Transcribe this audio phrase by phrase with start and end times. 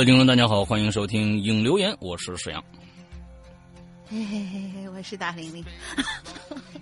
[0.00, 2.64] 各位听众，大家好，欢迎收听影留言，我是沈阳。
[4.08, 5.62] 嘿嘿嘿嘿，我是大玲玲。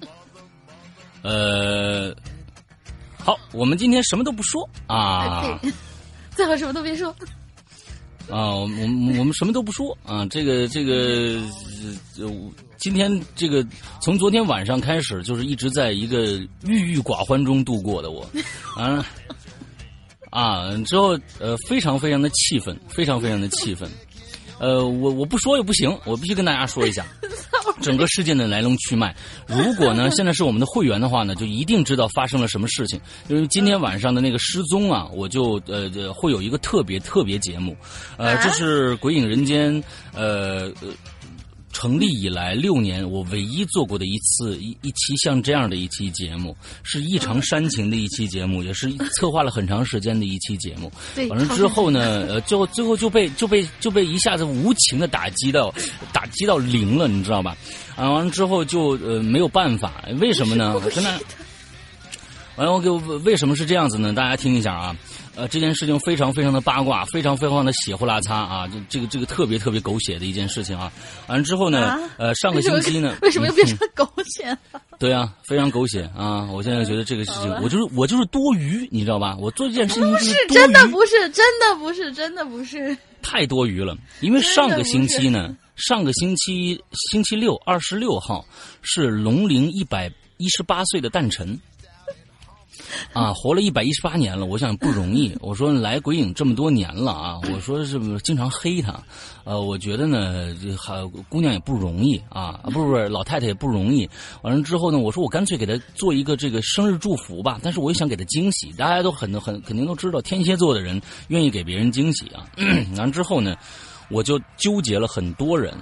[1.22, 2.14] 呃，
[3.18, 5.73] 好，我们今天什么都不说啊，对，
[6.30, 7.08] 最好什么都别说。
[8.30, 11.42] 啊，我们我们什么都不说啊，这个这个
[12.20, 12.30] 呃，
[12.77, 13.67] 今天这个
[14.01, 18.24] 从昨天晚上开始，就是一直在一个郁郁寡欢中度过的我，
[18.77, 19.05] 啊
[20.30, 23.89] 啊，之后呃，非常非常的气愤，非常非常的气愤。
[24.58, 27.06] 呃，我我不说也不行，我必须跟大家说一下
[27.80, 29.14] 整个事件的来龙去脉。
[29.46, 33.00] 如果呢 现在是我们的会员的话呢，就一定知道发生了什么事情。
[33.28, 37.77] 因为今天晚上的那个失踪啊，我就呃会有一个特别特别节目，
[38.16, 39.74] 呃，这是《鬼影人间》
[40.12, 40.89] 呃呃。
[41.78, 50.90] 成立以来六年，我唯一做过的一次一一期像这样的一期节目，是异常煽情的一期节目，也是策划了很长时间的一期节目。
[51.14, 55.72] 对，完了之后呢，呃，最后最后就被就被就被一下子无情的打击到，
[56.12, 57.56] 打击到零了，你知道吧？
[57.95, 60.72] 啊，完了之后就呃没有办法，为什么呢？
[60.83, 61.10] 我跟他，
[62.56, 64.12] 完了我给为什么是这样子呢？
[64.12, 64.96] 大家听一下啊。
[65.39, 68.67] 呃，这件事情非常非常的八卦，非常非常的血呼啦擦啊！
[68.67, 70.93] 这这个这个特别特别狗血的一件事情啊！
[71.29, 74.05] 完了之后呢，啊、呃，上个星期呢，为什么又变成狗
[74.35, 74.83] 血了？
[74.99, 76.45] 对啊，非常狗血啊！
[76.51, 79.37] 我现在觉得这个事情，我就是我就是多余，你知道吧？
[79.39, 86.83] 我做这件事情不是真的不是真的不是真的不是 太多余了，因为上个星期呢，上个星期
[87.13, 88.45] 星期六二十六号
[88.83, 91.57] 是龙陵一百一十八岁的诞辰。
[93.13, 95.35] 啊，活了一百一十八年了，我想不容易。
[95.41, 99.03] 我说来鬼影这么多年了啊，我说是不是经常黑他？
[99.45, 104.09] 呃，我觉得呢，还姑娘也不容易啊，不是不是，老太太也不容易。
[104.43, 108.73] 完了之后呢，我说我干脆给她做一个这个生日祝福吧，但是我也想给她惊喜。
[108.73, 112.47] 大家都很很肯定都知道，天蝎座的人愿意给别人惊喜啊。
[112.97, 113.57] 完了之后呢，
[114.11, 115.75] 我就纠结了很多人。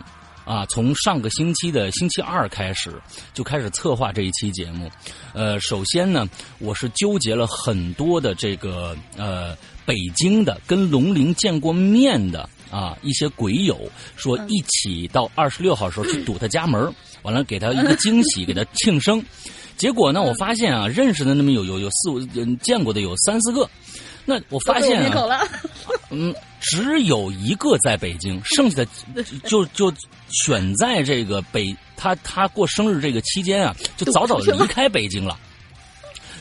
[0.47, 2.95] 啊，从上个星期的星期二开始，
[3.35, 4.89] 就开始策划这一期节目。
[5.35, 6.27] 呃，首先呢，
[6.61, 13.77] 我是纠结了很多的这个呃北京的跟龙鳞见过面的啊一些鬼友，
[14.15, 19.21] 说一起到二十六号时候去堵他家门，完了给他一个惊喜，给他庆生。
[19.77, 23.69] 结果呢，我发现啊，认识的那么有有有四五人见过的有三四个。
[24.27, 25.41] 那我发现啊，
[26.11, 28.85] 嗯，只有一个在北京，剩下
[29.15, 29.91] 的 就就
[30.45, 35.39] 选在这个北他他过生日这个期间啊，就早早离开北京了。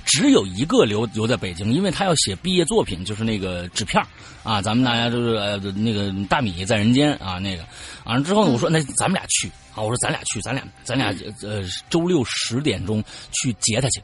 [0.04, 4.04] 只有一个留留在北京，因为他要写毕业作品，就是那个纸片
[4.44, 7.64] 啊，咱们大家就是呃那个大米在人间啊那个，
[8.04, 11.08] 完了之后呢，我说那咱们俩去啊，我说咱俩去，咱俩咱俩
[11.42, 14.02] 呃周六十点钟去接他去。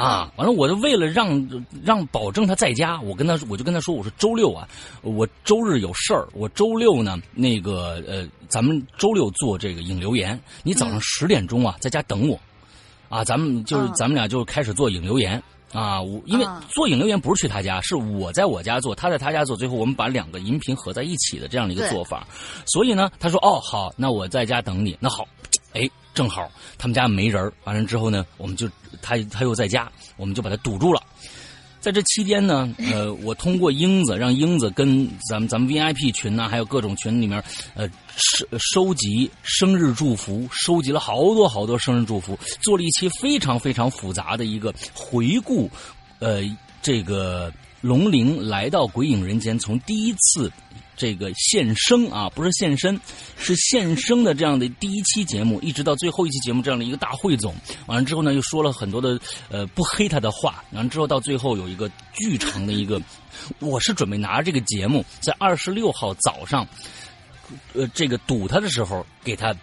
[0.00, 1.48] 啊，完了，我就为了让
[1.84, 4.68] 让保证他在家，我跟他我就跟他说，我说周六啊，
[5.02, 12.40] 我周日有事儿，我周六呢那个呃，咱们周六做这个影留言，你早上十点钟啊在家等我，
[13.08, 15.42] 啊，咱们就是咱们俩就开始做影留言。
[15.72, 16.60] 啊，我因为啊。
[16.68, 22.26] 做引流言不是去他家，是我在我家做，他在他家做，最后我们把两个音频合在一起的这样的一个做法。
[22.66, 24.98] 所以呢，他说哦好，那我在家等你。
[24.98, 25.28] 那好，
[25.72, 28.68] 哎，正好他们家没人儿完了之后呢，我们就
[29.00, 31.02] 他他又在家，我们就把他堵住了。
[31.80, 37.42] 在这期间呢， 呃，我通过英子让英子跟咱们咱们 VIP 群呐、还有各种群里面，
[37.74, 45.70] 呃，收收集生日祝福，收集了好多好多生日祝福，做了一期非常非常复杂的一个回顾，
[46.18, 46.42] 呃，
[46.82, 47.50] 这个
[47.80, 50.52] 龙灵来到鬼影人间，从第一次
[50.96, 53.00] 这个现生啊，不是现身，
[53.38, 57.54] 是现生的这样的第一期节目，一直到最后一期节目这样的一个大汇总。
[57.86, 59.18] 完了之后呢，又说了很多的
[59.48, 63.00] 呃不黑他的话，完了之后到最后有一个巨长的一个，
[63.60, 66.66] 我是准备拿这个节目在二十六号早上，
[67.72, 69.54] 呃，这个堵他的时候给他。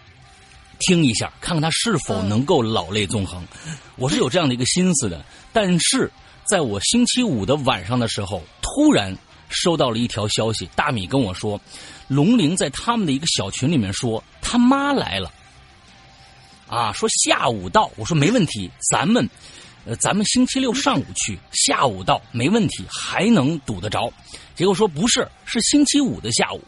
[0.82, 3.44] 听一下，看看他是否能够老泪纵横。
[3.96, 6.08] 我是有这样的一个心思的，但是
[6.48, 9.16] 在我星期五的晚上的时候，突然
[9.50, 11.60] 收到了一条消息，大米跟我说，
[12.06, 15.30] 龙玲在他们的一个小群里面说他妈来了，
[16.66, 19.28] 啊，说下午到，我说没问题，咱们，
[19.84, 24.12] 呃，咱们星期六上午去，下午到没问题，还能堵得着。
[24.54, 26.62] 结果说不是，是星期五的下午。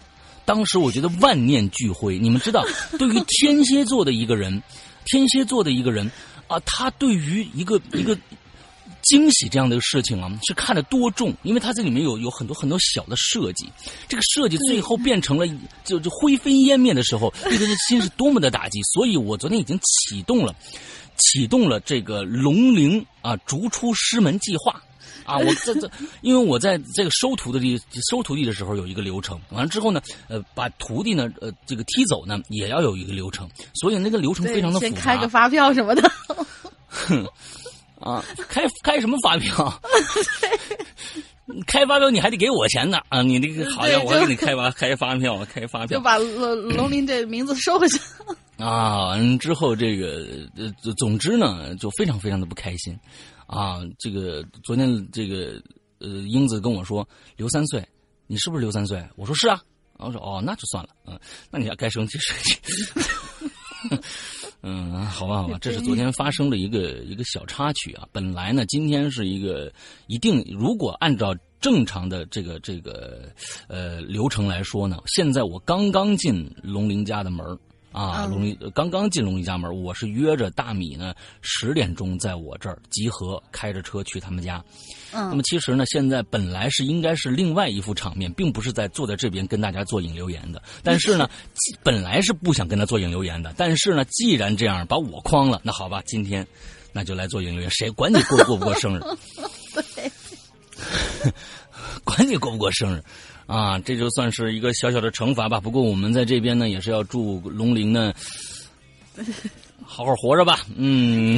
[0.45, 2.19] 当时我觉得万念俱灰。
[2.19, 2.65] 你们知道，
[2.99, 4.63] 对于天蝎座的一个人，
[5.05, 6.11] 天蝎座的一个人
[6.49, 8.19] 啊，他对于一个一个
[9.03, 13.69] 惊喜这样的事情啊，是看得多重，因为它这里面有有很多很多小的设计，
[14.09, 15.47] 这个设计最后变成了
[15.85, 18.81] 就就灰飞烟灭的时候，这个心是多么的打击。
[18.95, 20.55] 所以我昨天已经启动了，
[21.17, 24.83] 启动了这个龙灵啊逐出师门计划。
[25.25, 25.89] 啊，我这这，
[26.23, 34.93] 因为我在这个收徒弟收徒弟的时候有一个流程，完了之后呢，呃，把徒弟呢，呃，这个踢走呢，也要有一个流程，所以那个流程非常的复杂。
[34.93, 36.11] 先开个发票什么的。
[38.01, 39.81] 啊，开开什么发票？
[41.67, 43.23] 开发票你还得给我钱呢啊！
[43.23, 47.99] 你那个好像我给你开发 开发票，开发票就把龙龙鳞这名字收回去。
[48.57, 49.09] 啊！
[49.09, 52.97] 完之后这个呃，总之呢，就非常非常的不开心
[53.47, 53.81] 啊！
[53.99, 55.61] 这个昨天这个
[55.99, 57.07] 呃，英子跟我说
[57.37, 57.85] 刘三岁，
[58.29, 59.05] 你是不是刘三岁？
[59.17, 59.61] 我说是啊。
[60.03, 61.21] 我说哦，那就算了，嗯，
[61.51, 62.57] 那你要该生气生气。
[64.63, 68.07] 嗯，好吧，好吧，这是昨天发生的一个一个小插曲啊。
[68.13, 69.73] 本来呢，今天是一个
[70.07, 73.31] 一定，如果按照正常的这个这个
[73.69, 77.59] 呃流程来说呢，现在我刚刚进龙鳞家的门
[77.93, 84.65] 啊，龙一刚刚进龙一家门，我是约着大米呢十点钟在我这儿集合，开着车去他们家。
[85.13, 90.63] 嗯，那么其实呢，现在本来是应该是另外一副场面，并不是在坐在这边跟大家做引流言的。
[90.85, 91.29] 但是呢，
[91.83, 93.53] 本来是不想跟他做引流言的。
[93.57, 96.47] 但是呢，既然这样把我诓了，那好吧，今天
[96.93, 99.01] 那就来做引流言，谁管你过过不过生日？
[99.97, 100.13] 对，
[102.05, 103.03] 管你过不过生日。
[103.51, 105.61] 啊，这就算是一个小小的惩罚吧。
[105.61, 108.15] 不过我们在这边呢，也是要祝龙鳞呢
[109.85, 110.61] 好好活着吧。
[110.77, 111.37] 嗯，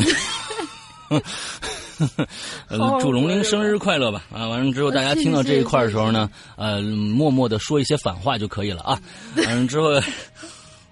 [2.69, 4.25] 呃，祝龙鳞生日快乐吧。
[4.31, 9.01] 啊，完了之后大家听到这一块的时候呢，呃，默默的说一些反话就可以了啊。
[9.47, 9.89] 完了之后，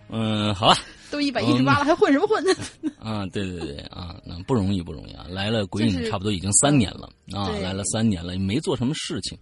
[0.08, 0.76] 嗯，好了。
[1.10, 2.44] 都一百一十八了，还混什么混？
[2.98, 5.24] 啊，对对对啊，那不容易不容易啊！
[5.28, 9.36] 来了鬼影差不多已经三年了啊，来了三年了，也没做什么事情。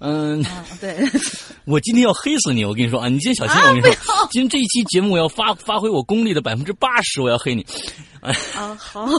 [0.00, 0.44] 嗯，
[0.80, 0.96] 对，
[1.64, 2.64] 我今天要黑死你！
[2.64, 7.64] 我跟你说啊，你今天小心，我跟你说，今天这一期节目我要发发挥我功力的百分之八十，我要黑你。
[8.20, 9.06] 啊，好。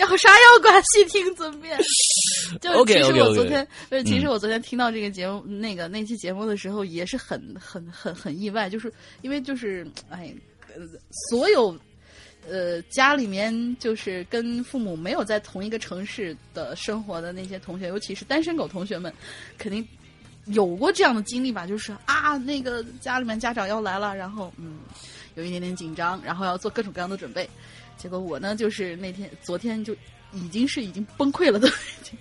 [0.00, 1.78] 要杀要剐，细听尊便。
[2.60, 10.34] 就其实我昨天，不是，其实我昨天听到这个节目，那个那期节目的时候，也是很很很很意外，就是因为就是哎，
[11.28, 11.78] 所有
[12.48, 19.12] 呃家里面就是跟父母没有在同一个城市的生活的那些同学，尤其是单身狗同学们，
[19.58, 19.86] 肯定
[20.46, 21.66] 有过这样的经历吧？
[21.66, 24.78] 就是啊，那个家里面家长要来了，然后嗯，
[25.34, 27.48] 有一点点紧张，然后要做各种各样的准备。
[28.00, 29.94] 结果我呢，就是那天昨天就
[30.32, 32.18] 已经是已经崩溃了都已经。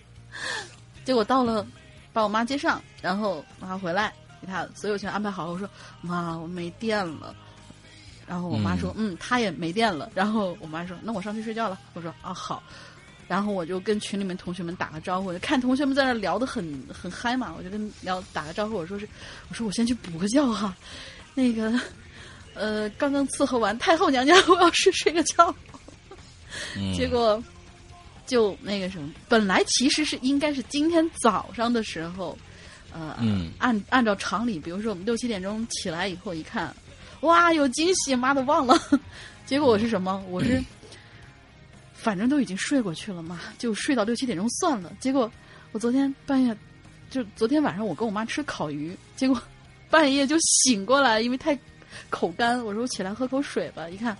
[1.05, 1.65] 结果到了，
[2.11, 5.53] 把我妈接上，然后妈回来，给她所有全安排好了。
[5.53, 5.69] 我说
[6.01, 7.33] 妈，我没电了。
[8.27, 10.11] 然后我妈说，嗯，她也没电了。
[10.13, 11.79] 然后我妈说，那我上去睡觉了。
[11.93, 12.61] 我说啊好。
[13.25, 19.07] 然后我就跟群里面同学们打个招呼，看同学们在那聊得很很嗨嘛，我就跟聊打个招呼，我说是，
[19.47, 20.75] 我说我先去补个觉哈，
[21.33, 21.79] 那个。
[22.55, 25.55] 呃，刚刚伺候完太后娘娘，我要去睡个觉。
[26.75, 27.41] 嗯、结果
[28.25, 32.37] 就那个什么，本来其实是应该是今天早上的时候，
[32.93, 36.75] 呃，嗯、按按照常理，比如说我们六七点钟起来以后一看，
[37.21, 38.79] 哇，有惊喜，妈的忘了。
[39.45, 40.23] 结果我是什么？
[40.29, 40.61] 我是
[41.93, 44.91] 反正都已经睡过去了嘛，就睡到六七点钟算了。
[44.99, 45.31] 结果
[45.71, 46.55] 我昨天半夜，
[47.09, 49.41] 就昨天晚上我跟我妈吃烤鱼，结果
[49.89, 51.57] 半夜就醒过来，因为太
[52.11, 54.15] 口干，我说我起来喝口水吧，一看。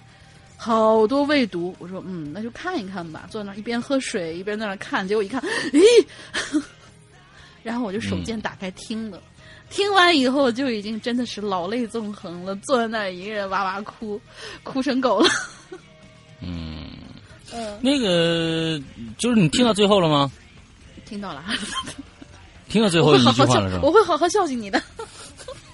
[0.62, 3.26] 好多未读，我说嗯，那就看一看吧。
[3.32, 6.62] 坐在那一边喝水一边在那看，结果一看，咦，
[7.64, 9.22] 然后我就手贱打开听了，
[9.70, 14.20] 听完以后就已经真的是老泪纵横了，坐在那儿一个人哇哇哭，
[14.62, 15.30] 哭成狗了。
[16.42, 16.90] 嗯，
[17.56, 18.78] 嗯，那个
[19.18, 20.30] 就是你听到最后了吗？
[21.06, 21.42] 听到了，
[22.68, 23.82] 听到最后一句话了是吧？
[23.82, 24.84] 我会好好孝敬你的。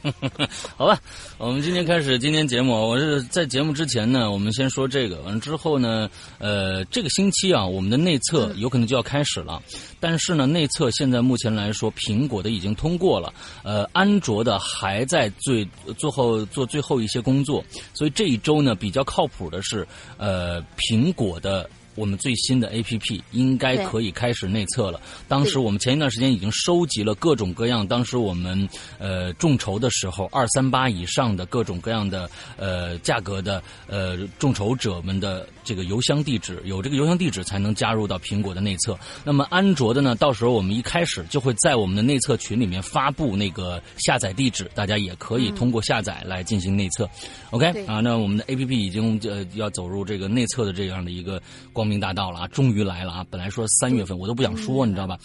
[0.77, 0.99] 好吧，
[1.37, 2.73] 我们今天开始今天节目。
[2.73, 9.61] 我是在节目之前呢，我们先说这个，完了之后呢，呃，这个星期啊，我们的内测有可能就要开始了。
[9.99, 13.33] 但是呢，内测现在目前来说，苹果的已经通过了，
[13.63, 17.63] 呃，安卓的还在最最后做最后一些工作。
[17.93, 21.67] 所以这一周呢，比较靠谱的是，呃，苹果的。
[21.95, 24.99] 我们最新的 A P P 应该可以开始内测了。
[25.27, 28.67] 当时我们前一段时间已经收集了各种各样，当时我们
[28.99, 38.97] 呃众筹的时候，二三八以上的各种各样的呃价格的呃众筹者们的这个邮箱地址，有这个邮箱地址才能加入到苹果的内测。
[39.23, 47.09] 那么安卓的呢，到时候我们一开始就会在我们的内测群里面发布那个下载地址，大家也可以通过下载来进行内测。
[47.51, 51.41] OK 啊，那我们的 A P P 已经呃要走入这个内测的这样的一个
[51.71, 51.85] 光。
[51.85, 53.25] 明大道了啊，终于来了啊！
[53.29, 55.15] 本来说三月份我都不想说，你知道吧？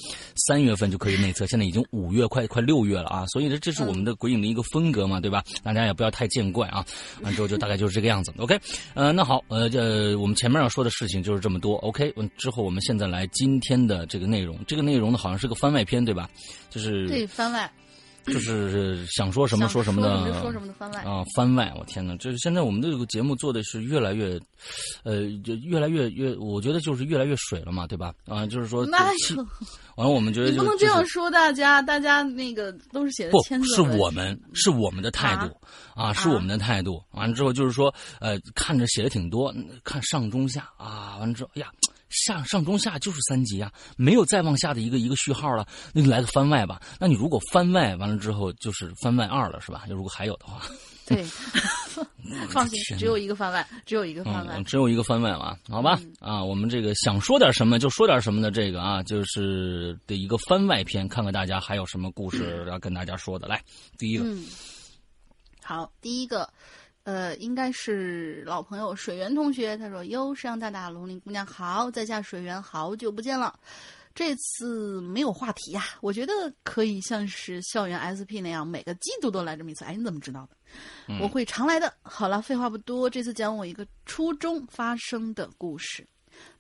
[0.47, 3.25] 三月份就可以内测，现在已经五月快快六月了啊！
[3.29, 5.43] 所以这这是我们的鬼影的一个风格嘛，对吧？
[5.63, 6.85] 大家也不要太见怪啊！
[7.23, 8.31] 完之后就大概就是这个样子。
[8.37, 8.61] OK，
[8.93, 11.77] 呃，那好，呃，这我们前面要说的事情就是这么多。
[11.79, 16.29] OK，之后我们现在来今天的这个内容，这个内容呢好像是个番外篇，对吧？
[16.69, 17.71] 就是对番外。
[18.27, 21.73] 就是想说什么说什么的，说什么的番外啊，番外！
[21.79, 24.39] 我天哪，就是现在我们这个节目做的是越来越，
[25.03, 28.13] 呃，就越来越越，我觉得就是越来越水了嘛，对吧？
[28.27, 28.99] 啊，就是说，那
[29.97, 35.57] 完了我们觉得你不能这样说，大家，大家那个都是写的签字，是我们是我们的态度
[35.95, 37.03] 啊，是我们的态度。
[37.13, 41.69] 完了之后就是说，呃，看着写的挺多，看上中下啊，完了之后，哎呀。
[42.11, 46.81] 上上中下就是三级啊，没有再往下的一个一个序号了，那就来个番外吧。
[46.99, 49.85] 那你如果番外完了之后就是番外二了，是吧？
[49.89, 50.61] 如果还有的话，
[51.07, 51.25] 对，
[52.51, 55.57] 放心，只有一个番外，只有一个番外，只有一个番外嘛？
[55.69, 63.47] 好吧，啊，我们这个想说点什么就说点什么的这个啊，就是的一个番外篇，看看大家还有什么故事要跟大家说的。
[63.47, 63.63] 来，
[63.97, 64.25] 第一个，
[65.63, 66.49] 好，第一个。
[67.05, 69.77] 呃，应该是老朋友水源同学。
[69.77, 73.59] 他说：“哟，山大大龙鳞姑娘好，在下水源，好久不见了。
[74.15, 79.85] 这次没有话题呀，我觉得可以像是校园 SP 那样，每个季度都来这么一次。
[79.85, 81.19] 哎，你怎么知道的？
[81.21, 81.93] 我会常来的。
[82.03, 86.07] 好了，废话不多，这次讲我一个初中发生的故事。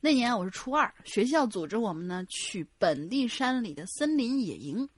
[0.01, 4.89] 那年我是初二，学校组织我们呢去本地山里的森林野营，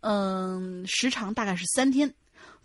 [0.00, 2.12] 嗯，时长大概是三天。”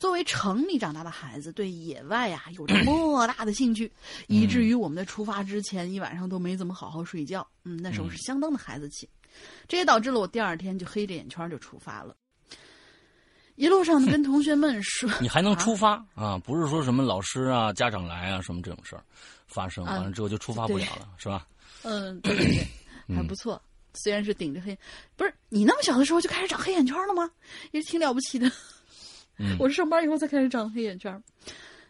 [0.06, 3.92] 作为城里长大的孩子，对野外呀有着 莫大的兴趣，
[4.28, 7.46] 以至于我们在出发之前一晚上都没怎么好好睡觉。
[7.64, 9.10] 嗯，那时候是相当的孩子气，
[9.68, 12.16] 这也导致了我第二天就黑着眼圈就出发了。
[13.56, 16.38] 一路上 跟同学们说，你还能出发啊？
[16.38, 19.04] 不是说什么老师啊、家长来啊什么这种事儿
[19.48, 21.48] 发生完了之后就出发不了了，是吧？
[21.82, 22.46] 嗯，对对
[23.08, 23.60] 对，还不错。
[23.96, 24.78] 虽然是顶着黑，
[25.16, 27.28] 不是你那么小的时候就开始长黑眼圈了吗？
[27.72, 28.52] 也挺了不起的。
[29.60, 31.22] 我是上班以后才开始长黑眼圈，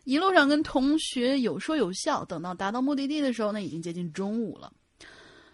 [0.04, 4.72] 一路上跟同学有说有笑，等到达到目的地的时候呢，已经接近中午了。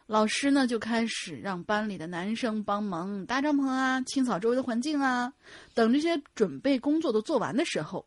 [0.07, 5.31] 老师呢就开始让班里的男生帮忙搭帐篷啊，清扫周围的环境啊。
[5.73, 8.05] 等这些准备工作都做完的时候，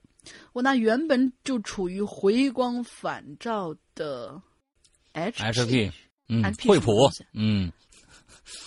[0.52, 4.38] 我那原本就处于回光返照的
[5.12, 5.90] H P，
[6.28, 7.72] 嗯，惠普，嗯，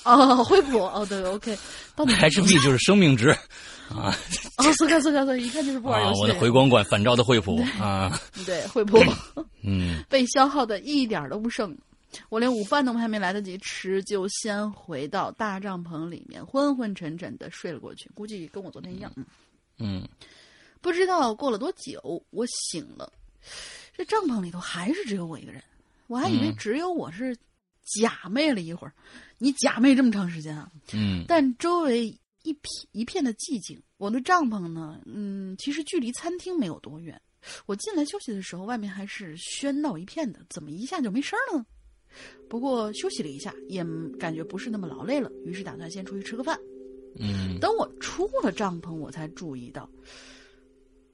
[0.03, 3.35] 哦，惠普，哦对，OK，H P 就是生命值。
[3.89, 4.15] 啊！
[4.57, 6.21] 哦，苏克苏克苏，一看就是不玩游戏。
[6.21, 8.97] 我的回光管反照的惠普啊， 对，惠普，
[9.63, 11.75] 嗯， 被消耗的一点都不剩。
[12.29, 18.09] 我连午饭都还没来得及吃，就先回到大帐篷里面，昏昏沉沉的睡了过去。
[18.15, 19.11] 估计跟我昨天一样。
[19.77, 20.07] 嗯，
[20.81, 22.01] 不知道过了多久，
[22.31, 23.11] 我醒了，
[23.95, 25.61] 这帐篷里头还是只有我一个人。
[26.07, 27.35] 我还以为只有我是
[27.83, 28.93] 假寐了一会儿。
[29.37, 30.69] 你假寐这么长时间啊？
[30.93, 32.17] 嗯，但周围。
[32.47, 35.01] 一片一片的寂静，我的帐篷呢？
[35.05, 37.21] 嗯，其实距离餐厅没有多远。
[37.65, 41.65] 我进来休息的时候，外面还是喧闹一片的，怎么一下就没声了呢？
[42.49, 43.83] 不过休息了一下，也
[44.17, 46.57] 感觉不是那么劳累了，于是打算先出去吃个饭。
[47.19, 49.89] 嗯，等我出了帐篷，我才注意到，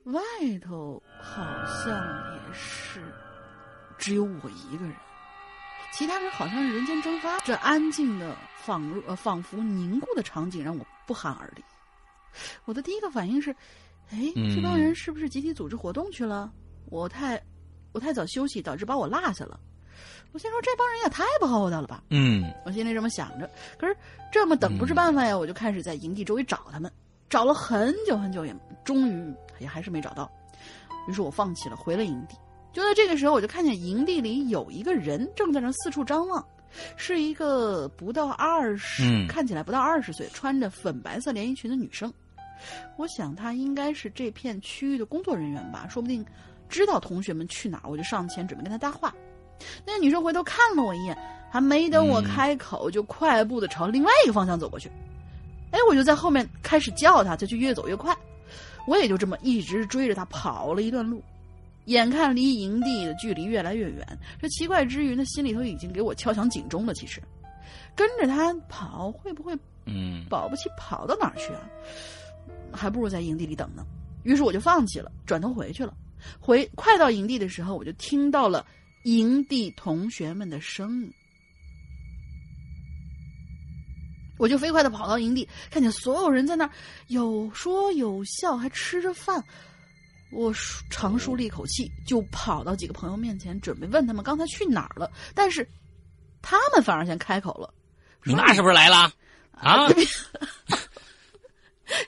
[0.04, 0.22] 外
[0.62, 1.98] 头好像
[2.36, 3.02] 也是
[3.98, 4.96] 只有我一个人。
[5.96, 7.40] 其他人好像是人间蒸发。
[7.42, 11.64] 这安静的仿若呃仿佛凝固的场景让我不寒而栗。
[12.66, 13.56] 我的第一个反应是，
[14.12, 16.52] 哎，这帮人是不是集体组织活动去了？
[16.86, 17.42] 我太
[17.92, 19.60] 我太早休息，导致把我落下了。
[20.32, 22.04] 我心说这帮人也太不厚道了吧。
[22.10, 23.50] 嗯，我心里这么想着。
[23.78, 23.96] 可是
[24.32, 26.92] 这么等不是办法呀，我就开始在营地周围找他们，
[27.30, 30.32] 找了很久很久，也终于也还是没找到。
[31.08, 32.36] 于是我放弃了，回了营地。
[32.72, 36.44] 就在这个时候，我就看见营地里有一个人正在那四处张望，
[36.96, 42.12] 是一个不到二十，嗯看起来不到二十岁，穿着粉白色连衣裙的女生。
[42.98, 46.26] 我想她应该是这片区域的工作人员吧，说不定
[46.70, 47.90] 知道同学们去哪儿。
[47.90, 49.14] 我就上前准备跟她搭话。
[49.86, 51.18] 那个女生回头看了我一眼，
[51.52, 54.90] 还没等我开口，就快步的朝另外一个方向走过去。
[55.72, 58.16] 哎，我就在后面开始叫她，她就越走越快。
[58.88, 61.24] 我也就这么一直追着她跑了一段路。
[61.86, 66.94] 眼看离营地的距离越来越远，这奇怪之余呢，心里头已经给我敲响警钟了。
[66.94, 67.22] 其实，
[67.96, 71.62] 跟着他跑会不会嗯保不齐跑到哪儿去啊？
[72.72, 73.86] 还不如在营地里等呢。
[74.24, 75.94] 于是我就放弃了，转头回去了。
[76.40, 78.66] 回快到营地的时候，我就听到了
[79.04, 81.14] 营地同学们的声音。
[84.38, 86.72] 我就飞快的跑到营地，看见所有人在那儿
[87.08, 89.44] 有说有笑，还吃着饭。
[90.34, 95.10] 我舒长舒了一口气，就跑到几个朋友面前，准备问他们刚才去哪儿了。
[95.36, 95.68] 但是
[96.42, 97.74] 他们反而先开口了，
[98.24, 99.12] 你妈是不是来了
[99.52, 99.88] 啊？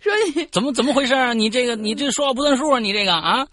[0.02, 1.34] 说你怎么怎么回事啊？
[1.34, 2.80] 你这个你这说话不算数啊！
[2.80, 3.48] 你这个啊，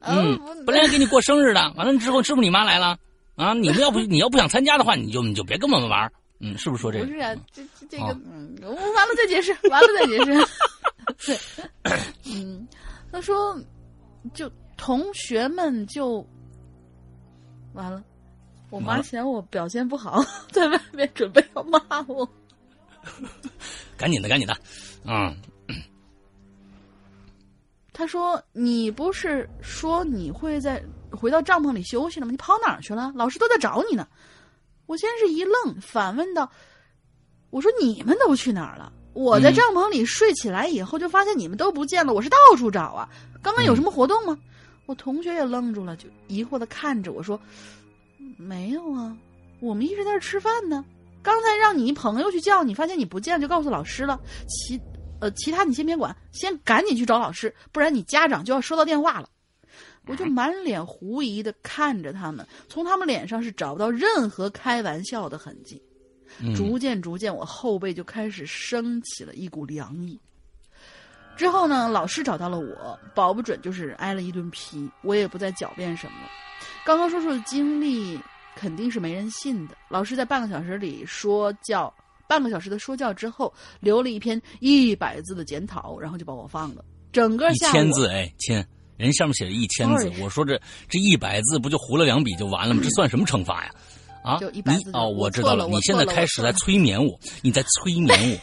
[0.00, 2.98] 嗯呃，本来给你过生日的，完了之后是不是你妈来了
[3.36, 3.52] 啊？
[3.52, 7.06] 你们要不你要不想参加的话，你就你就别跟我们玩儿嗯，是不是说这个？
[7.06, 10.46] 不是啊，这这这个哦，嗯，我完了再解释，完了再解释。
[11.26, 11.38] 对，
[12.32, 12.66] 嗯，
[13.12, 13.58] 他说，
[14.32, 16.26] 就同学们就
[17.74, 18.02] 完了，
[18.70, 22.28] 我妈嫌我表现不好， 在外面准备要骂我。
[23.96, 24.56] 赶紧的，赶紧的，
[25.04, 25.36] 嗯，
[27.92, 30.82] 他说：“你不是说你会在
[31.12, 32.30] 回到帐篷里休息了吗？
[32.32, 33.12] 你跑哪儿去了？
[33.14, 34.08] 老师都在找你呢。”
[34.86, 36.50] 我先是一愣，反问道
[37.50, 38.92] ：“我说你们都去哪儿了？
[39.14, 42.12] 我在嗯帐篷里睡起来以后，就发现你们都不见了。
[42.12, 43.08] 我是到处找啊。
[43.42, 44.36] 刚刚有什么活动吗？”
[44.86, 47.40] 我同学也愣住了，就疑惑的看着我说
[48.36, 49.16] ：“没有啊，
[49.60, 50.84] 我们一直在这儿吃饭呢。
[51.22, 54.20] 刚才让你一朋友去叫你，发现你不见了，就告诉老师了。
[54.46, 54.78] 其
[55.20, 59.28] 呃，其他你先别管，先赶紧去找老师，不然你家长就要收到电话了。
[60.06, 65.82] 我就满脸狐疑的看着他们，从他们脸上是找不到任何开玩笑的痕迹。
[66.40, 70.18] 嗯逐渐逐渐，我后背就开始升起了一股凉意。
[71.36, 76.28] 之后呢，老师找到了我，保不准就是挨了一顿批，我也不再狡辩什么了。
[76.86, 78.18] 刚刚说出的经历
[78.54, 79.76] 肯定是没人信的。
[79.88, 81.92] 老师在半个小时里说教，
[82.28, 86.84] 半个小时的说教之后，留了一篇一百字的检讨，然后就把我放了。
[87.12, 88.64] 整个一下午千字，哎，亲，
[88.96, 92.80] 人上面写着一千字我说这这一百字不就糊了两笔就完了吗？
[92.84, 93.74] 这 算什么惩罚呀？
[94.24, 98.38] 啊，就100字就你哦，我知道了，你现在开始在催眠我，你在催眠我。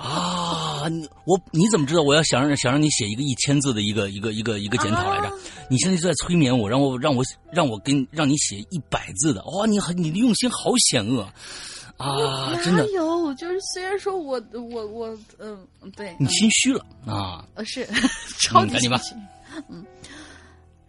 [0.04, 5.28] 啊，你我你怎么知道我要想让想让你写一个一千字的一个一个一个一个检讨来着？
[5.28, 5.32] 啊
[5.68, 9.42] 你现在就在催眠我，让我让我让我跟让你写一百字的。
[9.44, 11.26] 哇、你很你的用心好险恶
[11.96, 12.54] 啊！
[12.62, 13.32] 真的，有？
[13.34, 17.44] 就是虽然说我我我嗯、对，你嗯心虚了啊！
[17.54, 17.86] 呃是
[18.42, 19.84] 超级赶紧吧心虚嗯，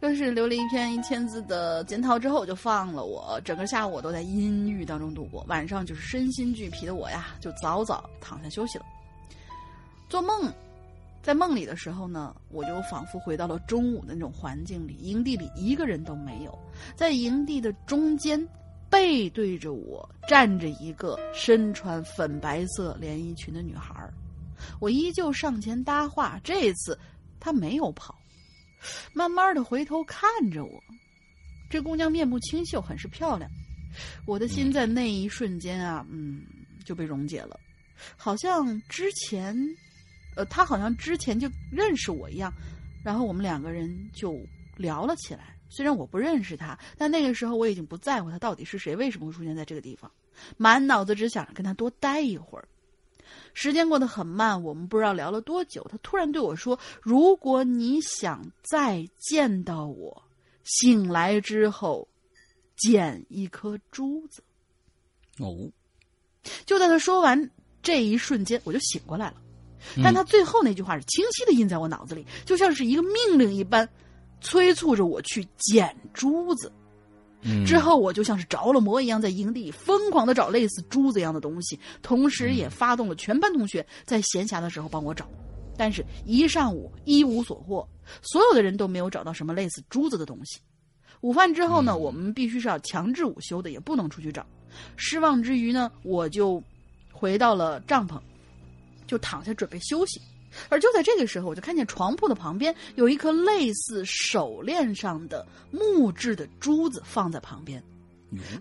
[0.08, 3.42] 就是留了一篇一千字的检讨之后，就放了我。
[3.44, 8.86] 整个下午我都在阴郁当中度过，晚上就是身心俱疲的我呀，就早早躺下休息了。
[10.08, 10.54] 做梦，
[11.24, 16.56] 在梦里的时候呢，我就仿佛回到了中午的那种环境里，营地里一个人都没有，
[16.96, 18.48] 在营地的中间。
[18.88, 24.14] 背对着我站着一个身穿粉白色连衣裙的女孩儿，
[24.80, 26.98] 我依旧上前搭话，这次
[27.40, 28.16] 她没有跑，
[29.14, 30.84] 慢慢的回头看着我。
[31.70, 33.50] 这姑娘面目清秀，很是漂亮。
[34.28, 36.44] 我的心在那一瞬间啊，嗯，
[36.86, 37.60] 就被溶解了，
[38.18, 39.56] 好像之前，
[40.36, 42.54] 呃，她好像之前就认识我一样，
[43.04, 44.38] 然后我们两个人就
[44.76, 45.56] 聊了起来。
[45.70, 50.12] 虽然我不认识她，但那个时候我已经不在乎她到底是谁，为什么会出现在这个地方，
[50.58, 52.68] 满脑子只想着跟她多待一会儿。
[53.54, 55.86] 时间过得很慢，我们不知道聊了多久。
[55.90, 60.24] 他突然对我说：“如果你想再见到我，
[60.64, 62.08] 醒来之后
[62.78, 64.44] 捡一颗珠子。
[65.40, 65.70] 哦，”
[66.66, 67.50] 就在他说完
[67.82, 69.38] 这一瞬间，我就醒过来了。
[69.96, 73.88] 嗯但他最后那句话是清晰的印在我脑子里，就像是一个命令一般，
[74.42, 76.72] 催促着我去捡珠子。
[77.66, 85.30] 之后我就像是着了魔一样，在营地疯狂的找类似珠子一样的东西，同时也发动了全班同学在闲暇的时候帮我找。
[85.78, 87.88] 但是，一上午一无所获，
[88.22, 90.60] 所有的人都没有找到什么类似珠子的东西。
[91.22, 94.46] 午饭之后呢，我们必须是要强制午休的，也不能出去找。
[94.96, 96.64] 失望之余呢，我就
[97.12, 98.20] 回到了帐篷，
[99.06, 100.22] 就躺下准备休息。
[100.70, 107.84] 而就在这个时候，我就看见床铺的旁边有一颗类似手链上的木质的珠子放在旁边，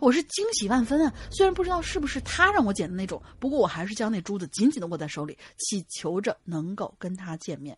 [0.01, 1.13] 我是惊喜万分啊！
[1.31, 7.77] 虽然不知道是不是他让我捡的那种，不过我还是将那珠子紧紧的握在手里，祈求着能够跟他见面。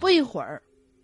[0.00, 0.62] 不一会儿，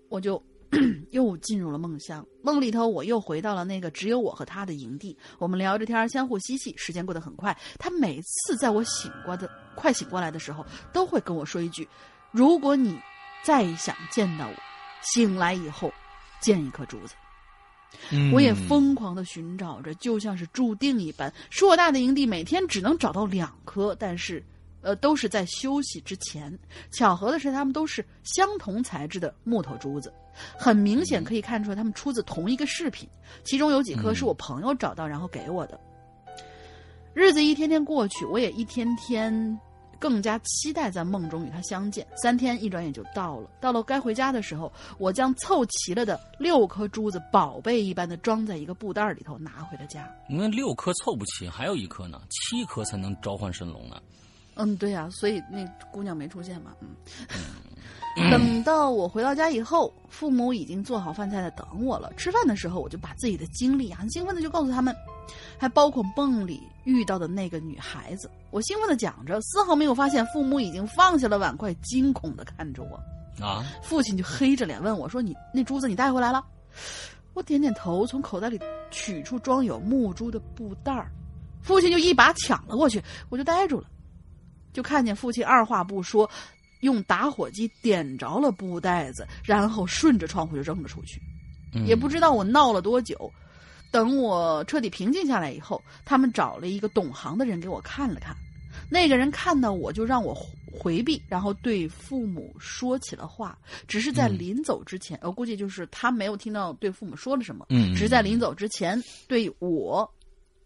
[0.09, 0.43] 我就。
[1.11, 5.17] 又进入了梦乡，梦里头我又回到了那个只有我和他的营地。
[5.39, 7.57] 我们聊着天，相互嬉戏，时间过得很快。
[7.79, 11.89] 他每次在我醒过的快醒过来的时候，都会跟我说一句
[12.31, 12.97] ：“如果你
[13.45, 14.55] 再想见到我，
[15.03, 15.93] 醒来以后
[16.41, 17.15] 见一颗珠子。”
[18.33, 21.33] 我也疯狂的寻找着，就像是注定一般。
[21.51, 24.45] 硕大的营地每天只能找到两颗，但是。
[24.83, 26.59] 呃，都是在休息之前。
[26.91, 30.11] 巧合的是，他们都是相同材质的木头珠子，
[30.59, 33.09] 很明显可以看出来，他们出自同一个饰品。
[33.45, 35.79] 其中有几颗是我朋友找到然后给我的。
[37.13, 39.59] 日子一天天过去，我也一天天
[39.99, 42.07] 更加期待在梦中与他相见。
[42.23, 50.09] 三天一转眼就到了，到了该回家的时候，我将凑齐了的六颗珠子，宝贝一般的装在一个布袋里头，拿回了家。
[50.29, 54.01] 那六颗凑不齐，还有一颗呢，七颗才能召唤神龙呢。
[54.55, 56.73] 嗯，对呀，所以那姑娘没出现嘛。
[56.81, 56.89] 嗯，
[58.17, 62.13] 等到我回到家以后，父母已经做好饭菜在等我了。
[62.17, 64.95] 吃饭的时候，我就把自己的经历很兴奋的就告诉他们，
[65.57, 68.31] 还包括梦里遇到的那个女孩子。
[68.51, 73.01] 我兴奋的讲着，丝毫没有发现父母已经放下了碗筷，惊恐的看着我。
[73.45, 73.65] 啊！
[73.83, 76.45] 父亲就黑着脸问我说：“你那珠子你带回来了？”
[77.33, 81.11] 我点点头，从口袋里取出装有木珠的布袋儿，
[81.63, 83.87] 父亲就一把抢了过去，我就呆住了。
[84.73, 86.29] 就看见父亲二话不说，
[86.81, 91.21] 用打火机点着了布袋子，然后顺着窗户就扔了出去。
[91.87, 93.33] 也不知道我闹了多久，
[93.91, 98.35] 等我彻底平静下来以后，他们找了一个懂行的人给我看了看。
[98.91, 100.35] 那个人看到我就让我
[100.73, 103.59] 回避，然后对父母说起了话。
[103.87, 107.67] 只是在临走之前，我估计就是他没有听到对父母说了什么。
[107.69, 110.11] 嗯，只是在临走之前对我，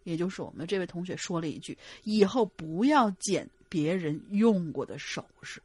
[0.05, 5.61] 也就是我们这位同学说了一句：“以后不要捡。”别人用过的首饰，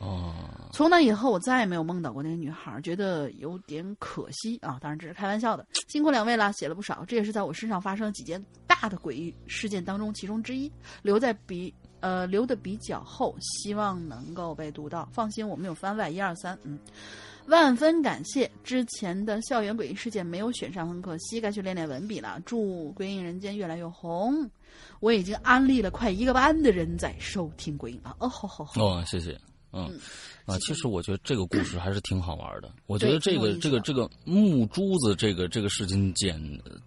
[0.00, 0.34] 哦。
[0.72, 4.78] 从那以后，我再也没有梦到过那个女孩，觉得有点可惜啊。
[4.80, 7.04] 当然这是开玩笑的，辛苦两位了，写了不少。
[7.04, 10.70] 这也是在我身上发生了几件大的诡异事件当中其中之一，
[11.02, 15.08] 留在比呃留的比较厚，希望能够被读到。
[15.12, 16.78] 放心，我们有番外一二三，嗯。
[17.46, 22.40] 万分感谢之前的校园诡异事件没有选上，很可惜，该去练练文笔了。
[22.46, 24.48] 祝《鬼影人间》越来越红。
[25.00, 28.14] 我已经安利了快一个班的人在收听《鬼影》了。
[28.20, 28.80] 哦，好好好。
[28.80, 29.36] 哦，谢谢。
[29.72, 29.98] 嗯，
[30.46, 32.70] 啊，其实我觉得这个故事还是挺好玩的。
[32.86, 36.40] 我觉得这个这个这个木珠子这个这个事情简，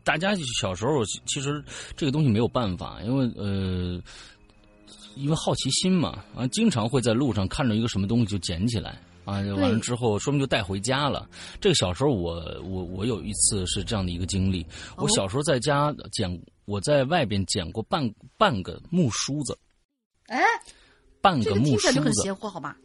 [0.04, 1.64] 大家小时候其实
[1.96, 4.02] 这个东西没有办法，因为呃，
[5.16, 9.02] 因为好奇心嘛，啊，经常会在路上看着一个什么东西就捡起来。
[9.26, 11.26] 啊，完了之后，说明就带回家了。
[11.62, 14.66] 这个小时候，我我我有一次是这样的一个经历。
[14.98, 16.30] 我小时候在家捡，
[16.66, 18.06] 我在外边捡过半
[18.38, 19.58] 半个木梳子。
[20.28, 20.44] 哎，
[21.24, 22.00] 半个木梳子。
[22.00, 22.78] 很邪乎，好吧？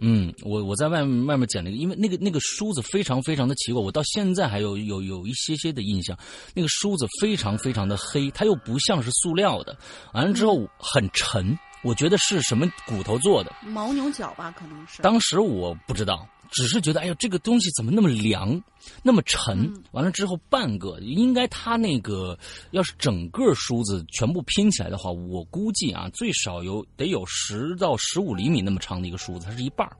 [0.00, 6.16] 嗯，我我在外面外面捡了一个，因为那个那个梳子非常非常的奇怪，我到现在还有有有一些些的印象。
[6.54, 9.76] 那个梳子非常非常的黑，它又不像是塑料的，
[10.12, 11.58] 完了之后很沉。
[11.82, 13.52] 我觉得是什么骨头做的？
[13.72, 15.02] 牦牛角吧，可能是。
[15.02, 18.60] 当时我不知道，只是觉得，哎呦，这个东西怎么那么凉，
[19.02, 19.72] 那么沉？
[19.92, 22.38] 完了之后，半个应该它那个
[22.70, 29.96] 要是整个梳子全部拼起来的话，我估计啊，最少有得有十到十五厘米那么长的一个梳子，它是一半儿。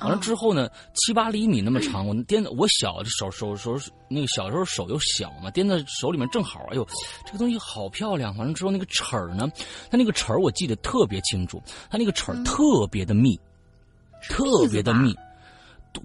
[0.00, 3.78] 完了之后呢，七八厘米那么长，我掂我小的手手手
[4.10, 6.66] 那个小时候手又小嘛，掂在手里面正好。
[6.70, 6.86] 哎呦，
[7.24, 8.36] 这个东西好漂亮！
[8.36, 9.50] 完了之后那个齿儿呢，
[9.90, 13.40] 它那个齿儿我记得特别清楚，它那个齿儿特别的密，
[14.28, 15.16] 特别的密。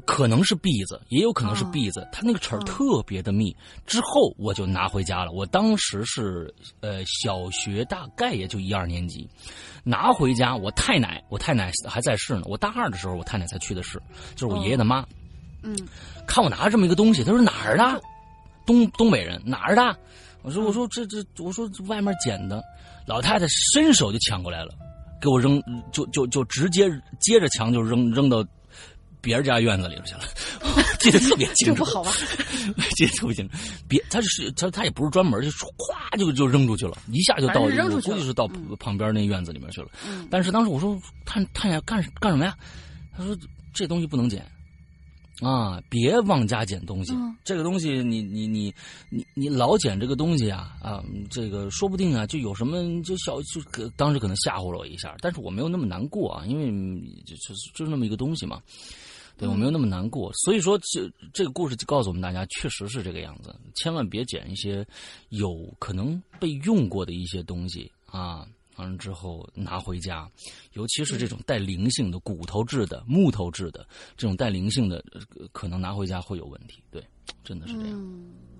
[0.05, 2.07] 可能是篦子，也有可能是篦子。
[2.11, 3.55] 它那个齿儿特别的密。
[3.85, 5.31] 之后我就拿回家了。
[5.31, 9.27] 我当时是呃小学，大概也就一二年级。
[9.83, 12.43] 拿回家，我太奶，我太奶还在世呢。
[12.45, 14.01] 我大二的时候，我太奶才去的世，
[14.35, 15.05] 就是我爷爷的妈。
[15.63, 15.75] 嗯，
[16.27, 18.01] 看我拿着这么一个东西，他说哪儿的？
[18.65, 19.97] 东东北人哪儿的？
[20.43, 22.63] 我说我说这这我说外面捡的。
[23.07, 24.73] 老太太伸手就抢过来了，
[25.19, 26.87] 给我扔，就就就直接
[27.19, 28.45] 接着墙就扔扔到。
[29.21, 30.21] 别人家院子里头去了，
[30.99, 31.73] 记得特别清楚。
[31.73, 32.11] 这不好吧？
[32.97, 33.55] 记得特别清楚。
[33.87, 37.69] 别，他是他他也不是专门，就咵就就扔出去了，一下就到，我
[38.01, 38.47] 估计是到
[38.79, 39.89] 旁边那院子里面去了。
[40.29, 42.55] 但是当时我说探探下干干什么呀？
[43.15, 43.37] 他说
[43.73, 44.45] 这东西不能捡。
[45.41, 47.13] 啊，别往家捡东西。
[47.43, 48.71] 这个东西，你你你
[49.09, 56.67] 你你老捡这个东西啊啊，这个说不定啊，就有什么就小就当时可能吓唬了我一下，但是我没有那么难过啊，因为
[57.25, 58.61] 就就就是那么一个东西嘛，
[59.41, 60.31] 对我没有那么难过。
[60.33, 64.85] 所以说，这这个故事就告诉我们大家，确实是这个样子，千万别捡一些
[65.29, 68.47] 有可能被用过的一些东西啊。
[68.77, 70.31] 完了之后拿回家，
[70.73, 75.03] 尤其是这种带灵性的骨头制的、木头制的这种带灵性的，
[75.51, 76.81] 可能拿回家会有问题。
[76.89, 77.03] 对，
[77.43, 77.99] 真的是这样。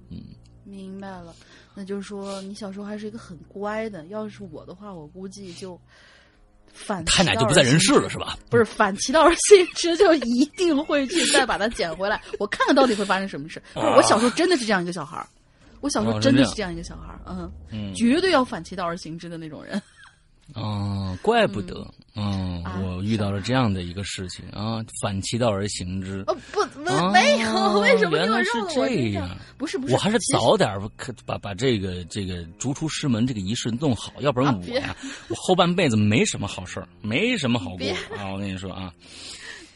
[0.10, 0.22] 嗯，
[0.66, 1.34] 明白了。
[1.74, 4.06] 那就是说，你小时候还是一个很乖的。
[4.08, 5.80] 要是我的话，我估计就
[6.74, 8.38] 反太奶就不在人世了，是吧？
[8.50, 12.22] 不是反其道而行之，就一定会去再把它捡回来。
[12.40, 13.62] 我看看到底会发生什么事。
[13.76, 15.26] 我小时候真的是这样一个小孩
[15.82, 17.14] 我小时候真的是这样一个小孩
[17.72, 19.82] 嗯，绝对要反其道而行之的那种人。
[20.54, 21.86] 哦，怪不得，
[22.16, 26.24] 嗯，我遇到了这样的一个事情啊，反其道而行之。
[26.28, 26.62] 哦，不，
[27.12, 29.30] 没有， 为什么原来是这样？
[29.58, 30.70] 不是不是，我还是早点
[31.26, 34.96] 把把这个这个逐出师门这个仪式弄好，要不然我呀，
[35.30, 37.88] 我后半辈子没什么好事儿，没什么好过
[38.18, 38.32] 啊！
[38.34, 38.92] 我跟你说啊。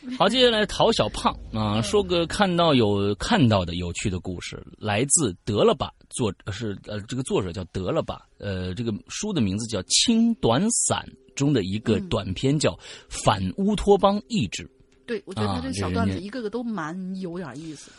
[0.18, 11.04] 好，接下来陶小胖啊，说个看到有看到的有趣的故事，来自得了吧作是呃这个作者叫得了吧，呃这个书的名字叫《轻短散》
[11.36, 12.72] 中的一个短篇叫
[13.10, 14.64] 《反乌托邦意志》。
[15.08, 17.92] 对，我觉得他这小段子一个个都蛮有点意思。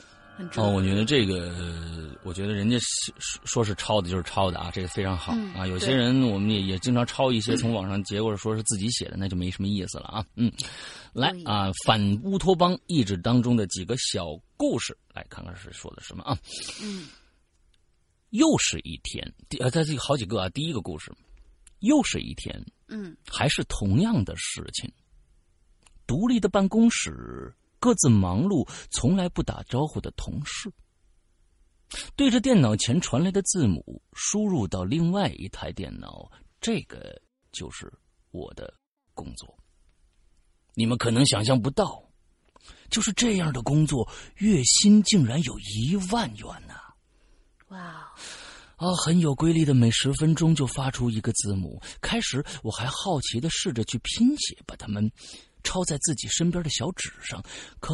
[0.56, 1.50] 哦，我觉得这个，
[2.22, 2.76] 我觉得人家
[3.46, 5.66] 说是抄的，就是抄的啊，这个非常好啊。
[5.66, 10.22] 有些人我们也也经常抄一些从网上截过来，说是自己写的，那就没什么意思了啊。
[10.34, 10.52] 嗯，
[11.16, 16.38] 来啊，反乌托邦意志当中的几个小故事，来看看是说的什么啊。
[16.82, 17.08] 嗯，
[18.30, 21.10] 又是一天，第啊，在这个好几个啊，第一个故事，
[21.78, 24.92] 又是一天，嗯，还是同样的事情，
[26.06, 27.54] 独立的办公室。
[27.78, 30.72] 各自忙碌、从来不打招呼的同事，
[32.16, 36.28] 对着电脑前传来的字母输入到另外一台电脑，
[36.60, 37.20] 这个
[37.52, 37.92] 就是
[38.32, 38.72] 我的
[39.14, 39.56] 工作。
[40.76, 42.00] 你们可能想象不到，
[42.90, 46.74] 就是这样的工作，月薪竟然有一万元呢！
[47.68, 47.78] 哇，
[48.76, 51.82] 啊，很有规律的，每十分钟就发出一个字母。
[52.00, 55.10] 开始我还好奇的试着去拼写，把它们。
[55.68, 57.42] 抄在自己身边的小纸上，
[57.80, 57.92] 可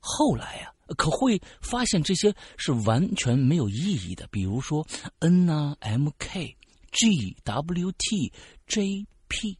[0.00, 4.26] 后来呀，可会发现这些是完全没有意义的。
[4.32, 4.84] 比如说
[5.20, 6.56] N 啊、M K、
[6.90, 8.32] G W T
[8.66, 9.56] J P，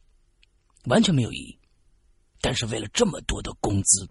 [0.83, 1.57] 完全没有意义。
[2.45, 4.07] 但是为了这么多的工资，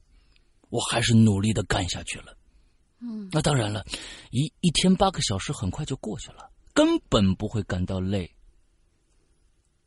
[0.69, 2.37] 我还是努力的干下去了。
[2.99, 3.87] 嗯，那当然了，
[4.33, 8.29] 一一天八个小时很快就过去了，根本不会感到累。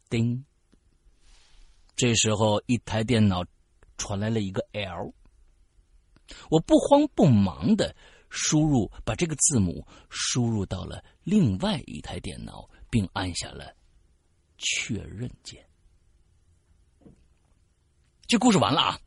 [0.10, 0.46] 叮。
[1.98, 3.44] 这时候，一台电脑
[3.98, 5.14] 传来了一个 L。
[6.50, 7.94] 我不慌不忙的
[8.30, 13.76] 输入，把这个字母输入到了另外一台电脑，并按下了
[14.58, 15.67] 确认键。
[18.28, 19.00] 这故事完了啊！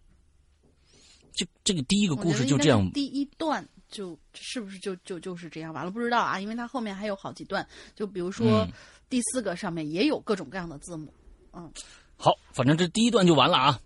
[1.33, 5.91] 这这个第一个故事就这样，第一段就是不是就就就是这样完了？
[5.91, 8.67] 不知道啊，因为它后面还有好几段，就比如说
[9.09, 11.13] 第四个上面也有各种各样的字母，
[11.53, 11.71] 嗯。
[12.17, 13.81] 好，反正这第一段就完了啊！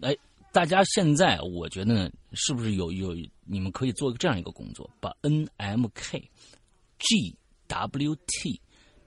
[0.00, 0.16] 哎，
[0.52, 6.18] 大家现在我觉得呢，是不是有有你们可以做这样一个工作，把 N M K
[6.98, 8.60] G W T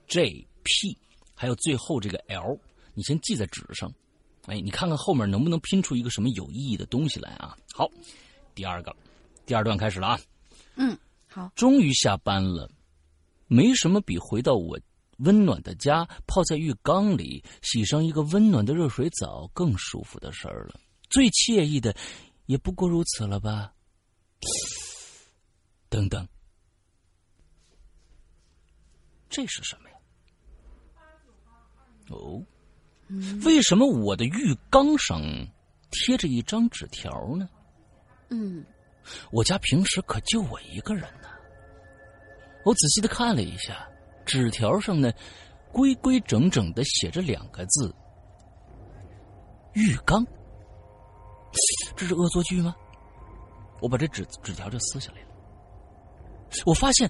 [0.06, 0.98] J P
[1.34, 2.58] 还有最后这个 L，
[2.94, 3.92] 你先记在纸上，
[4.46, 7.56] 哎，你看看后面能不能拼出一个什么有意义的东西来啊？
[7.72, 7.88] 好，
[8.54, 8.94] 第二个，
[9.44, 10.20] 第二段开始了啊！
[10.76, 10.96] 嗯，
[11.28, 12.70] 好，终于下班了，
[13.46, 14.78] 没什么比回到我。
[15.20, 20.78] 温暖的家，泡在浴缸里，洗上一个温暖的热水澡，更舒服的事儿了。
[21.08, 21.96] 最惬意的，
[22.44, 23.72] 也不过如此了吧？
[25.88, 26.28] 等等，
[29.30, 29.96] 这是什么呀？
[32.10, 32.44] 哦，
[33.44, 35.20] 为什么我的浴缸上
[35.90, 37.48] 贴着一张纸条呢？
[38.30, 38.64] 嗯，
[39.30, 41.28] 我家平时可就我一个人呢。
[42.64, 43.88] 我仔细的看了一下。
[44.24, 45.12] 纸条上呢，
[45.72, 47.94] 规规整整的写着两个字
[49.74, 50.26] ：“浴缸。”
[51.94, 52.74] 这是恶作剧吗？
[53.80, 55.28] 我把这纸纸条就撕下来了，
[56.64, 57.08] 我发现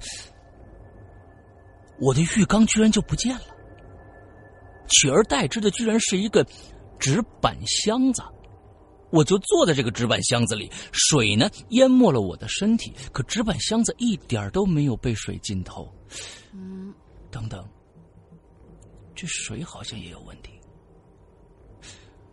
[1.99, 3.56] 我的浴缸居然就不见了，
[4.89, 6.47] 取而代之的居然是一个
[6.99, 8.23] 纸板箱子。
[9.11, 15.89] 我就坐在这个纸板箱子里，水呢淹没了我的身体，可纸板箱子一点都没有被水浸透。
[16.53, 16.93] 嗯，
[17.31, 17.65] 等等，
[19.15, 20.51] 这水好像也有问题。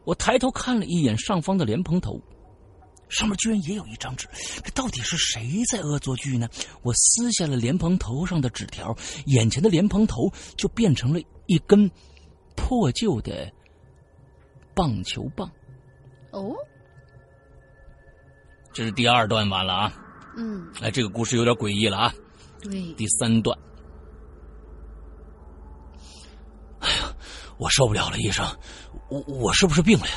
[0.03, 2.19] 我抬头看了一眼上方的莲蓬头，
[3.07, 4.27] 上面居然也有一张纸，
[4.63, 6.49] 这到底是谁在恶作剧呢？
[6.81, 8.93] 我撕下了莲蓬头上的纸条，
[9.27, 11.89] 眼前的莲蓬头就变成了一根
[12.55, 13.51] 破旧的
[14.73, 15.49] 棒球棒。
[16.31, 16.53] 哦，
[18.71, 19.93] 这是第二段完了啊！
[20.35, 22.13] 嗯，哎，这个故事有点诡异了啊！
[22.61, 23.55] 对，第三段，
[26.79, 27.15] 哎呀，
[27.57, 28.43] 我受不了了，医生，
[29.09, 30.13] 我我是不是病了呀？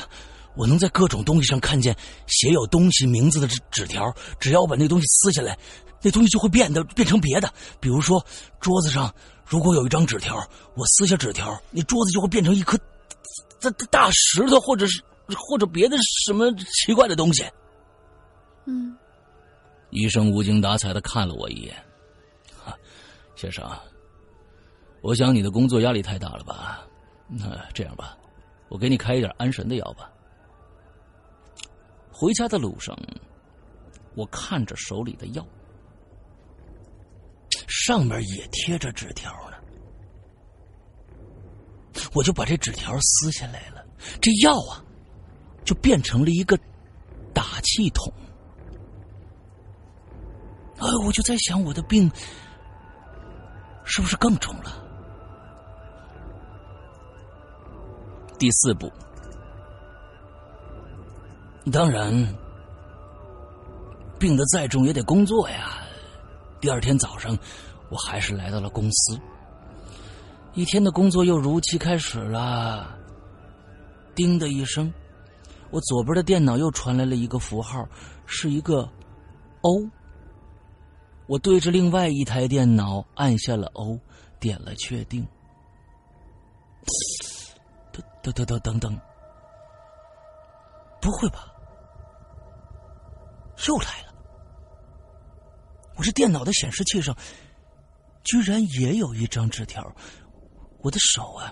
[0.55, 1.95] 我能在各种东西上看见
[2.25, 5.55] 写有东西名字的纸纸条，只要我把那东西撕下来，
[6.01, 7.53] 那东西就会变得变成别的。
[7.79, 8.25] 比如说，
[8.59, 9.13] 桌子上
[9.47, 10.35] 如果有一张纸条，
[10.75, 12.77] 我撕下纸条，那桌子就会变成一颗
[13.61, 15.01] 大大石头，或者是
[15.35, 16.53] 或者别的什么
[16.85, 17.45] 奇怪的东西。
[18.65, 18.97] 嗯，
[19.89, 21.75] 医生无精打采的看了我一眼，
[22.61, 22.77] 哈，
[23.35, 23.65] 先生，
[25.01, 26.85] 我想你的工作压力太大了吧？
[27.29, 28.17] 那这样吧，
[28.67, 30.11] 我给你开一点安神的药吧。
[32.11, 32.97] 回家的路上，
[34.15, 35.45] 我看着手里的药，
[37.67, 39.57] 上面也贴着纸条呢，
[42.13, 43.85] 我就把这纸条撕下来了，
[44.21, 44.83] 这药啊，
[45.65, 46.57] 就变成了一个
[47.33, 48.11] 打气筒。
[50.79, 52.09] 哎，我就在想，我的病
[53.83, 54.83] 是不是更重了？
[58.39, 58.91] 第四步，
[61.71, 62.13] 当然，
[64.19, 65.83] 病得再重也得工作呀。
[66.59, 67.37] 第二天早上，
[67.89, 69.19] 我还是来到了公司，
[70.53, 72.97] 一天的工作又如期开始了。
[74.15, 74.91] 叮的一声，
[75.69, 77.87] 我左边的电脑又传来了一个符号，
[78.25, 78.89] 是一个
[79.61, 79.87] O。
[81.27, 83.99] 我对着另外一台电脑按下了 O，
[84.39, 85.27] 点了确定。
[88.23, 88.99] 等等等等等，
[90.99, 91.47] 不会吧？
[93.67, 94.06] 又来了！
[95.97, 97.15] 我这电脑的显示器上
[98.23, 99.83] 居然也有一张纸条，
[100.79, 101.51] 我的手啊，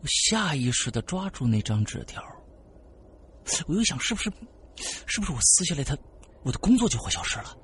[0.00, 2.22] 我下意识的抓住那张纸条，
[3.66, 4.30] 我又想，是不是，
[5.06, 5.96] 是不是我撕下来它，
[6.44, 7.56] 我的工作就会消失了？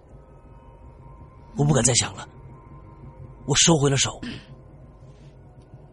[1.57, 2.29] 我不敢再想了，
[3.47, 4.21] 我收回了手。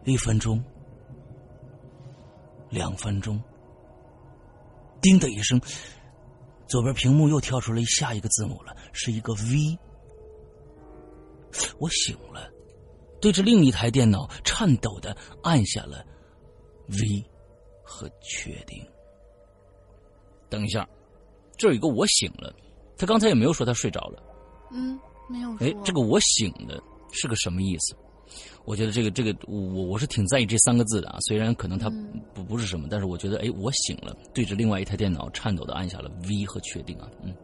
[0.04, 0.62] 一分钟，
[2.68, 3.42] 两分钟，
[5.00, 5.58] 叮的一声，
[6.68, 9.78] 左边屏幕又跳出了下一个字母了，是一个 V。
[11.78, 12.50] 我醒了，
[13.20, 16.04] 对着另一台电脑颤抖的按下了
[16.88, 17.24] V
[17.82, 18.84] 和确定。
[20.48, 20.88] 等一下，
[21.56, 22.54] 这有一个我醒了，
[22.96, 24.22] 他刚才也没有说他睡着了。
[24.72, 24.98] 嗯。
[25.26, 26.78] 没有哎，这个我醒了
[27.10, 27.96] 是个什么意思？
[28.66, 31.16] 我觉得这个这个我我是挺在意这三个字的啊。
[31.26, 31.88] 虽然可能它
[32.34, 37.10] 不不是什么，但是我觉得哎，我醒了，对着另外一台电脑颤抖的按下了 V 和确定啊。
[37.22, 37.34] 嗯，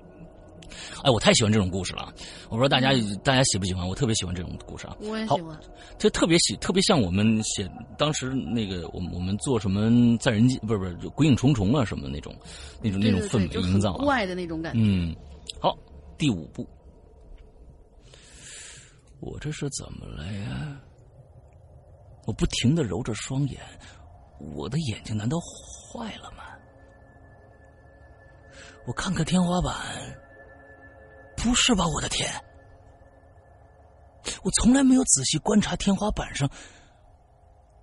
[1.02, 2.12] 哎，我太喜欢这种故事了。
[2.48, 2.90] 我不知道大家
[3.22, 3.86] 大家喜不喜欢？
[3.86, 4.96] 我特别喜欢这种故事啊。
[5.00, 5.60] 我也喜欢。
[5.98, 12.34] 就特别喜特别像我们写当时那个我们我们做什么在人间不是不是鬼影重重啊什么那种
[12.82, 14.80] 那种那种氛围营造啊，怪的那种感觉。
[14.82, 15.14] 嗯，
[15.60, 15.76] 好，
[16.16, 16.68] 第五步。
[19.20, 20.80] 我这是怎么了呀？
[22.26, 23.60] 我不停的揉着双眼，
[24.54, 26.44] 我的眼睛难道坏了吗？
[28.86, 29.74] 我看看天花板，
[31.42, 31.86] 不是吧？
[31.86, 32.30] 我的天！
[34.42, 36.50] 我从来没有仔细观察天花板上。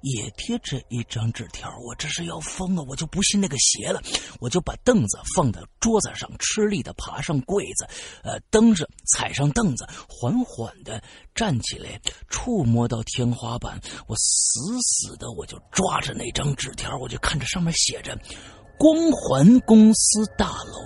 [0.02, 2.84] 也贴着一张纸条，我这是要疯了！
[2.88, 4.00] 我就不信那个邪了，
[4.40, 7.88] 我就把凳子放在桌子上，吃力的爬上柜子，
[8.24, 11.02] 呃，蹬着踩上凳子，缓缓的
[11.34, 18.16] 站起来，触摸到天花板，我死死的我就抓着那张纸条，我就看着上面写着
[18.78, 20.80] “光环公司大楼”，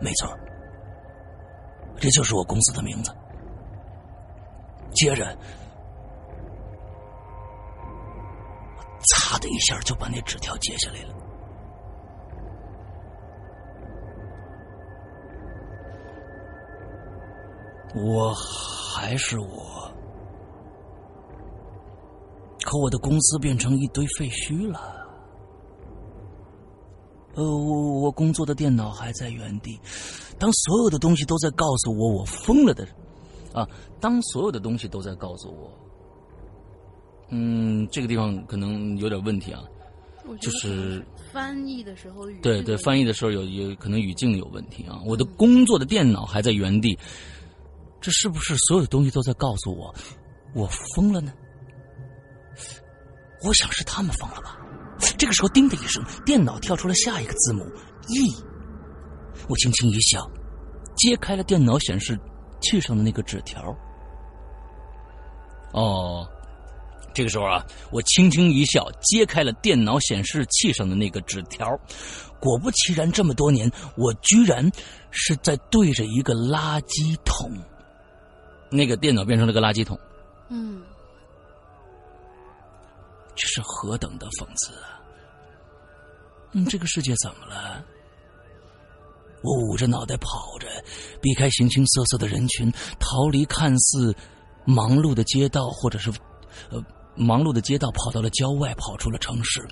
[0.00, 0.32] 没错，
[1.98, 3.10] 这就是我公司的名字。
[4.92, 5.36] 接着。
[8.78, 11.14] 我嚓的一下，就把那纸条揭下来了。
[17.94, 19.90] 我还是我，
[22.64, 25.05] 可我的公司变成一堆废墟了。
[27.36, 29.78] 呃，我我工作的电脑还在原地。
[30.38, 32.88] 当所有的东西都在告诉我我疯了的，
[33.52, 33.68] 啊，
[34.00, 35.70] 当所有的东西都在告诉我。
[37.28, 39.62] 嗯，这个地方可能有点问题啊。
[40.40, 45.00] 就是翻译的时候语对对，翻译的时候有有可能语境有问题啊。
[45.06, 46.98] 我的工作的电脑还在原地，
[48.00, 49.94] 这是不是所有的东西都在告诉我
[50.52, 50.66] 我
[50.96, 51.32] 疯了呢？
[53.44, 54.58] 我想是他们疯了吧。
[55.18, 57.64] 这个时候，叮的一声，电脑跳出了下一个字母
[58.08, 58.34] “e”。
[59.48, 60.30] 我轻轻一笑，
[60.96, 62.18] 揭开了电脑显示
[62.60, 63.62] 器上的那个纸条。
[65.72, 66.28] 哦。
[67.14, 71.66] 这个时候啊，我轻轻一笑，揭开了电脑显示器上的那个纸条。
[72.38, 74.70] 果不其然，这么多年，我居然
[75.10, 77.50] 是在对着一个垃圾桶。
[78.70, 79.98] 那个电脑变成了个垃圾桶。
[80.50, 80.82] 嗯，
[83.34, 85.00] 这是何等的讽刺啊！
[86.64, 87.84] 这个世界怎么了？
[89.42, 90.66] 我捂着脑袋跑着，
[91.20, 94.16] 避开形形色色的人群，逃离看似
[94.64, 96.10] 忙碌的街道，或者是
[96.70, 96.82] 呃。
[97.18, 99.66] 忙碌的街道跑到了郊外，跑出了城市。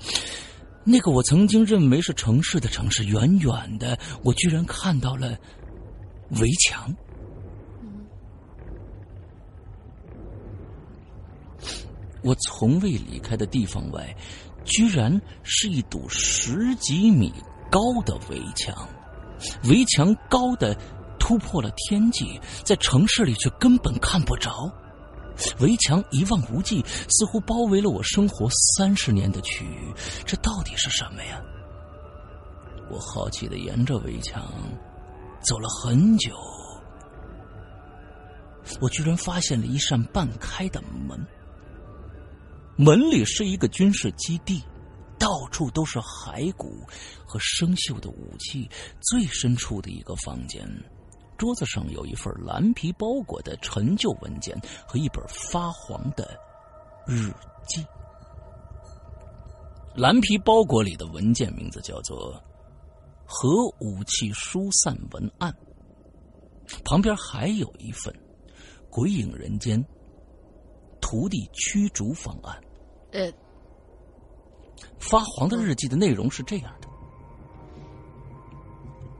[0.83, 5.37] 那个我曾经认为是城市的城市，远远的，我居然看到了
[6.41, 6.91] 围墙。
[12.23, 14.17] 我从未离开的地方外，
[14.65, 17.31] 居然是一堵十几米
[17.71, 18.87] 高的围墙。
[19.65, 20.75] 围墙高的
[21.19, 24.51] 突破了天际，在城市里却根本看不着。
[25.59, 28.47] 围墙一望无际，似乎包围了我生活
[28.77, 29.93] 三十年的区域。
[30.25, 31.41] 这到底是什么呀？
[32.89, 34.43] 我好奇的沿着围墙
[35.41, 36.31] 走了很久，
[38.79, 41.19] 我居然发现了一扇半开的门。
[42.77, 44.61] 门里是一个军事基地，
[45.17, 46.85] 到处都是骸骨
[47.25, 48.69] 和生锈的武器。
[49.01, 50.67] 最深处的一个房间。
[51.37, 54.57] 桌子上有一份蓝皮包裹的陈旧文件
[54.87, 56.37] 和一本发黄的
[57.07, 57.29] 日
[57.67, 57.85] 记。
[59.95, 62.33] 蓝皮包裹里的文件名字叫做
[63.25, 65.53] 《核武器疏散文案》，
[66.83, 68.13] 旁边还有一份
[68.89, 69.81] 《鬼影人间》
[71.01, 72.61] 徒弟驱逐方案。
[73.15, 73.31] 呃，
[74.99, 76.87] 发黄的日记的内容是这样的：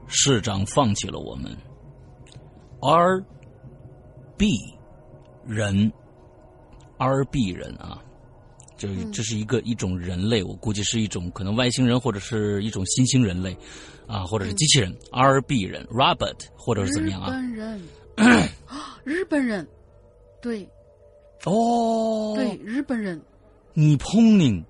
[0.06, 1.56] 市长放弃了我们。
[2.82, 3.24] R
[4.36, 4.50] B
[5.46, 5.90] 人
[6.98, 8.02] ，R B 人啊，
[8.76, 13.56] 这这是一个一种人类，我估计是一种可能外星人或者是一种新兴人类
[14.06, 14.94] 啊，或者是机器人。
[15.10, 17.32] R B 人，Robert 或者是怎么样啊？
[17.32, 17.80] 日本人，
[19.04, 19.66] 日本人，
[20.42, 20.68] 对，
[21.44, 23.20] 哦，对，日本人，
[23.78, 24.64] 你碰你，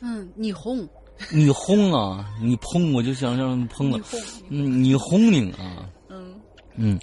[0.00, 0.84] 嗯，你轰，
[1.32, 4.04] 你轰啊，你砰，我就想让砰了，
[4.48, 5.88] 嗯，你轰你啊。
[6.74, 6.98] 嗯，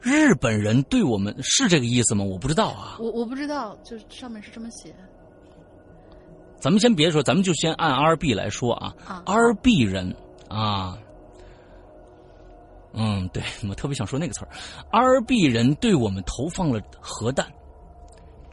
[0.00, 2.24] 日本人对我们是这个意思吗？
[2.24, 2.96] 我不知道啊。
[2.98, 4.92] 我我不知道，就上面是这么写。
[6.58, 8.92] 咱们先别说，咱们就先按 R B 来说啊。
[9.06, 10.12] 啊，R B 人
[10.48, 10.98] 啊，
[12.94, 13.40] 嗯，对
[13.70, 14.48] 我特别想说那个词儿
[14.90, 17.46] ，R B 人对我们投放了核弹。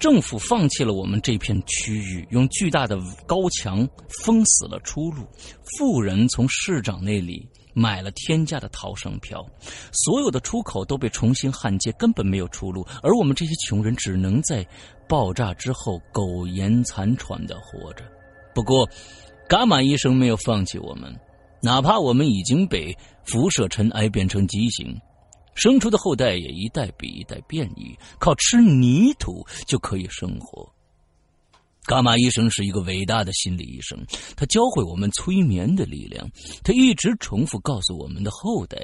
[0.05, 2.95] 政府放弃了我们这片区域，用巨大的
[3.25, 5.25] 高墙封死了出路。
[5.79, 7.43] 富人从市长那里。
[7.77, 9.45] 买了天价的逃生票，
[9.91, 12.87] 所有的出口都被重新焊接，根本没有出路。
[13.03, 14.65] 而我们这些穷人只能在
[15.09, 18.05] 爆炸之后苟延残喘的活着。
[18.53, 18.87] 不过，
[19.49, 21.13] 伽马医生没有放弃我们，
[21.61, 24.97] 哪怕我们已经被辐射尘埃变成畸形，
[25.55, 30.71] 生出的后代也一代比一代变异，靠吃泥土就可以生活。
[31.87, 34.03] 伽马医生是一个伟大的心理医生，
[34.35, 36.27] 他教会我们催眠的力量。
[36.63, 38.77] 他一直重复告诉我们的后代，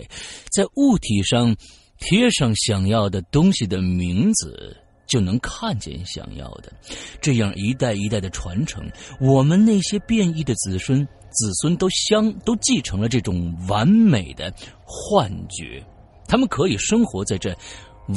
[0.51, 1.55] 在物体上
[1.99, 6.71] 贴上想要的东西的名字，就能看见想要的。
[7.19, 8.87] 这样一代一代的传承，
[9.19, 14.53] 我们那些变异的子孙子孙都相都继承了这种完美的
[14.85, 15.83] 幻觉，
[16.31, 17.53] 他们可以生活在这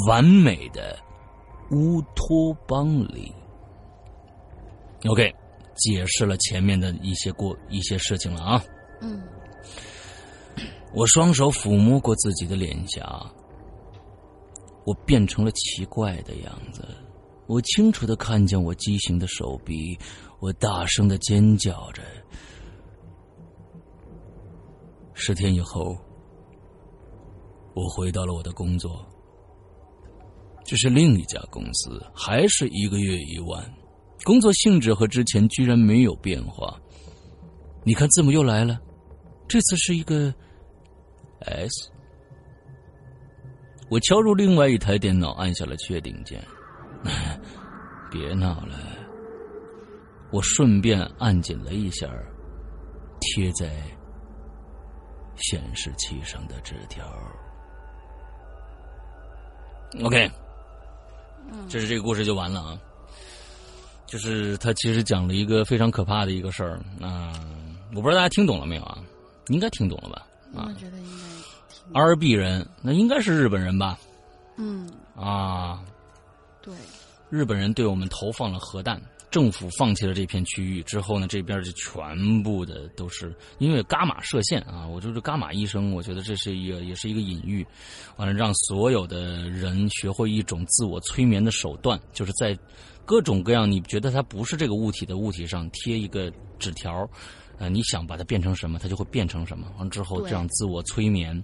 [0.07, 0.97] 完美的
[1.73, 3.35] 乌托邦里。
[5.09, 5.35] OK，
[5.75, 8.65] 解释了前面的一些过一些事情了啊。
[9.01, 9.21] 嗯，
[10.95, 13.05] 我双手抚摸过自己的脸颊，
[14.87, 16.87] 我变成了奇怪的样子。
[17.49, 19.99] 我清楚的看见我畸形的手臂，
[20.39, 22.01] 我大声的尖叫着。
[25.15, 25.99] 十天以后，
[27.75, 29.05] 我回到了我的工作，
[30.64, 33.62] 这是另一家公司，还是一个月一万。
[34.25, 36.81] 工作性质和之前居然没有变化。
[37.85, 38.81] 你看字母又来了，
[39.47, 40.33] 这次是一个
[41.41, 41.91] S。
[43.91, 46.43] 我敲入另外一台电脑，按下了确定键。
[48.11, 48.79] 别闹了，
[50.31, 52.09] 我顺便按紧了一下
[53.20, 53.68] 贴在
[55.37, 57.05] 显示器上的纸条。
[60.03, 60.31] OK，
[61.69, 62.79] 这是这个故事就完了啊。
[64.07, 67.33] 就是他其实讲了一个非常可怕的一个事儿啊，
[67.95, 68.99] 我不知道大家听懂了没有啊？
[69.49, 70.27] 应该听懂了吧？
[70.55, 72.01] 啊，我觉得应该。
[72.01, 73.99] R B 人，那应该是日本人吧？
[74.57, 74.89] 嗯。
[75.17, 75.83] 啊。
[76.63, 76.75] 对。
[77.29, 79.01] 日本人对我们投放了核弹。
[79.35, 84.87] 政府放弃了这片区域之后呢，这边就全部的都是因为伽马射线啊！
[84.87, 87.66] 我就是伽马医生，我觉得这是一个也是一个隐喻，
[88.16, 92.57] 完了让所有的人学会一种自我催眠的手段，就是在
[93.05, 97.05] 各种各样你觉得它不是这个物体的物体上贴一个纸条，
[97.59, 99.66] 呃，你想把它变成什么，它就会变成什么。
[99.80, 101.43] 完之后这样自我催眠。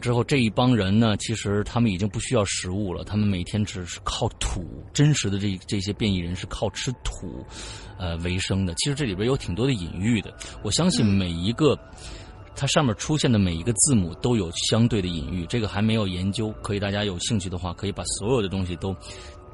[0.00, 4.64] 之后这一帮人呢，其实他们已经不需要食物了，他们每天只是靠土。
[4.92, 7.44] 真实的这这些变异人是靠吃土，
[7.98, 8.74] 呃为生的。
[8.74, 10.32] 其实这里边有挺多的隐喻的。
[10.62, 11.78] 我相信每一个
[12.54, 15.46] 它上面出现的每一个字母都有相对的隐喻。
[15.46, 18.94] 这个还没有研究，可以大家有兴趣的话，可以把所有的东西都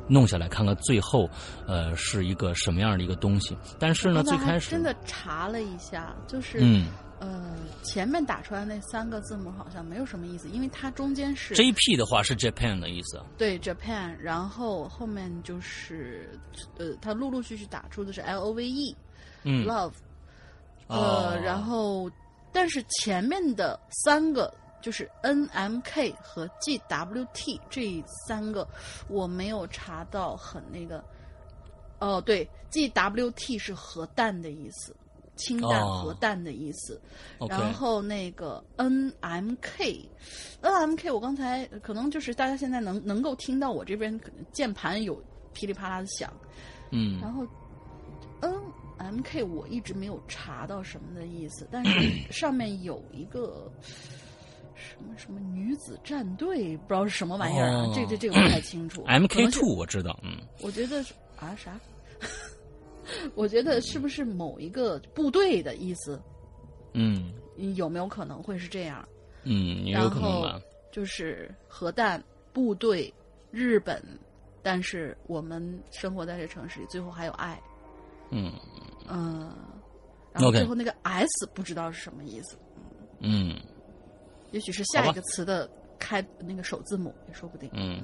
[0.09, 1.29] 弄下来看看，最后
[1.67, 3.57] 呃是一个什么样的一个东西。
[3.79, 6.87] 但是呢，最开始真的查了一下，就是嗯。
[7.21, 13.23] 呃，前面打出来那三个字母好像没有什么意思，因为它中间是 J P 的话是 Japan 的意思。
[13.39, 16.39] 对 Japan，然后后面就是
[16.77, 18.97] 呃，它陆陆续续打出的是 L O V E，
[19.45, 19.93] 嗯，Love，
[20.89, 22.11] 呃，然后
[22.53, 24.53] 但是前面的三个
[24.83, 28.69] 就是 N M K 和 G W T 这三个
[29.09, 31.03] 我没有查到很那个，
[32.01, 34.95] 哦，对，G W T 是核弹的意思。
[35.37, 37.01] 氢弹、核弹的意思，
[37.49, 44.19] 然后那个 N M K，N M K，我刚才可能就是大家现在能能够听到我这边
[44.53, 45.21] 键盘有
[45.53, 46.33] 噼里啪啦的响，
[46.91, 47.47] 嗯，然后
[48.41, 48.55] N
[48.99, 53.69] M K 我一直没有查到什么的意思，但是 上面有一个
[54.75, 59.03] 什么什么女子战队，不知道是什么玩意儿啊，这这这个不太清楚。
[59.07, 61.05] M K Two 我知道，嗯，我觉得
[61.41, 61.79] 啊啥。
[63.35, 66.21] 我觉得是不是某一个部队的意思？
[66.93, 67.33] 嗯，
[67.77, 69.07] 有没有可能会是这样？
[69.45, 70.61] 嗯，也有可能吧。
[70.93, 73.13] 就是核弹部队，
[73.51, 74.01] 日本，
[74.63, 77.61] 但是我们生活在这城市里，最后还有爱。
[78.31, 78.53] 嗯
[79.09, 79.53] 嗯，
[80.33, 82.57] 然后最后那个 S 不知道是什么意思。
[83.21, 83.61] 嗯，
[84.53, 87.69] 也许是下一个词的开那个首字母也说不定。
[87.73, 88.03] 嗯。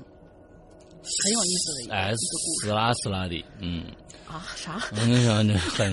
[1.02, 3.84] 很有意思的一个故事，死拉死拉的，嗯。
[4.26, 4.80] 啊啥？
[4.92, 5.92] 嗯，那很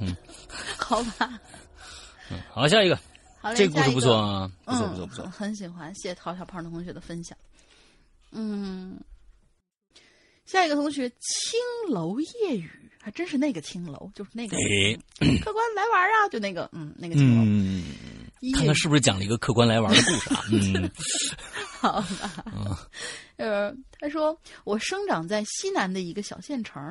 [0.00, 0.14] 嗯，
[0.76, 1.40] 好吧，
[2.30, 2.98] 嗯，好，下一个，
[3.40, 7.36] 好这个故事不错啊，不错不错不错，很喜欢，谢谢陶小胖的同学的分享。
[8.32, 9.00] 嗯，
[10.44, 11.58] 下一个同学青
[11.88, 12.70] 楼夜雨，
[13.00, 14.58] 还真是那个青楼，就是那个
[15.42, 17.44] 客官来玩啊，就那个嗯那个青楼，
[18.52, 20.44] 看看是不是讲了一个客观来玩的故事啊？
[20.52, 20.90] 嗯。
[21.80, 22.88] 好吧，
[23.36, 26.82] 呃，他说我生长在西南的一个小县城，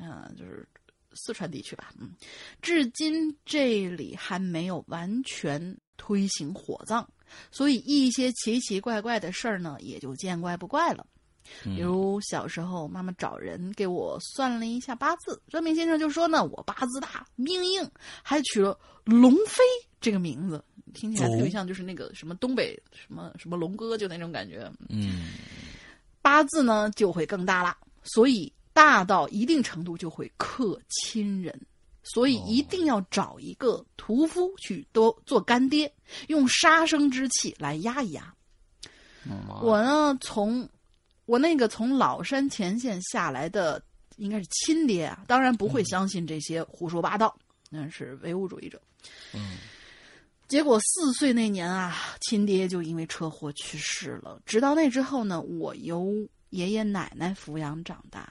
[0.00, 0.66] 啊，就是
[1.12, 2.10] 四川地区吧，嗯，
[2.62, 7.06] 至今这里还没有完全推行火葬，
[7.50, 11.06] 所以一些奇奇怪怪的事儿呢，也就见怪不怪了。
[11.64, 17.86] 比如小时候，妈妈找人给我算了一下八字，算命先生就说呢，我八字大，命硬，
[18.22, 19.62] 还取了龙飞
[20.00, 20.64] 这个名字。
[20.92, 24.70] 听起来特别像，就是那个什么东北什么什么龙哥，就那种感觉。
[24.88, 25.30] 嗯，
[26.20, 31.58] 八字呢就会更大了，所以大到一定程度就会克亲人，
[32.02, 35.92] 所以一定要找一个屠夫去多做干爹，
[36.28, 38.34] 用杀生之气来压一压。
[39.60, 40.68] 我呢，从
[41.26, 43.82] 我那个从老山前线下来的
[44.16, 47.36] 应该是亲爹啊，当然不会相信这些胡说八道，
[47.70, 48.80] 那是唯物主义者。
[49.32, 49.58] 嗯。
[50.52, 54.38] 结果四岁那年啊，亲爹就因为车祸去世了。
[54.44, 56.12] 直到那之后呢，我由
[56.50, 58.30] 爷爷奶奶抚养长大，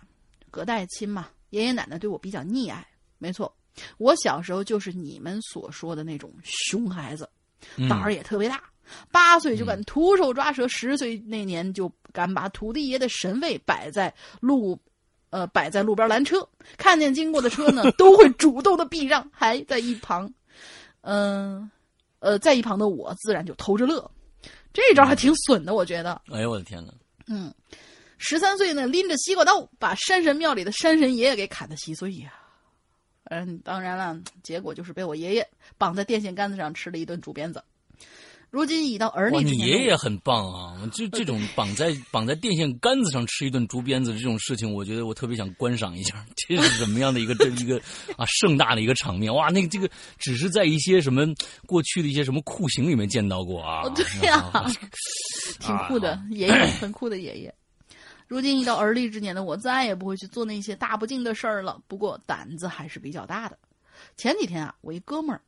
[0.52, 2.88] 隔代亲嘛，爷爷奶奶对我比较溺爱。
[3.18, 3.52] 没错，
[3.98, 7.28] 我小时候就是你们所说的那种熊孩子，
[7.90, 8.62] 胆儿也特别大。
[9.10, 14.80] 八岁就敢徒手抓蛇，十岁那年就敢把土地爷的神位摆在路，
[15.32, 16.48] 呃，摆在路边拦车，
[16.78, 20.32] 看见经过的车呢， 都会主动的避让，还在一旁，
[21.02, 21.62] 嗯。
[21.62, 21.72] 呃，
[22.40, 24.10] 在一旁的我自然就偷着乐，
[24.72, 26.22] 这招还挺损的，我觉得。
[26.32, 26.94] 哎呦我的天哪！
[27.28, 27.54] 嗯，
[28.18, 32.34] 十三岁呢，拎着西瓜刀把山神庙里的山神爷爷给砍得稀碎呀。
[33.26, 37.64] 嗯，当然了，结果就是被我爷爷绑在电线杆子上吃了一顿竹鞭子。
[38.52, 40.76] 如今已到而立，之年，你爷爷很棒啊！
[40.94, 47.78] 就这种绑在绑在电线杆子上吃一顿竹鞭子这种事情，我觉得我特别想观赏一下， 这是什么样的一个这一个
[48.18, 49.48] 啊盛大的一个场面哇！
[49.48, 51.26] 那个这个只是在一些什么
[51.66, 54.70] 过去的一些什么酷刑里面见到过啊，哦对呀啊
[55.62, 57.56] 挺酷的，爷爷很酷的爷爷。
[58.28, 61.82] 如今已到而立之年的我，再也不会去做那些大不敬的事儿了。
[61.88, 63.58] 不过胆子还是比较大的。
[64.18, 65.42] 前几天啊，我一哥们儿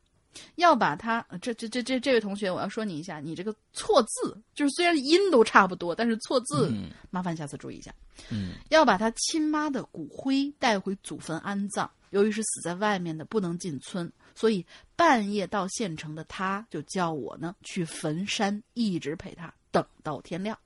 [0.56, 7.94] 要把他呃这这这这这位同学，我要说你一下，你这个错字，就是虽然音都差不多，但是错字，嗯麻烦下次注意一下。
[8.30, 11.90] 嗯要把他亲妈的骨灰带回祖坟安葬。
[12.10, 14.64] 由于是死在外面的，不能进村，所以
[14.94, 20.56] 半夜到县城的他就叫我呢去坟山，一直陪他等到天亮。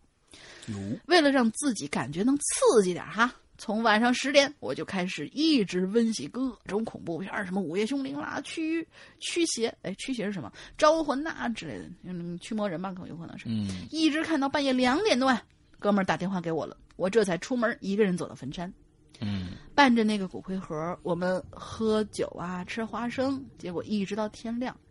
[0.67, 8.87] 哟为了让自己感觉能刺激点哈，从晚上十点我就开始一直温习各种恐怖片，什么《午夜凶铃》啦、驱
[9.19, 10.51] 驱邪，哎，驱邪是什么？
[10.79, 13.47] 招魂呐、之类的，嗯，驱魔人吧，可能有可能是。
[13.49, 15.37] 嗯一直看到半夜两点多，
[15.81, 18.73] 哥们儿打电话给我了，我这才出门，一个人走到坟山，
[19.21, 24.88] 嗯伴着那个骨灰盒，我们喝酒啊，吃花生，结果一直到天亮，哼，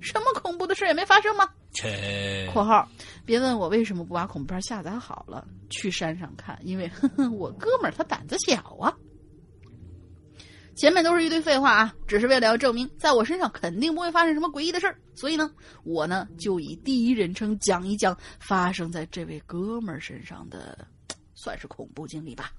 [0.00, 1.48] 什么恐怖的事也没发生吗？
[1.72, 2.88] 切（括号）
[3.26, 8.94] 别问我为什么不把恐怖片下载好了，去山上看，因为呵 呵我哥们儿他胆子小啊。
[10.74, 15.50] 前面都是一堆废话啊，只是为了要证明在我身上肯定不会发生什么诡异的事儿，所以呢，
[15.84, 20.86] 我呢就以第一人称讲一讲发生在这位哥们儿身上的，
[21.34, 22.52] 算是恐怖经历吧，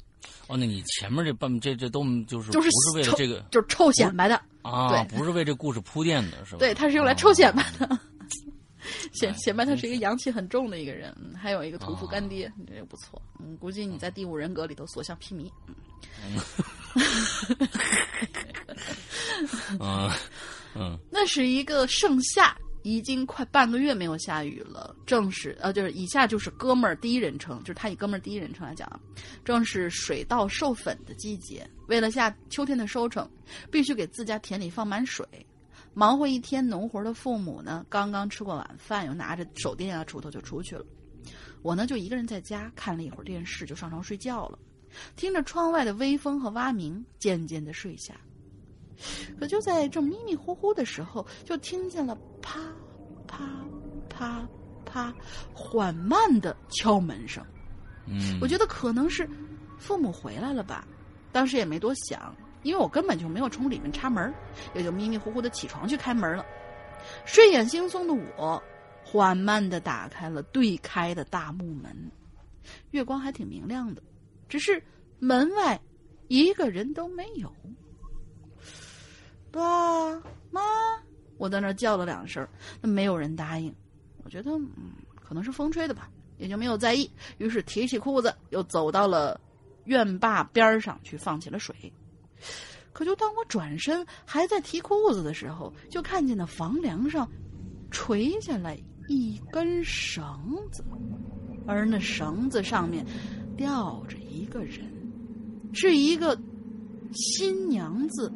[0.47, 6.59] 哦，那你前面这半这这都就是就是不是为了这个就是臭显摆的，啊，对不是为这故事铺垫的是吧？
[6.59, 7.99] 对，他是用来臭显摆啊的。
[9.11, 13.21] 显显摆他是一个阳气很重的一个人，嗯还有一个屠夫干爹，这个不错。
[13.39, 15.51] 嗯，估计你在第五人格里头所向披靡。
[19.80, 20.09] 嗯
[20.73, 24.95] 嗯那是一个盛夏，已经快半个月没有下雨了。
[25.05, 28.88] 正是呃，就是以下就是哥们儿第一人称，就是他以哥们儿第一人称来讲，
[29.43, 31.69] 正是水稻授粉的季节。
[31.88, 33.30] 为了下秋天的收成，
[33.71, 35.25] 必须给自家田里放满水。
[35.93, 40.86] 忙活一天农活的父母呢，刚刚吃过晚饭，又拿着手电啊、锄头就出去了。
[41.63, 44.59] 我呢，就一个人在家看了一会儿电视，就上床睡觉了，
[45.15, 48.15] 听着窗外的微风和蛙鸣，渐渐的睡下。
[49.39, 52.59] 可就在这迷迷糊糊的时候，就听见了啪
[53.27, 53.45] 啪
[54.09, 54.47] 啪
[54.85, 55.13] 啪
[55.53, 57.43] 缓慢的敲门声。
[58.07, 59.29] 嗯，我觉得可能是
[59.77, 60.87] 父母回来了吧，
[61.31, 64.33] 当时也没多想，因为我根本就没有从里面插门，
[64.73, 66.45] 也就迷迷糊糊的起床去开门了。
[67.25, 68.61] 睡眼惺忪的我，
[69.03, 72.11] 缓慢的打开了对开的大木门，
[72.91, 74.01] 月光还挺明亮的，
[74.49, 74.81] 只是
[75.19, 75.79] 门外
[76.27, 77.53] 一个人都没有。
[79.51, 80.13] 爸
[80.51, 80.61] 妈，
[81.37, 82.47] 我在那叫了两声，
[82.81, 83.73] 那没有人答应。
[84.23, 87.09] 我觉得，嗯，可能是风吹的吧，也就没有在意。
[87.37, 89.39] 于是提起裤子，又走到了
[89.85, 91.75] 院坝边上去放起了水。
[92.91, 97.29] 可就当我转身还在提裤子的时候，就看见那房梁上
[97.91, 98.77] 垂下来
[99.07, 100.83] 一根绳子，
[101.65, 103.05] 而那绳子上面
[103.55, 104.85] 吊着一个人，
[105.73, 106.37] 是一个
[107.13, 108.31] 新娘子。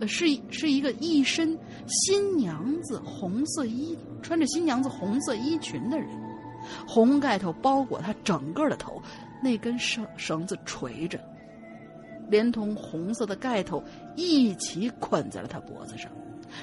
[0.00, 6.08] 呃，是是一个一身新娘子红色衣，穿着新娘子红色衣裙的人，
[6.86, 9.00] 红盖头包裹她整个的头，
[9.42, 11.20] 那根绳绳子垂着，
[12.28, 13.82] 连同红色的盖头
[14.16, 16.10] 一起捆在了她脖子上，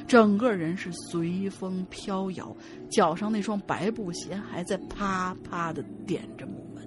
[0.06, 2.54] 整个人是随风飘摇，
[2.90, 6.86] 脚上那双白布鞋还在啪啪的点着木门。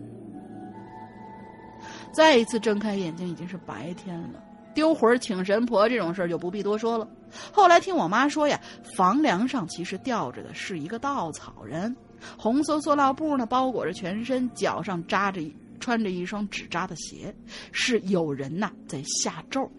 [2.12, 4.43] 再一次睁开眼睛，已经是白天了。
[4.74, 7.08] 丢魂请神婆这种事儿就不必多说了。
[7.52, 8.60] 后来听我妈说呀，
[8.96, 11.94] 房梁上其实吊着的是一个稻草人，
[12.36, 15.40] 红色塑料布呢包裹着全身，脚上扎着
[15.80, 17.34] 穿着一双纸扎的鞋，
[17.72, 19.70] 是有人呐在下咒，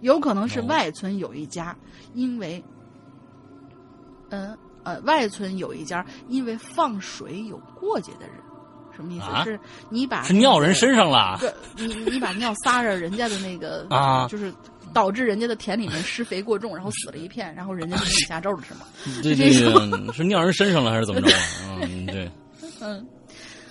[0.00, 1.76] 有可能是外村有一家，
[2.14, 2.62] 因为，
[4.30, 8.36] 嗯呃外村有一家因为放水有过节的人，
[8.96, 9.26] 什么意思？
[9.26, 9.58] 啊是
[9.90, 14.52] 你把是尿人身上了对，你你把尿撒着人家的那个 啊就是
[14.92, 18.86] 导致人家的田里面施肥过重，然后死了一片，然后人家就给你下咒了，是吗？
[19.22, 21.78] 这这这个是尿人身上了还是怎么着啊？
[21.84, 22.30] 嗯，对，
[22.80, 23.06] 嗯，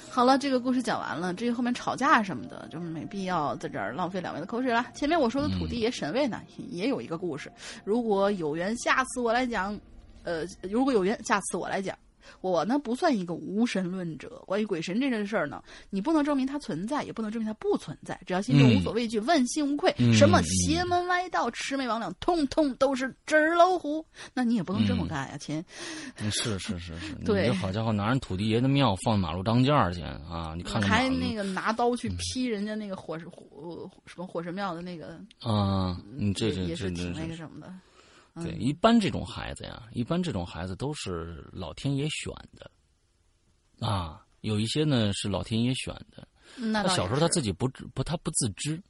[0.10, 1.34] 好了，这个故事讲完了。
[1.34, 4.86] 至于后面吵架什么的，就没必要在这儿浪费两位的口水了。
[4.94, 7.52] 前面我说的土地爷神位呢，也有一个故事。
[7.84, 9.78] 如果有缘，下次我来讲。
[10.24, 11.96] 呃，如果有缘，下次我来讲。
[12.42, 14.44] 我呢不算一个无神论者。
[14.46, 18.20] 关于鬼神这件事儿呢，你不能证明它存在，也不能证明它不存在。
[18.26, 24.06] 只要心中无所畏惧，问心无愧，什么邪门歪道、魑魅魍魉，通通都是纸老虎。
[24.34, 25.64] 那你也不能这么干呀，亲。
[26.32, 30.54] 是是是是， 对，好家伙，拿人土地爷的庙放马路当间去啊！
[30.56, 37.74] 你看还那个拿刀去劈人家那个火火什么火神庙的那个啊，你这这也是挺那个什么的。
[38.44, 42.70] 对，一般这种孩子呀，一般这种孩子都是老天爷选的，
[43.80, 46.28] 啊，有一些呢是老天爷选的。
[46.58, 48.82] 那他小时候他自己不不他不自知，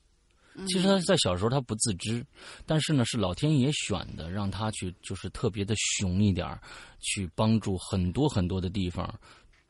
[0.67, 2.25] 其实他在小时候他不自知，
[2.65, 6.59] 但是呢是老天爷选的，让他去就是特别的雄一点
[6.99, 9.07] 去帮助很多很多的地方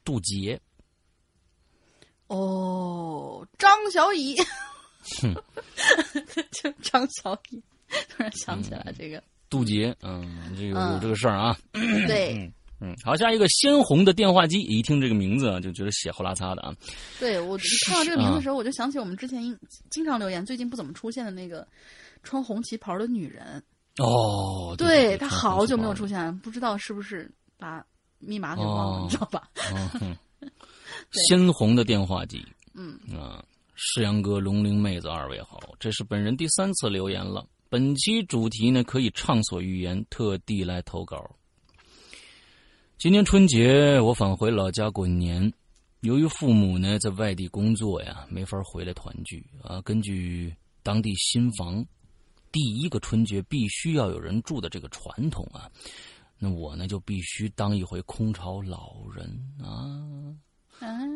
[0.05, 0.57] 渡劫。
[2.27, 4.35] 哦，张小乙，
[5.21, 5.35] 哼，
[6.51, 7.61] 就张小乙，
[8.09, 9.21] 突然想起来这个。
[9.55, 11.55] 渡劫，嗯，这个有这个事儿啊。
[12.05, 12.51] 对，
[12.81, 16.75] 嗯，好，下一个鲜红的电话机，一听这个名字啊，就觉得血呼啦擦的啊。
[17.21, 19.41] 对我看到这个名字的时候，我就想起我们之前
[19.89, 21.65] 经常留言，最近不怎么出现的那个
[22.21, 23.63] 穿红旗袍的女人。
[23.99, 27.81] 哦，对她好久没有出现，不知道是不是把
[28.19, 29.49] 密码给忘了，你知道吧？
[31.29, 33.41] 鲜 红的电话机，嗯啊，
[33.75, 37.45] 世阳哥、龙鳞妹子二位好，这是本人第三次留言了。
[37.75, 41.29] 本期主题呢，可以畅所欲言，特地来投稿。
[42.97, 45.51] 今年春节我返回老家过年，
[45.99, 49.81] 由于父母呢在外地工作呀，没法回来团聚啊。
[49.81, 51.85] 根据当地新房
[52.49, 55.69] 第一个春节必须要有人住的这个传统啊，
[56.39, 59.27] 那我呢就必须当一回空巢老人
[59.61, 59.99] 啊。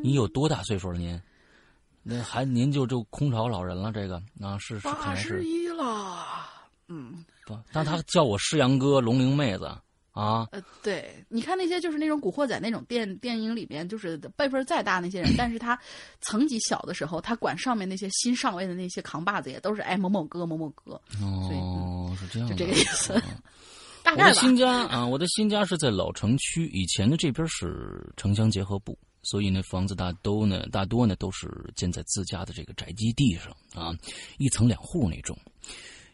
[0.04, 1.18] 你有多大岁数了您？
[2.02, 3.94] 那还您就就空巢老人了？
[3.94, 6.46] 这个啊是是八十一了。
[6.88, 9.66] 嗯，不，但他叫我师阳哥、龙灵妹子
[10.12, 10.48] 啊。
[10.52, 15.80] 呃，对，你看那些就是那种古惑仔那种电电影里面，就是辈分再大那些人， 但是他
[16.20, 21.00] 层级小的时候，他管上面那些新上位的那些扛把子也都是哎某某哥、某某哥。
[21.22, 23.14] 哦，是这样，就这个意思。
[24.02, 33.94] 大概我的新家啊，我的新家是在老城区，以前的这边是城乡结合部，所以呢，房子大都呢大多呢都是建在自家的这个宅基地上啊，
[34.40, 35.38] 一层两户那种。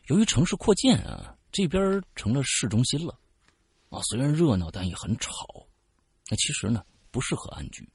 [0.08, 3.18] 由于城市扩建啊，这边成了市中心了，
[3.89, 5.32] 啊，虽然热闹，但也很吵。
[6.30, 7.88] 那其实呢，不适合安居。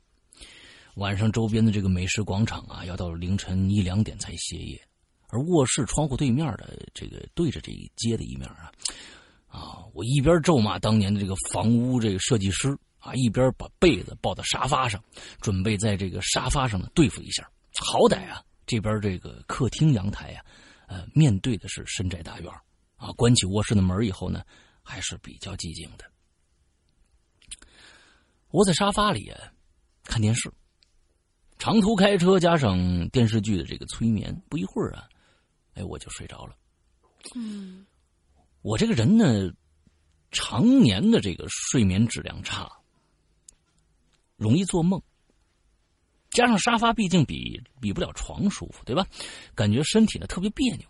[0.96, 4.80] 晚上周边的这个美食广场啊，要到凌晨一两点才歇业。
[5.28, 8.72] 而卧室窗户对面的这个对着这一街的一面啊，
[9.46, 15.00] 啊，我一边咒骂当年的这个房屋这个设计师啊，一边把被子抱到沙发上，
[15.40, 17.48] 准备在这个沙发上呢对付一下。
[17.78, 20.44] 好歹啊，这边这个客厅阳台啊。
[20.90, 22.52] 呃，面对的是深宅大院
[22.96, 23.12] 啊。
[23.12, 24.42] 关起卧室的门以后呢，
[24.82, 26.04] 还是比较寂静的。
[28.50, 29.32] 窝在沙发里
[30.02, 30.52] 看电视，
[31.58, 35.08] 长途开车加上电视剧的这个催眠，不一会儿啊，
[35.74, 36.56] 哎，我就睡着了。
[37.36, 37.86] 嗯，
[38.62, 39.48] 我这个人呢，
[40.32, 42.68] 常年的这个睡眠质量差，
[44.36, 45.00] 容易做梦。
[46.30, 49.04] 加上沙发毕竟比比不了床舒服，对吧？
[49.54, 50.86] 感觉身体呢特别别扭。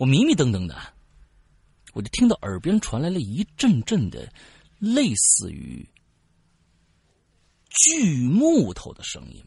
[0.00, 0.76] 我迷迷瞪瞪的，
[1.92, 4.28] 我就听到耳边传来了一阵阵的
[4.78, 5.88] 类似于
[7.68, 9.44] 锯木头的声音。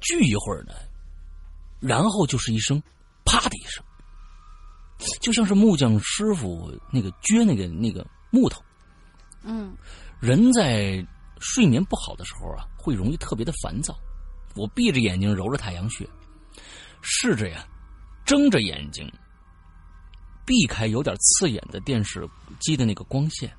[0.00, 0.72] 锯一会儿呢，
[1.78, 2.82] 然后就是一声
[3.24, 3.84] “啪”的一声，
[5.20, 8.62] 就像是木匠师傅那个撅那个那个木头。
[9.42, 9.76] 嗯，
[10.20, 11.06] 人在。
[11.40, 13.98] 睡眠不好的时候啊，会容易特别的烦躁。
[14.54, 16.08] 我闭着眼睛揉着太阳穴，
[17.02, 17.66] 试着呀，
[18.24, 19.10] 睁着眼睛，
[20.44, 22.28] 避开有点刺眼的电视
[22.60, 23.52] 机的那个光线。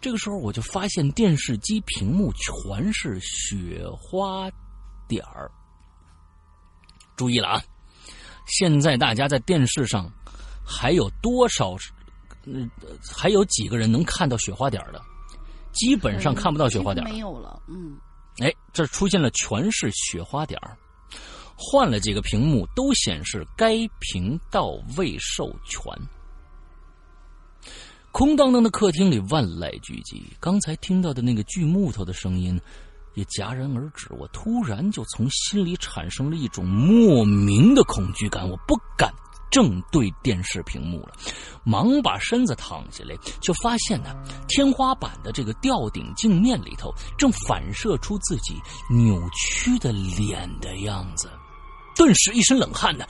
[0.00, 4.48] 这个时候，我就发现电视机屏幕全是雪花
[5.08, 5.50] 点儿。
[7.16, 7.62] 注意了啊！
[8.46, 10.08] 现在大家在电视上
[10.64, 11.74] 还有多少？
[12.44, 12.70] 嗯，
[13.12, 15.02] 还有几个人能看到雪花点儿的？
[15.76, 17.62] 基本上看不到雪花点没有了。
[17.68, 17.96] 嗯，
[18.38, 20.60] 哎，这出现了全是雪花点
[21.54, 25.82] 换了几个屏幕都显示该频道未授权。
[28.12, 32.60] 空荡荡的客厅里万籁俱寂，刚才听到的那个锯木头的声音
[33.14, 34.08] 也戛然而止。
[34.18, 39.12] 我突然就从心里产生了一种莫名的恐惧感，我不敢。
[39.50, 41.12] 正对电视屏幕了，
[41.64, 44.14] 忙把身子躺下来，就发现呢，
[44.48, 48.54] 天花板的这个吊顶镜面里头正反射出自己
[48.90, 51.30] 扭曲的脸的样子。
[51.94, 53.06] 顿时一身冷汗呢，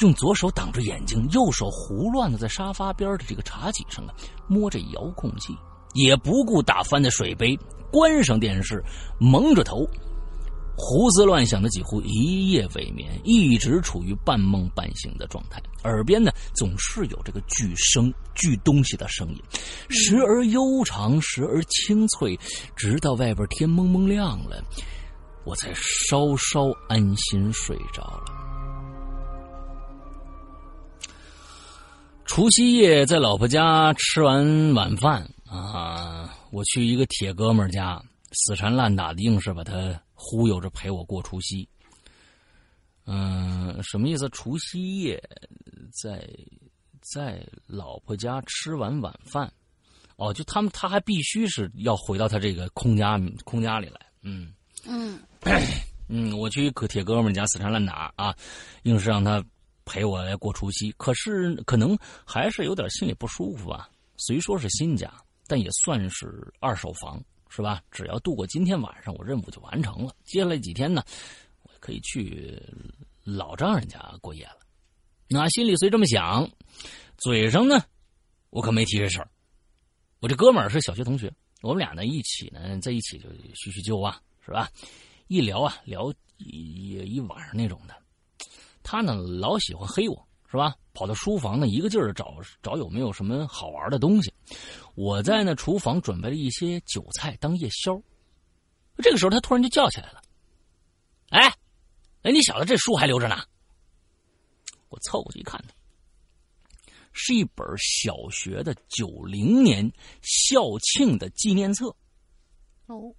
[0.00, 4.14] 用左手挡着眼睛，右手胡乱的在沙发边的这个茶几上啊
[4.48, 5.56] 摸着遥控器，
[5.92, 7.56] 也不顾打翻的水杯，
[7.92, 8.82] 关上电视，
[9.20, 9.88] 蒙着头。
[10.76, 15.62] 胡思乱想的几乎一夜未眠，一直处于半梦半醒的状态。
[15.84, 19.40] 耳边呢总是有这个巨声、巨东西的声音，
[19.88, 22.36] 时而悠长，时而清脆，
[22.74, 24.62] 直到外边天蒙蒙亮了，
[25.44, 28.24] 我才稍稍安心睡着了。
[32.26, 38.02] 除夕夜在老婆家吃完晚饭啊，我去一个铁哥们家，
[38.32, 39.72] 死缠烂打的，硬是把他。
[40.24, 41.68] 忽悠着陪我过除夕，
[43.04, 44.26] 嗯，什么意思？
[44.30, 45.22] 除夕夜
[45.92, 46.26] 在
[47.12, 49.52] 在老婆家吃完晚饭，
[50.16, 54.54] 哦，就他们他还必须是要回到他这个空家空家里来，嗯
[54.86, 55.20] 嗯
[56.08, 58.34] 嗯，我去可铁哥们家死缠烂打啊，
[58.84, 59.44] 硬是让他
[59.84, 63.90] 陪我来过除夕，可是可能还是有点心里不舒服吧。
[64.16, 65.12] 虽说是新家，
[65.46, 67.22] 但也算是二手房。
[67.48, 67.82] 是吧？
[67.90, 70.14] 只要度过今天晚上，我任务就完成了。
[70.24, 71.02] 接下来几天呢，
[71.62, 72.60] 我可以去
[73.22, 74.58] 老丈人家过夜了。
[75.28, 76.48] 那心里虽这么想，
[77.16, 77.84] 嘴上呢，
[78.50, 79.28] 我可没提这事儿。
[80.20, 81.32] 我这哥们儿是小学同学，
[81.62, 84.68] 我们俩呢一起呢在一起就叙叙旧啊，是吧？
[85.28, 87.94] 一聊啊聊一一晚上那种的。
[88.82, 90.26] 他呢老喜欢黑我。
[90.46, 90.72] 是吧？
[90.92, 94.32] 跑到书房呢，一个劲儿的找找有没有什么好玩的东西。
[94.94, 98.00] 我在那厨房准备了一些韭菜当夜宵。
[99.02, 100.22] 这个时候，他突然就叫起来了
[101.30, 101.48] ：“哎，
[102.22, 103.36] 哎，你小子这书还留着呢？”
[104.88, 105.60] 我凑过去一看，
[107.12, 109.92] 是一本小学的九零年
[110.22, 111.86] 校庆的纪念册。
[112.86, 113.12] 哦，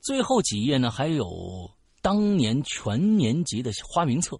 [0.00, 1.70] 最后几页呢，还有
[2.00, 4.36] 当年全年级的花名册。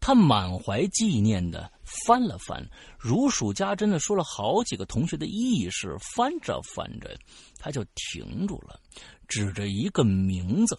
[0.00, 1.70] 他满怀纪念的
[2.06, 2.64] 翻了翻，
[2.98, 7.16] 如数家珍的说了好几个同学的意识，翻着翻着，
[7.58, 8.78] 他就停住了，
[9.26, 10.78] 指着一个名字：“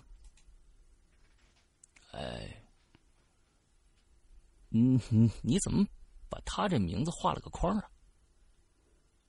[2.13, 2.61] 哎，
[4.69, 5.85] 你你你怎么
[6.29, 7.83] 把他这名字画了个框啊？”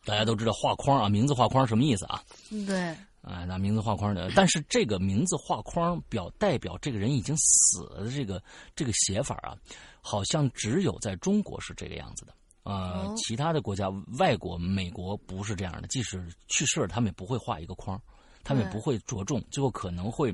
[0.04, 2.22] 大家都知道画框啊，名字画框什么意思啊？
[2.66, 2.96] 对。
[3.22, 8.42] 哎，拿名字画框的，但是这个名字画框表代表这个人已经死了的这个
[8.74, 9.54] 这个写法啊，
[10.00, 12.34] 好像只有在中国是这个样子的。
[12.62, 13.88] 啊，其他的国家，
[14.18, 18.00] 外国美国不是这样的，即使去世了，他们也不会画一个框，
[18.44, 20.32] 他们也不会着重，最后可能会，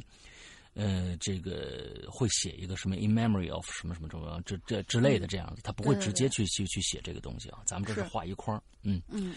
[0.75, 9.01] 呃，这个会写一个什么 in memory of 什么什么什么这这之类的这样子，他不会直接去去去写这个东西啊，咱们这是画一框，嗯。
[9.09, 9.37] 嗯，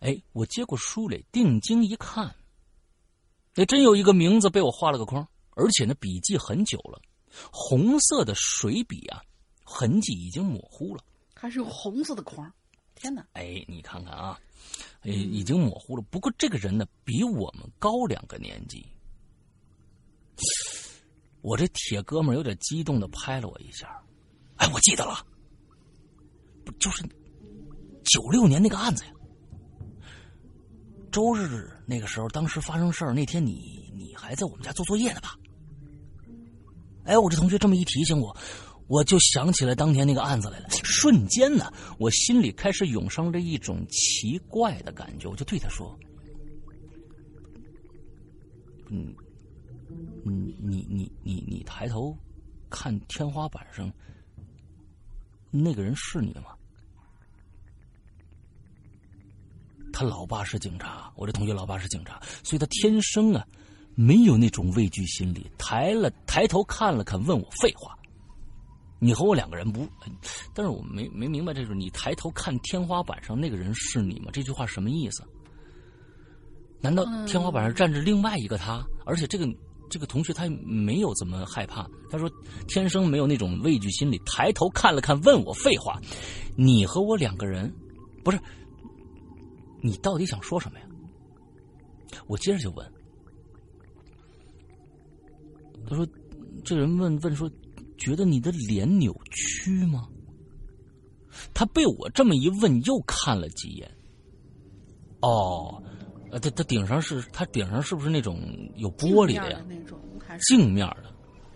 [0.00, 2.34] 哎，我接过书来，定睛一看。
[3.54, 7.00] 那真有一个名字被我画了个框，而且呢，笔记很久了，
[7.52, 9.22] 红色的水笔啊，
[9.64, 11.02] 痕迹已经模糊了。
[11.34, 12.50] 还是用红色的框，
[12.94, 13.26] 天哪！
[13.32, 14.38] 哎，你看看啊，
[15.00, 16.02] 哎，已经模糊了。
[16.10, 18.86] 不过这个人呢，比我们高两个年级。
[21.42, 24.02] 我这铁哥们有点激动的拍了我一下，
[24.56, 25.26] 哎，我记得了，
[26.64, 27.02] 不就是
[28.04, 29.10] 九六年那个案子呀？
[31.12, 35.36] 周日那个时候，当时发生事儿那天，你你还在我们家做作业呢吧？
[37.04, 38.34] 哎，我这同学这么一提醒我，
[38.86, 40.68] 我就想起来当天那个案子来了。
[40.84, 45.98] 瞬间呢，我心里开始涌上了一种奇怪的感觉，我就对他说
[48.90, 49.14] ：“嗯，
[50.24, 52.16] 你你你你你抬头
[52.68, 53.90] 看天花板上
[55.50, 56.46] 那个人是你吗？”
[59.92, 63.46] 他老爸是警察，我这同学老爸是警察，所以他天生啊
[63.94, 65.48] 没有那种畏惧心理。
[65.56, 67.96] 抬了抬头看了看，问我废话。
[69.04, 69.86] 你和我两个人不，
[70.54, 74.30] 但是我没没明白，这是你抬头看天花板上那个人是你吗？
[74.32, 75.22] 这句话什么意思？
[76.80, 78.82] 难道天花板上站着另外一个他？
[79.04, 79.46] 而且这个
[79.90, 82.30] 这个同学他没有怎么害怕，他说
[82.66, 84.18] 天生没有那种畏惧心理。
[84.24, 86.00] 抬头看了看，问我废话。
[86.56, 87.70] 你和我两个人，
[88.24, 88.40] 不是。
[89.82, 90.86] 你到底想说什么呀？
[92.26, 92.90] 我接着就问。
[95.86, 96.08] 他说
[96.64, 97.50] ：“这人问问说，
[97.98, 100.08] 觉得你的脸扭曲吗？”
[101.52, 103.90] 他被我这么一问，又看了几眼。
[105.20, 105.82] 哦，
[106.30, 108.40] 呃，他他顶上是他顶上是不是那种
[108.76, 109.60] 有玻璃的呀？
[109.68, 109.98] 那种
[110.48, 111.12] 镜面的。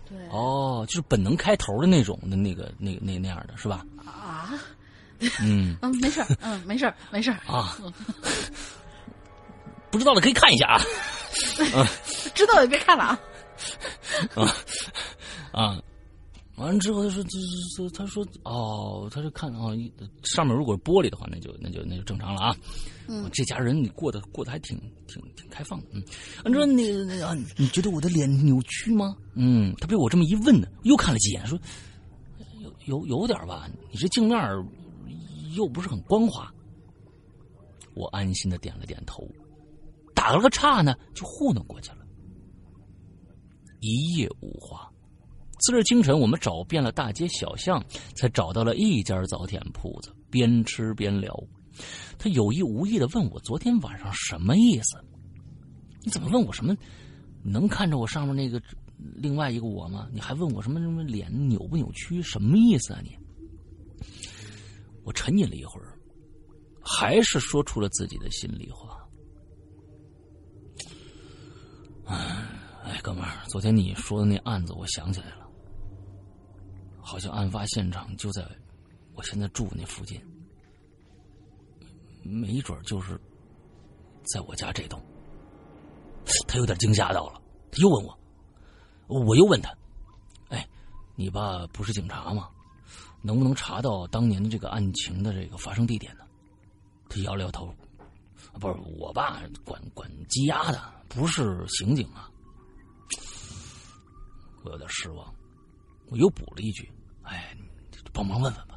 [0.07, 0.17] 对。
[0.29, 3.85] 哦，就是本能开头的那种的那个那那那样的是吧？
[4.05, 4.53] 啊。
[5.41, 7.77] 嗯 嗯，没事嗯，没事没事啊。
[9.91, 10.81] 不知道的可以看一下啊。
[12.35, 13.19] 知道的别看了啊。
[14.35, 14.55] 啊
[15.51, 15.81] 啊
[16.59, 17.39] 完了之后，他说：“这
[17.75, 19.69] 这他说哦，他就看啊，
[20.23, 22.55] 上面如果玻璃的话，那就那就那就正常了啊。
[23.07, 25.85] 嗯，这家人你过得过得还挺挺挺开放的。
[25.93, 26.03] 嗯，
[26.45, 29.15] 你说那那啊，你觉得我的脸扭曲吗？
[29.35, 31.57] 嗯，他被我这么一问呢，又看了几眼，说
[32.59, 33.69] 有有有点吧。
[33.89, 34.37] 你这镜面
[35.55, 36.53] 又不是很光滑。
[37.95, 39.27] 我安心的点了点头，
[40.13, 41.97] 打了个岔呢，就糊弄过去了。
[43.79, 44.91] 一夜无话。
[45.59, 47.83] 次日清晨，我们找遍了大街小巷，
[48.15, 50.11] 才找到了一家早点铺子。
[50.29, 51.33] 边吃边聊，
[52.17, 54.97] 他有意无意的问我：“昨天晚上什么意思？
[56.03, 56.75] 你怎么问我什么？
[57.43, 58.61] 能看着我上面那个
[59.15, 60.07] 另外一个我吗？
[60.13, 62.21] 你还问我什么什么脸扭不扭曲？
[62.21, 63.17] 什么意思啊你？”
[65.03, 65.97] 我沉吟了一会儿，
[66.81, 68.99] 还是说出了自己的心里话
[72.05, 75.37] ：“哎，哥们儿，昨天你说的那案子，我想起来了。”
[77.09, 78.47] 好像案发现场就在
[79.15, 80.21] 我现在住那附近，
[82.21, 83.19] 没准就是
[84.31, 85.03] 在我家这栋。
[86.47, 87.41] 他有点惊吓到了，
[87.71, 88.15] 他又问我，
[89.07, 89.75] 我又问他
[90.53, 90.69] ：“哎，
[91.15, 92.47] 你爸不是警察吗？
[93.23, 96.23] 能不能查到当年的这个案情的这个发生地点呢？”
[97.09, 97.73] 他摇了摇头
[98.61, 102.29] ：“不是，我爸管管羁押的，不是刑警啊。”
[104.63, 105.33] 我有点失望，
[106.09, 106.87] 我又补了一句。
[107.29, 107.55] 哎，
[108.11, 108.75] 帮忙问问吧。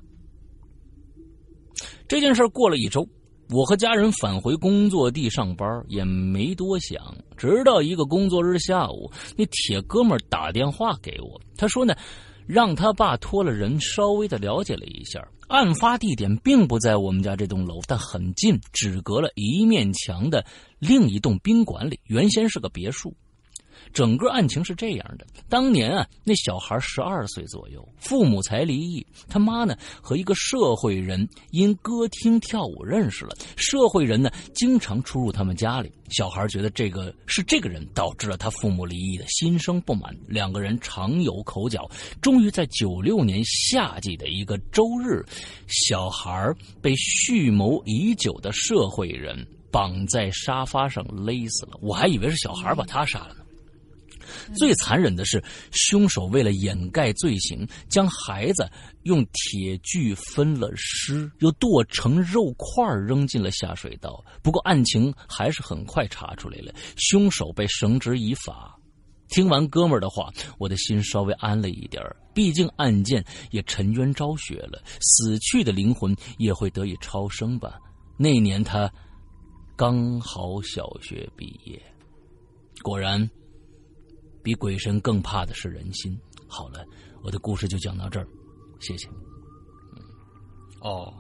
[2.06, 3.06] 这件事过了一周，
[3.48, 7.00] 我和家人返回工作地上班，也没多想。
[7.36, 11.94] 直到一个工作日下午，那铁哥们打电话给我，他说呢，
[12.46, 20.44] 让他爸托了人稍微的了解了一下，案发地点并不在我们家这栋楼，但很近，只隔了一面墙的
[20.78, 23.14] 另一栋宾馆里，原先是个别墅。
[23.92, 33.36] 整个案情是这样的：当年啊，那小孩十二岁左右，父母才离异，他妈呢和一个社会人因歌厅跳舞认识了。
[33.56, 41.88] 社会人呢经常出入他们家里，小孩觉得这个是这个人导致了他父母离异的，心生不满，两个人常有口角。
[42.20, 45.24] 终于在九六年夏季的一个周日，
[45.68, 51.78] 小孩被蓄谋已久的社会人绑在沙发上勒死了。
[51.80, 53.41] 我还以为是小孩把他杀了呢。
[54.56, 58.68] 最残忍的是，凶手为了掩盖罪行，将孩子
[59.02, 64.24] 用铁锯分了尸，又剁成肉块扔进了下水道。
[64.42, 68.78] 不过案情还是很快查出来了，凶手被绳之以法。
[69.28, 72.04] 听完哥们儿的话，我的心稍微安了一点
[72.34, 77.78] 毕竟案件也沉冤昭雪了，死去的灵魂也会得以超生吧。
[78.18, 78.92] 那年他
[79.74, 81.80] 刚好小学毕业，
[82.82, 83.28] 果然。
[84.42, 86.18] 比鬼神更怕的是人心。
[86.46, 86.84] 好了，
[87.22, 88.26] 我的故事就讲到这儿，
[88.80, 89.08] 谢谢。
[89.94, 90.02] 嗯，
[90.80, 91.12] 哦，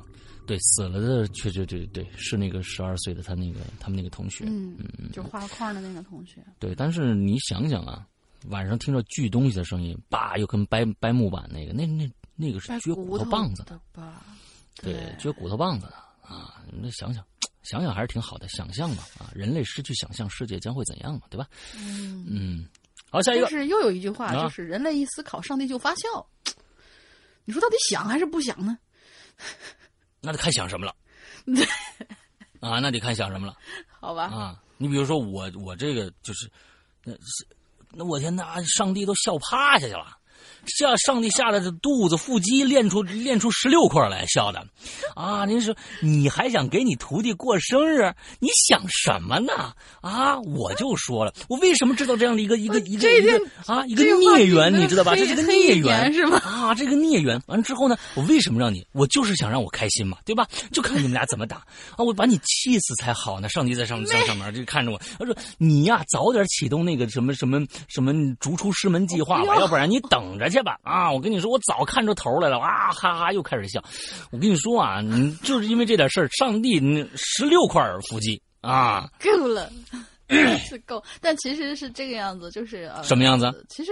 [0.46, 6.44] 对，死了的确确对对是那个十二岁的他那个他们那个同学，嗯嗯，就画框的那个同学。
[6.58, 8.06] 对，但是你想想啊，
[8.48, 14.22] 晚上听着锯东西的声音，叭，又跟掰掰木板那个，那那那个是撅骨头棒子的吧？
[14.74, 15.92] 对，撅骨头棒子的
[16.22, 16.62] 啊！
[16.72, 17.24] 那想想
[17.62, 21.22] 想想还是挺好的，想象嘛啊，人类失去想象，世界将会怎样嘛？
[21.30, 21.46] 对吧？
[21.76, 22.66] 嗯嗯。
[23.12, 23.42] 好，下一个。
[23.42, 26.26] 但是又有一句话，就是人类一思考，上帝就发笑。
[27.44, 28.78] 你说到底想还是不想呢？
[30.22, 30.94] 那得看想什么了。
[32.60, 33.54] 啊，那得看想什么了。
[34.00, 34.24] 好吧。
[34.24, 36.50] 啊，你比如说我，我这个就是，
[37.04, 37.46] 那是，
[37.90, 40.16] 那我天，那上帝都笑趴下去了。
[40.66, 44.64] 吓上帝吓得肚子腹肌练出练出十六块来，笑的，
[45.14, 45.44] 啊！
[45.44, 48.12] 您说你还想给你徒弟过生日？
[48.38, 49.72] 你想什么呢？
[50.00, 50.38] 啊！
[50.40, 55.16] 我就说了，我为什么知道这样的一个一个一个一个啊一个孽缘，你知道吧？
[55.16, 56.38] 这是个孽缘是吗？
[56.38, 58.86] 啊，这个孽缘完了之后呢，我为什么让你？
[58.92, 60.46] 我就是想让我开心嘛，对吧？
[60.70, 61.56] 就看你们俩怎么打
[61.96, 61.98] 啊！
[61.98, 63.48] 我把你气死才好呢。
[63.48, 70.51] 上帝在上上上面就看着我，他说你呀，早点启动那个什么什么什么逐出师门计划吧，要不然你等着。
[70.52, 71.10] 去吧啊！
[71.10, 72.92] 我跟你说，我早看出头来了啊！
[72.92, 73.82] 哈哈，又开始笑。
[74.30, 76.78] 我跟你说啊，你就是因为这点事儿，上帝
[77.16, 79.72] 十六块腹肌啊，够了，
[80.60, 81.02] 是够。
[81.20, 83.66] 但其实是这个样子，就是呃，什么样子？
[83.68, 83.90] 其实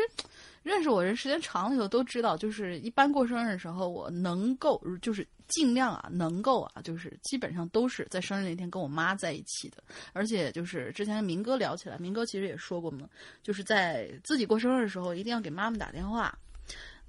[0.63, 5.27] 认识我人时间长了以后都知道，就是一般过生日的时候，我能够就是。
[5.53, 9.83] 尽量啊，能够啊，就是基本上都是在生日那天跟我妈在一起的。
[10.13, 13.09] 而且就是之前明哥聊起来，明哥其实也说过嘛，
[13.43, 16.33] 就是在自己过生日的时候一定要给妈妈打电话。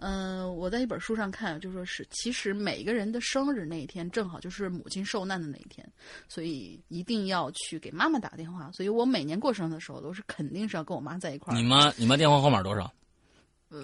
[0.02, 5.88] 嗯，我在一本书上看，就说是其实每个人的生日那一天正好就是母亲受难的那一天，
[6.28, 8.72] 所以一定要去给妈妈打电话。
[8.72, 11.58] 所以我每年过生日的时候都是肯定是要跟我妈在一块儿。
[11.58, 12.92] 你妈，你妈电话号码多少？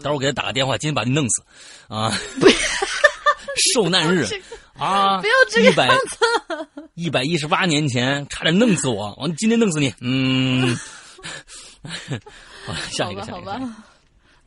[0.01, 1.43] 待会儿我给她打个电话，今天把你弄死
[1.87, 2.11] 啊！
[3.73, 4.23] 受难日
[4.77, 5.19] 啊！
[5.19, 9.93] 不要这个样子一百一十八年前差点弄死我，我今天弄死你。
[10.01, 10.75] 嗯，
[12.67, 13.51] 好，下一个，下一个。
[13.51, 13.83] 好吧，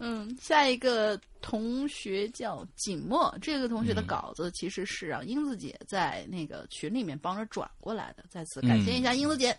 [0.02, 9.54] 嗯，下一个同学叫景墨，这个同学的稿子其实是让英子姐在那个群里面帮着转过来的，在此感谢一下英子姐。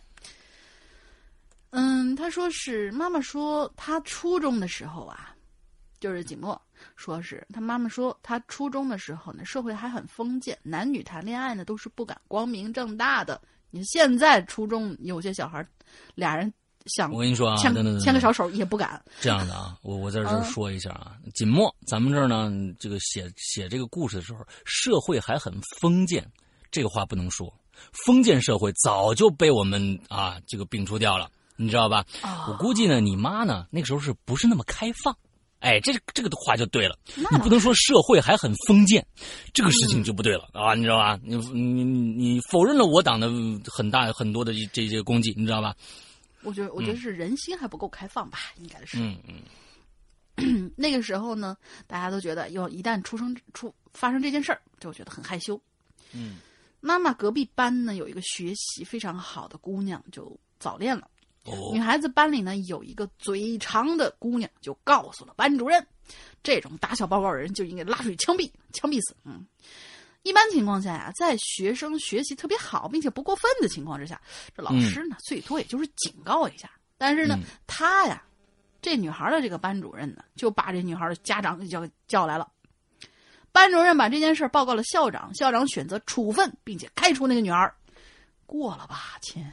[1.70, 5.36] 嗯，他说是妈妈说他初中的时候啊，
[6.00, 6.60] 就是景墨
[6.96, 13.40] 说是他妈妈说他初中的时候呢，社会还很封建，男女谈恋爱呢都是不敢光明正大的。
[13.70, 15.66] 你现在初中有些小孩，
[16.16, 16.52] 俩人
[16.86, 19.02] 想我跟你说啊，牵牵个小手也不敢。
[19.20, 26.26] 这样的啊，我我在这儿说一下啊，锦墨，咱们这儿呢，这个写写这个故事的时候，社会还很封建，
[26.72, 27.54] 这个话不能说，
[28.06, 31.30] 封建社会早就被我们啊这个摒除掉了。
[31.58, 32.04] 你知道吧？
[32.48, 35.16] 我估计呢，你妈呢那个时候是不是那么开放？
[35.60, 36.98] 哎，这这个话就对了。
[37.16, 39.06] 你不能说社会还很封建，
[39.54, 40.74] 这个事情就不对了啊！
[40.74, 41.20] 你知道吧？
[41.22, 43.30] 你你你否认了我党的
[43.72, 45.76] 很大很多的这些功绩，你知道吧？
[46.44, 48.98] 我觉得，我觉得是人心还不够开放吧，应该是。
[49.00, 50.72] 嗯嗯。
[50.78, 51.56] 那个时候呢，
[51.88, 55.60] 大家都觉得，要一旦出生出发生这件事儿，就觉得很害羞。
[56.14, 56.38] 嗯。
[56.80, 61.08] 妈妈隔壁班呢有一个学习非常好的姑娘，就早恋了。
[61.74, 65.86] 女孩子班里呢有一个嘴长的姑娘，就告诉了班主任，
[66.42, 69.16] 这种打小报告的人就应该拉出去枪毙，枪毙死。
[69.26, 69.46] 嗯，
[70.24, 74.22] 一般情况下呀，在学生学习特别好并且不过分的情况之下，
[74.56, 76.70] 这老师呢最多也就是警告一下。
[76.98, 78.24] 但是呢，他呀，
[78.82, 82.48] 这女孩的这个班主任呢，就把这女孩的家长给叫叫来了。
[83.52, 87.74] 班主任把这件事报告了校长，校长选择处分并且开除那个女孩。
[88.46, 89.44] 过了吧，亲。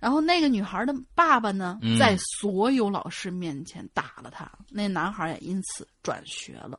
[0.00, 6.78] 然后那个女孩的爸爸呢，在所有老师面前打了她，那男孩也因此转学了。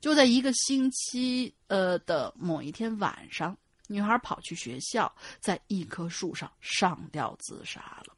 [0.00, 8.14] 就在一个星期呃的某一天晚上，女孩跑去学校，在一棵树上上吊自杀了。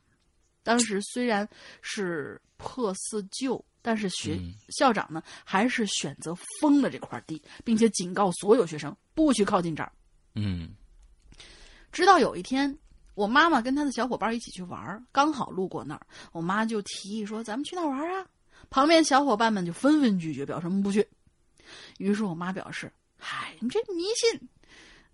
[0.63, 1.49] 当时虽然
[1.81, 9.93] 是破四旧，但是学校长呢还是选择封了这块地，并且警告所有学生不许靠近这儿。
[10.35, 10.71] 嗯，
[11.91, 12.79] 直到有一天。
[13.15, 16.01] 我妈妈跟她的小伙伴一起去玩，刚好路过那儿，
[16.33, 18.27] 我妈就提议说：“咱们去那儿玩啊！”
[18.71, 21.07] 旁边小伙伴们就纷纷拒绝，表示不去。
[21.99, 24.49] 于是我妈表示：“嗨，你这迷信，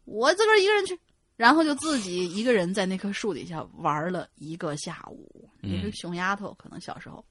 [0.04, 0.98] 我自个儿一个人去。”
[1.36, 5.48] 然后就自己一个人在那棵树底下玩了一个下午。
[5.62, 7.24] 也是熊丫头，可能小时候，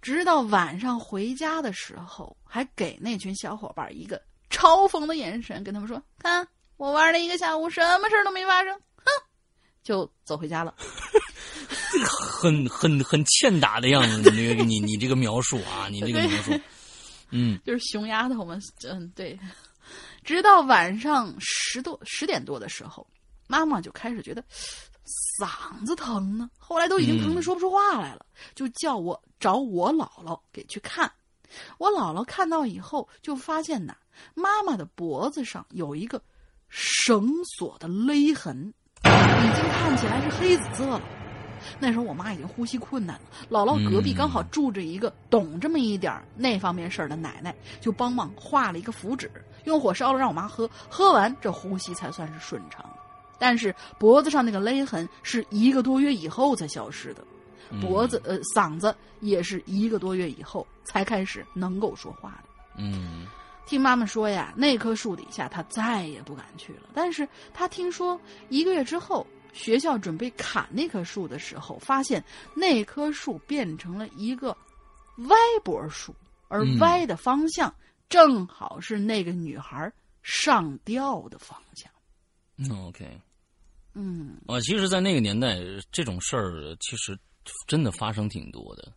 [0.00, 6.46] 直到晚上回家的时候，还给那群小伙伴一个嘲讽的眼神，跟他们说：“看，
[6.76, 9.04] 我玩了一个下午，什么事都没发生。”哼
[9.82, 10.72] 就走回家了，
[12.06, 14.30] 很很很欠打的样子。
[14.30, 16.52] 你这个你你这个描述啊，你这个描述，
[17.32, 18.56] 嗯， 就是熊丫头嘛，
[18.88, 19.38] 嗯，对。
[20.22, 23.04] 直到晚上十多十点多的时候，
[23.48, 24.42] 妈妈就开始觉得
[25.40, 26.48] 嗓子疼呢。
[26.56, 28.24] 后来都已经疼的说不出话来了，
[28.54, 31.10] 就叫我找我姥姥给去看。
[31.78, 33.96] 我姥姥看到以后，就发现呐，
[34.34, 36.22] 妈妈的脖子上有一个
[36.68, 38.72] 绳索的勒痕。
[39.04, 41.21] 已经看起来是黑紫色了。
[41.78, 43.16] 那时候我妈已经呼吸困难
[43.48, 49.30] 了，姥姥隔壁刚好住着一个懂这么一点那方面事儿的奶奶，就帮忙画了一个符纸，
[49.64, 52.84] 用火烧了让我妈喝，喝完这呼吸才算是顺畅。
[53.38, 57.24] 但是脖子上那个勒痕是一个多月以后才消失的，
[57.80, 62.48] 脖子呃嗓子也是一个多月以后才开始能够说话的。
[62.76, 63.26] 嗯。
[63.64, 66.82] 听妈妈说呀，那棵树底下他再也不敢去了。
[66.92, 72.22] 但是他听说一个月之后，学校准备砍那棵树的时候，发现
[72.54, 74.56] 那棵树变成了一个
[75.28, 76.14] 歪脖树，
[76.48, 77.74] 而歪的方向
[78.08, 81.90] 正好是那个女孩上吊的方向。
[82.56, 83.20] 嗯 OK，
[83.94, 85.58] 嗯，啊，其实，在那个年代，
[85.90, 87.18] 这种事儿其实
[87.66, 88.92] 真的发生挺多的。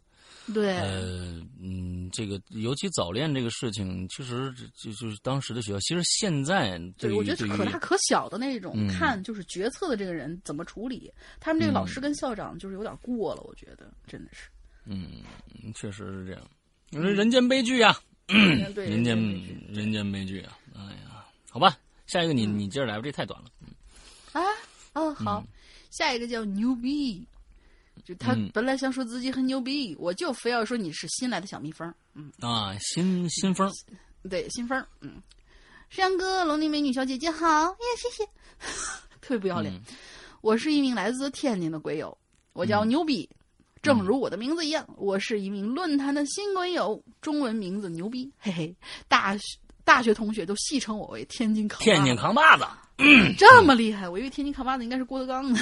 [0.53, 5.79] 对，呃，嗯，这个尤其早恋这个事情，其实就就是当时的学校。
[5.79, 11.11] 其实现在，对我觉得可大可小的那种，看就是决策的这个人怎么处理。
[11.39, 14.49] 他们这个老师跟校长就是有点过了，我觉得真的是。
[14.85, 15.23] 嗯，
[15.73, 16.41] 确实是这样。
[16.91, 19.17] 你说人间悲剧啊，人间
[19.73, 20.57] 人间悲剧啊！
[20.75, 23.49] 哎呀，好吧，下一个你你接着来吧，这太短了。
[24.31, 24.43] 啊，
[24.93, 25.43] 哦，好，
[25.89, 27.25] 下一个叫牛逼。
[28.05, 31.91] 就他本来想说自己很牛逼，我就非要说你是新来的小蜜蜂。
[32.13, 33.67] 嗯啊，新新蜂，
[34.29, 34.85] 对新蜂。
[35.01, 35.21] 嗯，
[35.89, 38.29] 山哥，龙鳞美女小姐姐好呀，谢谢，
[39.19, 39.73] 特别不要脸。
[40.41, 42.15] 我是一名来自天津的鬼友，
[42.53, 43.27] 我叫牛逼，
[43.81, 48.75] 正如我的名字一样，我是一名论坛的新鬼友，中文名字牛逼，嘿嘿。
[49.07, 52.65] 大学大学同学都戏称我为天津扛天津扛把子，
[53.35, 55.59] 这么厉害，我以为天津扛把子应该是郭德纲呢。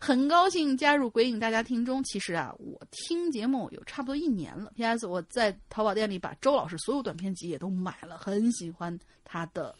[0.00, 2.02] 很高兴加入鬼影大家庭中。
[2.04, 4.72] 其实啊，我听节目有差不多一年了。
[4.76, 5.06] P.S.
[5.06, 9.74] 我在淘宝店里把周老师所有短片集也都买了，很喜欢他的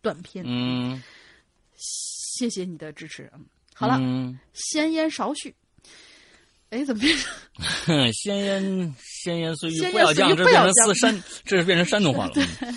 [0.00, 0.44] 短片。
[0.46, 1.02] 嗯，
[1.76, 3.30] 谢谢你的支持。
[3.34, 3.44] 嗯，
[3.74, 5.54] 好了，嗯闲言少叙。
[6.70, 7.32] 哎，怎么变成
[7.86, 12.32] 哼 闲言闲言碎语不要讲，这变不要讲成四山，这是变成山东 话了。
[12.60, 12.74] 嗯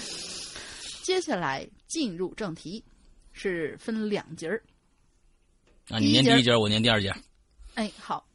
[1.04, 2.84] 接下来进入正题，
[3.32, 4.62] 是分两节儿。
[5.90, 7.14] 啊，你念第一节，我念第二节。
[7.76, 8.26] 哎，好，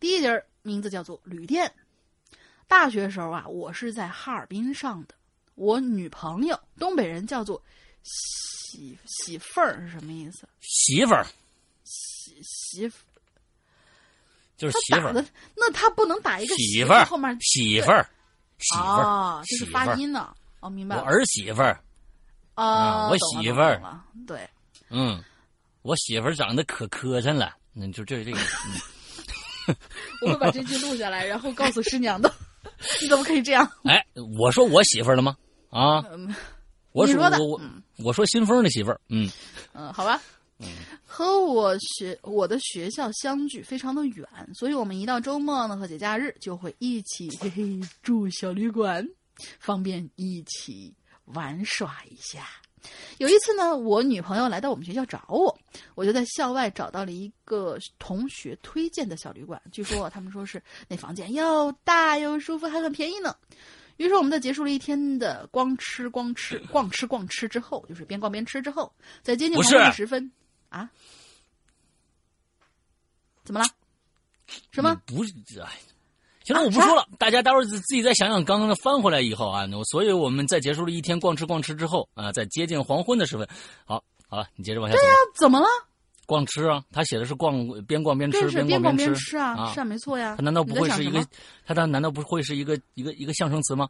[0.00, 1.72] 第一节名字叫做旅店。
[2.66, 5.14] 大学时候啊，我是在哈尔滨上的。
[5.54, 7.62] 我女朋友，东北人叫做
[8.02, 10.48] 媳媳妇儿是什么意思？
[10.60, 11.24] 媳妇儿
[11.84, 12.96] 媳媳妇，
[14.56, 15.24] 就是他媳妇儿，
[15.54, 18.08] 那他不能打一个媳妇儿后面媳妇儿，
[18.58, 20.34] 媳妇儿，啊，这是发音呢。
[20.60, 21.02] 哦，明白了。
[21.02, 21.78] 我儿媳妇儿，
[22.54, 24.48] 啊，啊我媳妇儿对，
[24.88, 25.22] 嗯，
[25.82, 28.38] 我媳妇儿长得可磕碜了，那就这这个，
[29.68, 29.76] 嗯
[30.22, 32.32] 我会把这句录下来，然后告诉师娘的。
[33.00, 33.68] 你怎么可以这样？
[33.84, 34.04] 哎，
[34.38, 35.36] 我说我媳妇儿了吗？
[35.70, 36.34] 啊，嗯
[36.92, 39.28] 我你说的我我嗯我说新丰的媳妇儿，嗯
[39.72, 40.20] 嗯，好吧。
[41.04, 49.04] 和我学我的学校相距非常的远，所以我们一到周末呢和节假日就会一起 嘿嘿住小旅馆，
[49.58, 50.94] 方便一起
[51.24, 52.46] 玩耍一下。
[53.18, 55.56] 有一次呢，我女朋友来到我们学校找我，
[55.94, 63.36] 我就在校外找到了一个同学推荐的小旅馆，据说他们说是那房间又大又舒服，还很便宜呢。
[63.98, 68.92] 于是我们在结束了一天的光吃光吃逛吃逛吃之后，就是边逛边吃之后，
[69.22, 70.32] 在接近黄昏的时分
[70.68, 70.90] 啊，
[73.44, 73.66] 怎么了？
[74.72, 74.92] 什么？
[74.92, 75.78] 嗯不是，哎，
[76.44, 83.48] 行了，我不说了，大家待会儿自自己再想想刚刚的翻回来以后啊，那所以我们在结束了一天逛吃逛吃之后啊，在接近黄昏的时分，
[83.84, 85.12] 好，好了，你接着往下对呀。
[85.36, 85.66] 怎么了？
[86.24, 90.34] 逛吃啊，他写的是逛边逛边吃，边逛边吃啊，啊是啊，没错呀。
[90.36, 91.24] 他难道不会是一个？
[91.66, 93.88] 他他难道不会是一个一个一个象声词吗？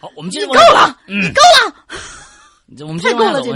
[0.00, 2.86] 好，我们接着往下够了，嗯你够了。
[2.86, 3.52] 我们接着往下走。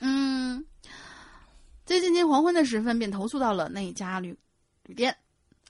[0.00, 0.64] 嗯，
[1.84, 4.36] 在接近黄昏的时分，便投宿到了那家旅
[4.84, 5.14] 旅店。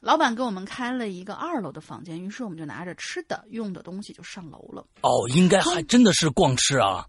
[0.05, 4.85] 老板给我们开了一个二楼的房间，于是我们就拿着吃的、用的东西就上楼了。
[5.01, 7.07] 哦，应该还真的是逛吃啊，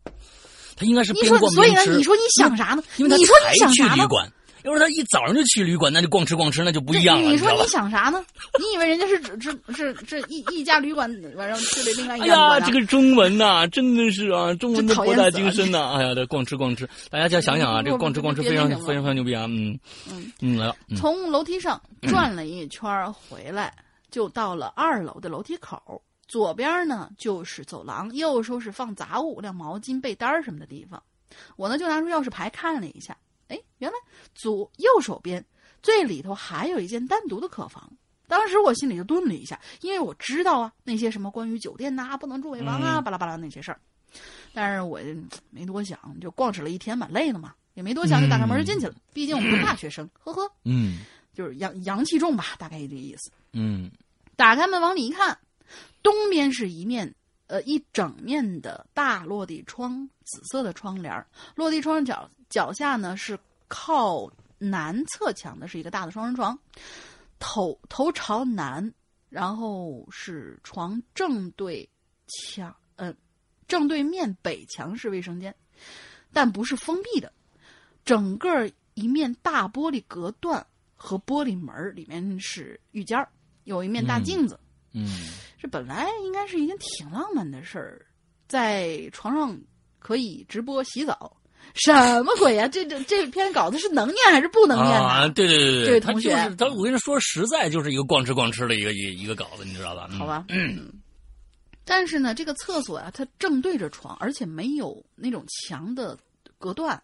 [0.77, 1.97] 他应该是边逛，边吃所以呢。
[1.97, 2.81] 你说你想啥呢？
[2.95, 4.07] 因为他你说才你想啥呢？
[4.65, 7.67] 要是他一早上就去旅馆，那就逛吃逛吃，那就不一样了，你说你？
[7.67, 8.25] 想啥呢？
[8.59, 12.65] 你以为人家是只只是是一一家旅馆晚上去了另外一哎呀，家旅馆啊？
[12.65, 19.77] 这个中文呐、真的是啊，中文的博大精深呐、哎呀，这逛吃逛吃，大家再想想啊，这个逛吃逛吃非常非常非常牛逼啊，嗯
[20.09, 23.73] 嗯嗯，来了，嗯从楼梯上转了一圈回来，
[24.09, 26.01] 就到了二楼的楼梯口。
[26.27, 31.01] 左边呢就是走廊，右手是放杂物、晾毛巾、被单儿什么的地方。
[31.55, 33.15] 我呢就拿出钥匙牌看了一下，
[33.47, 33.97] 哎，原来
[34.33, 35.43] 左右手边
[35.81, 37.91] 最里头还有一间单独的客房。
[38.27, 43.79] 当时我心里就顿了一下，因为我知道啊那些什么关于酒店呐、不能住尾房啊、嗯巴拉巴拉那些事儿。
[44.53, 48.95] 但是我嗯没多想，就逛吃了一天嘛，累了嘛，也没多想，就打开门就进去了。
[49.13, 50.51] 毕竟我们是大学生，呵呵。
[50.63, 50.99] 嗯
[51.33, 53.29] 就是阳阳气重吧，大概这个意思。
[53.53, 53.91] 嗯
[54.35, 55.37] 打开门往里一看，
[56.01, 57.13] 东边是一面
[57.47, 63.37] 呃一整面的大落地窗，紫色的窗帘落地窗脚脚下呢是
[63.67, 66.57] 靠南侧墙的是一个大的双人床，
[67.37, 68.93] 头头朝南，
[69.27, 71.89] 然后是床正对
[72.27, 73.13] 墙，嗯、
[73.67, 75.53] 正对面北墙是卫生间，
[76.31, 77.33] 但不是封闭的，
[78.05, 80.65] 整个一面大玻璃隔断
[80.95, 83.27] 和玻璃门里面是浴间儿，
[83.65, 84.57] 有一面大镜子。
[84.93, 85.05] 嗯，
[85.59, 88.05] 这本来应该是一件挺浪漫的事儿，
[88.47, 89.59] 在床上
[89.99, 91.35] 可以直播洗澡，
[91.73, 91.91] 什
[92.23, 94.97] 么鬼呀、这这这篇稿子是能念还是不能念？
[94.97, 100.07] 啊，对对对这对，他就位同学是他，我跟你说，实在就是一个逛吃逛吃的一个一一个稿子，你知道吧？
[100.11, 100.89] 嗯好，吧，嗯。
[101.83, 106.17] 但是呢，这个厕所啊，它正对着床，而且没有那种墙的
[106.57, 106.99] 隔断，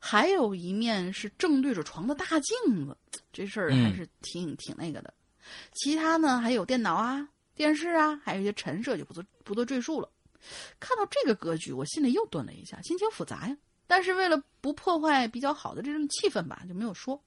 [0.00, 2.96] 还有一面是正对着床的大镜子，
[3.32, 5.14] 这事儿还是挺、挺那个的。
[5.74, 10.08] 其他呢，还有电脑啊、电视啊，还有一些陈设，就不做不做赘述了。
[10.80, 13.56] 看到这个格局，我心里又顿了一下，心情复杂呀。
[13.86, 17.20] 但是为了不破坏比较好的这种气氛吧，就没有说。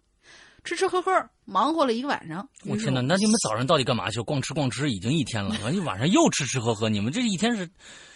[0.66, 1.12] 吃吃喝喝，
[1.46, 2.48] 忙活了一个晚上。
[2.66, 4.20] 我天哪，那你们早上到底干嘛去？
[4.22, 7.66] 逛吃逛吃已经一天了， 完你晚上又吃吃喝喝，你们这一天是，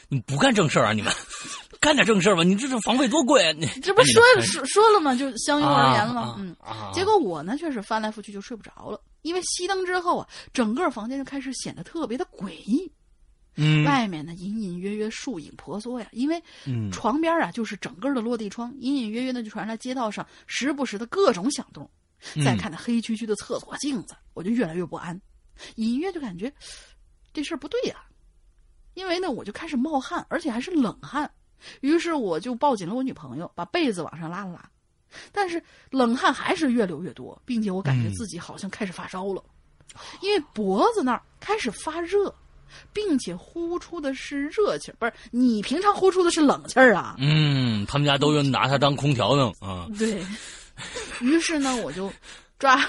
[0.09, 0.91] 你们不干正事儿啊？
[0.93, 1.11] 你们
[1.79, 2.43] 干点正事吧！
[2.43, 3.53] 你这是房费多贵啊！
[3.57, 5.15] 你这不说说说了吗？
[5.15, 6.55] 就相拥而言了啊嗯。
[6.59, 12.91] 啊结果我呢，却是翻来覆去就睡不着了，因为熄灯之后啊，整个房间就开始显得特别的诡异。
[13.55, 13.83] 嗯。
[13.85, 16.91] 外面呢，隐隐约约树影婆娑呀，因为嗯。
[16.91, 21.89] 床边啊就是整个的落地窗，隐隐约约的就传来街道上时不时的各种响动。
[22.35, 22.43] 嗯。
[22.43, 25.19] 再看那黑黢黢的厕所镜子，我就越来越不安，
[25.75, 26.51] 隐约就感觉
[27.33, 28.03] 这事儿不对呀、
[28.93, 31.29] 因为呢，我就开始冒汗，而且还是冷汗。
[31.81, 34.69] 于是我就抱紧了我女朋友，把被子往上拉了拉，
[35.31, 39.43] 但是冷汗还是越流越多，并且我感觉自己好像开始发烧了，
[40.21, 42.33] 因为脖子那儿开始发热，
[42.91, 47.15] 并且呼出的是热气儿，不是你平常呼出的是冷气儿啊？
[47.19, 49.87] 嗯，他们家都用拿它当空调用啊。
[49.97, 50.23] 对
[51.21, 52.11] 于是呢，我就
[52.57, 52.79] 抓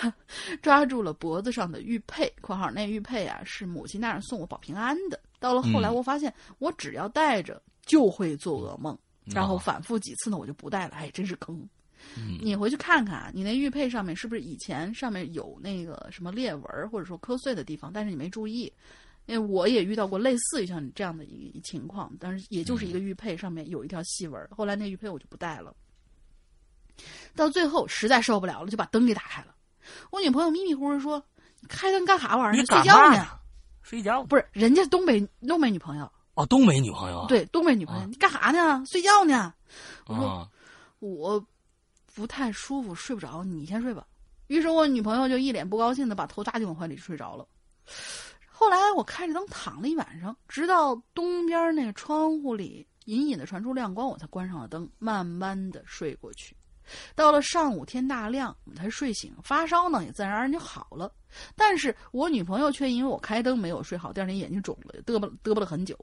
[0.62, 5.20] 抓住了脖子上的玉佩（括号那玉佩啊是母亲大人送我保平安的）。
[5.38, 8.96] 到了后来，嗯我发现我只要戴着就会做噩梦，
[9.26, 10.94] 然后哦反复几次呢，我就不戴了。
[10.94, 11.68] 哎，真是坑！
[12.16, 18.72] 嗯你回去看看啊，你那玉佩上面是不是以前上面有那个什么裂纹或者说磕碎的地方，但是你没注意。
[19.26, 25.74] 因为我也遇到过类似于像你这样的一一情况，但是也就是一个玉佩上面有一条细纹儿，后来那玉佩我就不戴了。
[27.34, 29.54] 到最后实在受不了了，就把灯给打开了。
[30.10, 31.22] 我女朋友迷迷糊糊说
[31.60, 32.60] ：“你开灯干啥玩意儿？
[32.60, 33.26] 你睡觉呢？”
[33.82, 37.26] 睡觉不是，人家东北东北女朋友，哦，东北女朋友啊。
[37.28, 38.82] 对，东北女朋友，啊你干啥呢？
[38.86, 39.52] 睡觉呢？
[40.06, 40.48] 我说啊，
[41.00, 41.46] 我
[42.14, 44.06] 不太舒服，睡不着，你先睡吧。
[44.46, 47.46] 于是我女朋友就一脸不高兴的把头扎进我怀里睡着了。
[48.56, 56.56] 后来我开着灯躺了一晚上，直到东边那个窗户里隐隐的传出亮光，我才关上了灯，慢慢的睡过去。
[57.16, 61.12] 到了上午天大亮，我才睡醒，发烧呢也自然而然就好了。
[61.56, 65.98] 但是我女朋友却因为我开灯没有睡好，第二天眼睛肿了，嘚啵嘚啵了很久。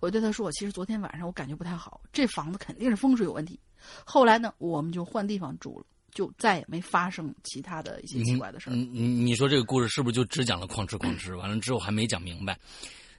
[0.00, 3.58] 我对她说：“其实昨天晚上我感觉不太好，这房子肯定是风水有问题。”
[4.06, 5.86] 后来呢，我们就换地方住了，
[6.18, 8.72] 就再也没发生其他的一些奇怪的事儿。
[8.72, 12.58] 你你你说这个故事是不是就只讲了哐哧哐哧，完了之后还没讲明白，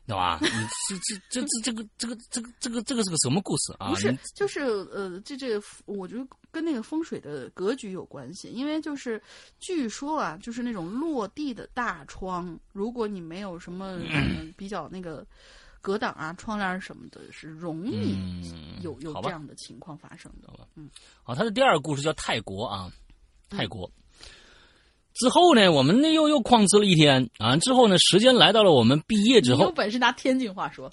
[0.05, 0.38] 懂吧？
[0.41, 0.49] 你
[0.89, 0.97] 这
[1.30, 3.88] 这这这这个这个这个这个这个是个什么故事啊？
[3.88, 4.59] 不是，就是
[4.91, 9.21] 呃，这这，我觉得跟那个风水的格局有关系，因为就是
[9.61, 15.26] 据说啊，就是那种落地的大窗，如果你没有什么、嗯、 比较那个
[15.81, 18.43] 隔挡啊、窗帘什么的，是容易嗯
[18.81, 20.49] 有、有这样的情况发生的。
[20.76, 20.89] 嗯，
[21.23, 22.91] 好，他的第二个故事叫泰国啊，
[23.49, 23.89] 泰国。
[25.14, 27.57] 之后呢，我们呢又又旷吃了一天啊。
[27.57, 30.89] 之后呢，时间来到了我们毕业之后有，本事拿天津话说，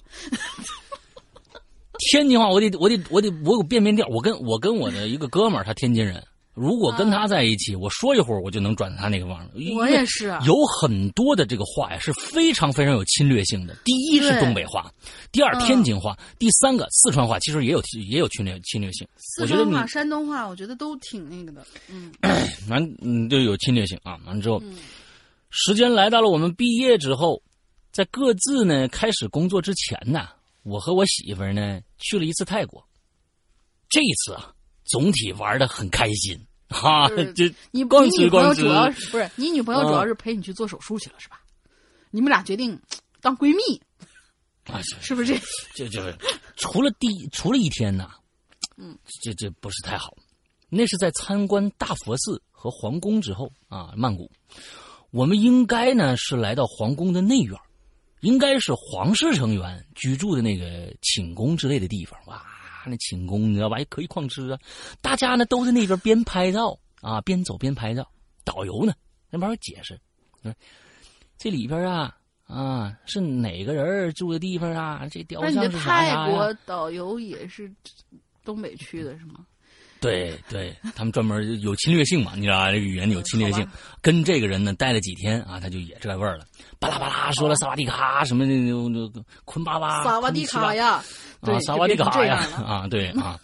[2.11, 4.05] 天津话我得我得我得我有变变调。
[4.07, 6.21] 我跟我跟我的一个哥们儿，他天津人，
[6.59, 9.47] 如果跟他在一起，我说一会儿我就能转他那个味儿。
[9.75, 13.75] 我也是啊有很多的这个话呀是非常非常有侵略性的。
[13.85, 14.91] 第一是东北话，
[15.31, 17.79] 第二嗯天津话，第三个四川话，其实也有
[18.09, 19.07] 也有侵略侵略性。
[19.39, 21.63] 我觉得你四川话、山东话，我觉得都挺那个的。
[21.89, 22.11] 嗯
[22.69, 24.17] 完嗯就有侵略性啊。
[24.25, 24.75] 完了之后，嗯
[25.51, 27.39] 时间来到了我们毕业之后，
[27.91, 30.27] 在各自呢开始工作之前呢，
[30.63, 32.83] 我和我媳妇呢去了一次泰国。
[33.89, 34.51] 这一次啊，
[34.85, 36.37] 总体玩的很开心
[36.69, 41.41] 哈、这你光你女朋友主要是不是你女朋友主要是陪你去做手术去了是吧？
[42.09, 42.79] 你们俩决定
[43.21, 43.81] 当闺蜜，
[44.71, 45.41] 啊是是不是这？
[45.75, 46.17] 这这
[46.55, 48.11] 除了第除了一天呐，
[48.77, 50.15] 嗯，这这不是太好。
[50.69, 54.29] 那是在参观大佛寺和皇宫之后啊，曼谷，
[55.11, 57.57] 我们应该呢是来到皇宫的内院，
[58.21, 62.19] 应该是皇室成员居住的那个寝宫之类的地方。
[62.25, 62.45] 哇，
[62.87, 64.59] 那寝宫你知道吧，还可以旷吃啊！
[65.01, 68.09] 大家呢都在那边边拍照啊，边走边拍照。
[68.43, 68.93] 导游呢
[69.29, 69.99] 那边解释，
[70.41, 70.53] 说
[71.37, 75.05] 这里边啊啊是哪个人住的地方啊？
[75.11, 76.25] 这雕像是啥啥呀？
[76.25, 77.69] 泰国导游也是
[78.45, 79.45] 东北去的是吗？
[79.99, 82.71] 对对，他们专门有侵略性嘛，你知道吧？
[82.71, 83.67] 这个语言有侵略性。
[84.01, 86.45] 跟这个人呢待了几天啊，他就也这味儿了，
[86.79, 91.03] 巴拉巴拉说了萨瓦迪卡什么的，那那个昆巴巴，萨瓦迪卡呀，
[91.41, 92.37] 啊，萨瓦迪卡呀。
[92.63, 93.39] 啊，对啊，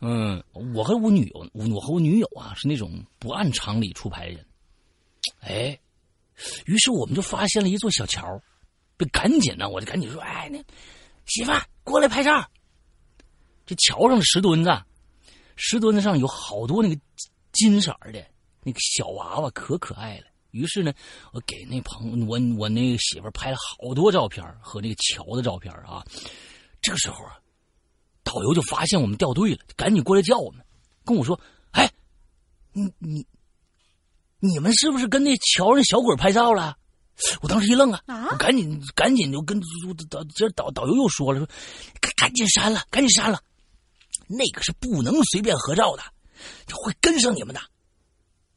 [0.00, 0.42] 嗯，
[0.74, 4.46] 我和我女友，我和我女友啊是那种不按常理出牌的人，
[5.40, 5.78] 哎，
[6.66, 8.26] 于是我们就发现了一座小桥，
[8.98, 10.58] 就赶紧呢，我就赶紧说，哎，那
[11.26, 11.52] 媳妇
[11.84, 12.44] 过来拍照。
[13.66, 14.70] 这桥上的石墩子，
[15.56, 17.00] 石墩子上有好多那个
[17.52, 18.24] 金色儿的
[18.62, 20.24] 那个小娃娃，可可爱了。
[20.50, 20.92] 于是呢，
[21.32, 26.04] 我给那朋我我那个媳妇拍了好多照片和那个桥的照片啊。
[26.80, 27.38] 这个时候啊，
[28.22, 30.64] 导游就发现我们掉队了，赶紧过来叫我们，
[31.04, 31.40] 跟我说
[31.72, 31.90] ：“哎，
[32.72, 33.26] 你你
[34.38, 36.76] 你们是不是跟那桥上小鬼拍照了？”
[37.42, 39.66] 我当时一愣啊，啊我赶紧赶紧就跟导
[40.10, 41.48] 导这导导游又说了，说
[42.00, 43.40] 赶赶紧删了，赶紧删了。
[44.28, 46.02] 那个是不能随便合照的，
[46.72, 47.60] 会跟上你们的。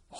[0.09, 0.19] 哇！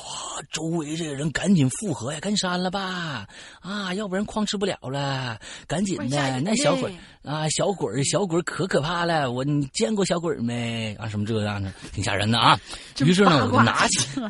[0.51, 3.27] 周围这个人赶紧附和呀，赶紧删了吧！
[3.59, 6.39] 啊，要不然哐吃不了了，赶紧的。
[6.41, 10.93] 那小鬼啊，小鬼小鬼可可怕了，我你见过小鬼没？
[10.99, 12.59] 啊，什么这样的，挺吓人的啊。
[12.99, 14.21] 于是呢，我就拿起，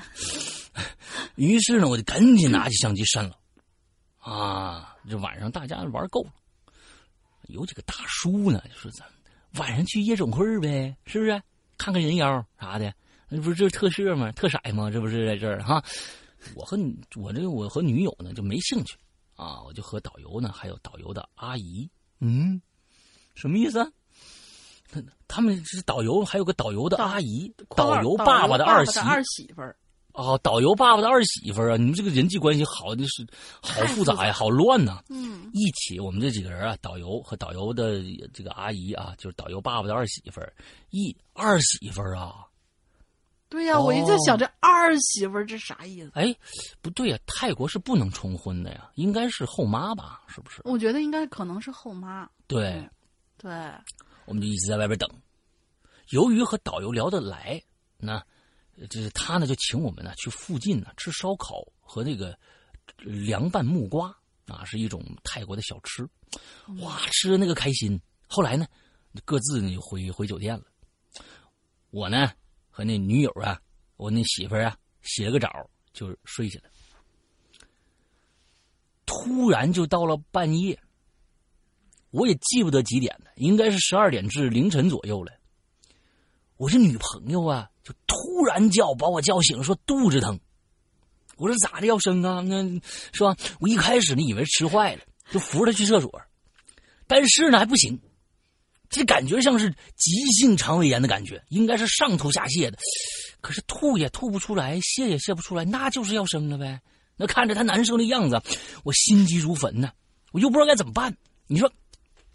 [1.36, 3.36] 于是呢，我就赶紧拿起相机删了。
[4.20, 6.32] 啊，这晚上大家玩够了，
[7.50, 9.06] 有几个大叔呢，就说咱
[9.58, 11.42] 晚上去夜总会呗，是不是？
[11.78, 12.94] 看看人妖啥的。
[13.30, 14.32] 那不是这特色吗？
[14.32, 14.90] 特色吗？
[14.90, 15.84] 这不是在这儿哈？
[16.56, 18.96] 我和你，我这我和女友呢就没兴趣
[19.36, 21.90] 啊，我就和导游呢，还有导游的阿姨，
[22.20, 22.62] 嗯，
[23.36, 23.92] 什么意思？
[24.90, 29.76] 他他们是导游，还有个导游的阿姨，导游爸爸的二媳二媳妇儿。
[30.18, 31.78] 哦，导游爸爸的二媳妇儿啊！
[31.78, 33.24] 你们这个人际关系好的是
[33.62, 35.04] 好复杂呀，好乱呐。
[35.10, 38.02] 嗯，一起我们这几个人啊，导游和导游的
[38.34, 40.52] 这个阿姨啊，就是导游爸爸的二媳妇儿，
[40.90, 42.48] 一二媳妇儿啊。
[43.48, 46.12] 对呀，我一直在想这二媳妇这啥意思？
[46.16, 46.36] 哎，
[46.82, 50.24] 不对呀，泰国是不能重婚的呀，应该是后妈吧？
[50.28, 50.62] 是不是？
[50.66, 52.28] 我觉得应该可能是后妈。
[52.48, 52.90] 对，
[53.38, 53.52] 对，
[54.26, 55.08] 我们就一直在外边等。
[56.10, 57.62] 由于和导游聊得来，
[58.00, 58.20] 那
[58.90, 62.38] 就是他呢就请我们呢去附近呢吃烧烤和那个
[62.98, 64.16] 凉拌木瓜
[64.48, 66.08] 啊，是一种泰国的小吃。
[66.82, 68.00] 哇，吃的那个开心。
[68.28, 68.68] 后来呢，
[69.26, 70.66] 各自呢就回回酒店了。
[71.90, 72.32] 我呢。
[72.70, 73.60] 和那女友啊，
[73.96, 75.50] 我那媳妇儿啊，洗了个澡
[75.94, 76.70] 就睡去了。
[79.04, 80.80] 突然就到了半夜，
[82.12, 85.37] 我也记不得几点了，应该是十二点至凌晨左右了。
[86.58, 90.40] 我这女朋友啊，就突然叫把我叫醒，说肚子疼。
[91.38, 92.42] 我说咋的要生啊？
[92.42, 92.64] 那
[93.14, 93.36] 是吧？
[93.60, 95.02] 我一开始呢以为吃坏了，
[95.32, 96.22] 就扶着她去厕所，
[97.06, 98.00] 但是呢还不行。
[98.90, 102.78] 这感觉像是急性肠胃炎的感觉，应该是上吐下泻的，
[103.42, 106.80] 可是吐也吐不出来，泻也泻不出来，那就是要生了呗。
[107.18, 108.42] 那看着他难受的样子，
[108.84, 109.92] 我心急如焚呢，
[110.32, 111.16] 我又不知道该怎么办。
[111.48, 111.72] 你说，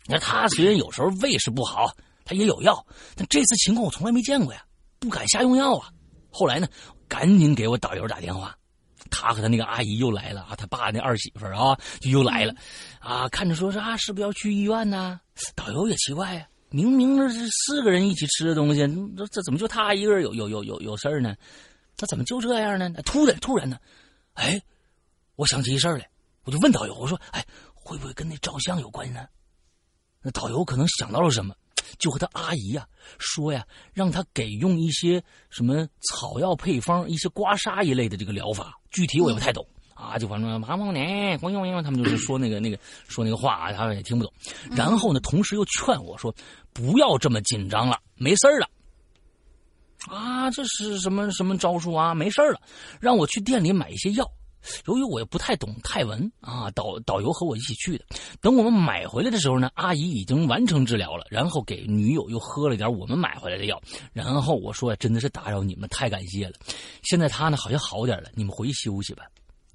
[0.07, 1.91] 那他虽然有时候胃是不好，
[2.25, 4.65] 他也有药，但这次情况我从来没见过呀，
[4.99, 5.89] 不敢瞎用药啊。
[6.31, 6.69] 后来呢，
[7.09, 8.57] 赶紧给我导游打电话，
[9.11, 12.55] 他和他那个阿姨又来了啊，他爸那二媳妇啊就又来了，
[13.01, 15.21] 啊，看着说是啊，是不是要去医院呢？
[15.55, 18.81] 导游也奇怪呀，明明是四个人一起吃的东西，
[19.17, 21.35] 这这怎么就他一个人有有有有有事儿呢？
[21.99, 22.91] 那怎么就这样呢？
[23.05, 23.77] 突然突然呢，
[24.33, 24.61] 哎，
[25.37, 26.09] 我想起一事儿来，
[26.45, 27.45] 我就问导游，我说，哎，
[27.75, 29.27] 会不会跟那照相有关呢？
[30.23, 31.55] 那导游可能想到了什么，
[31.99, 32.87] 就和他阿姨呀
[33.19, 39.67] 说呀，让他给用一些什么草药配方，一些刮痧一类的这个疗法，具体我也不太懂。
[39.95, 40.99] 啊，就反正麻木呢，
[41.39, 44.33] 光用用他们就是说那个那个 说那个话啊，他们也听不懂。
[44.75, 46.35] 然后呢，同时又劝我说
[46.73, 48.69] 不要这么紧张了，没事了。
[50.09, 52.15] 啊，这是什么什么招数啊？
[52.15, 52.61] 没事了，
[53.01, 54.29] 让我去店里买一些药。
[54.87, 58.05] 由于我也不太懂泰文啊，导导游和我一起去的。
[58.41, 63.81] 等我们买回来的时候呢，阿姨已经完成治疗了，然后给女友又喝了点我们买回来的药。
[64.13, 66.55] 然后我说真的是打扰你们，太感谢了。
[67.03, 69.25] 现在她呢好像好点了，你们回去休息吧。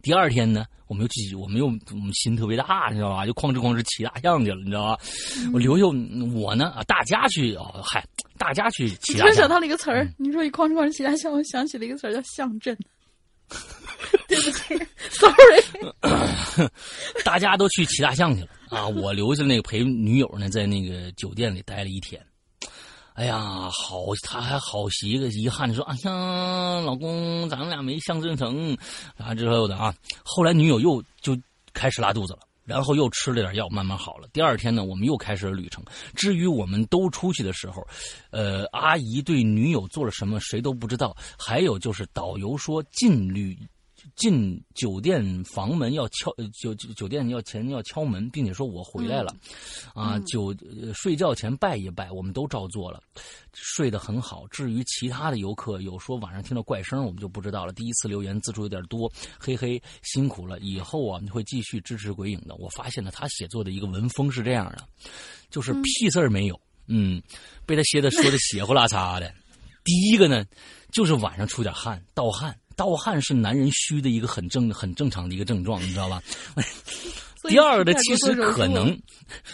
[0.03, 3.25] 第二天呢，我们又继续，我们又我们心特别大，你知道吧？
[3.25, 4.99] 就哐哧哐哧骑大象去了，你知道吧？
[5.51, 5.83] 我留下
[6.33, 8.05] 我呢啊，大家去哦，嗨，
[8.37, 9.21] 大家去骑大象。
[9.21, 12.77] 突然想到了一个词儿，你说一哐哧哐哧骑大象，我想起了一个词儿叫象阵。
[14.27, 16.69] 对不起，sorry。
[17.23, 22.21] 大家都去骑大象去了啊， 我留下那个陪女友呢，在那个酒店里待了一天。
[23.13, 28.77] 哎呀，好，他还好洗一个遗憾，说：“哎呀，老公，咱们俩没相正成。”
[29.17, 29.93] 啊之后的啊，
[30.23, 31.35] 后来女友又就
[31.73, 34.27] 开始拉肚子了，然后又吃了点药，慢慢好了。
[34.33, 35.81] 第二天呢，我们又开始了旅程。
[36.13, 37.81] 至于我们都出去的时候，
[38.29, 41.15] 呃，阿姨对女友做了什么，谁都不知道。
[41.39, 43.57] 还有就是导游说禁旅。
[44.15, 49.35] 进酒店房门要敲酒酒店要前要敲门，并且说我回来了，
[49.93, 50.55] 啊，酒
[50.93, 53.01] 睡觉前拜一拜，我们都照做了，
[53.53, 54.47] 睡得很好。
[54.47, 57.73] 至于其他的游客有说晚上听到怪声，我们就不知道了。
[57.73, 60.59] 第一次留言字数有点多，嘿嘿，辛苦了。
[60.59, 62.55] 以后啊，你会继续支持鬼影的。
[62.55, 64.87] 我发现了他写作的一个文风是这样的，
[65.49, 67.21] 就是屁事儿没有，嗯，
[67.65, 69.33] 被他写的说的血呼啦擦的。
[69.83, 70.45] 第一个呢，
[70.91, 72.57] 就是晚上出点汗，盗汗。
[72.77, 76.23] 盗汗是男人虚的一个很正很正常的一个症状，你知道吧？
[77.43, 78.97] 第二个呢，其实可能，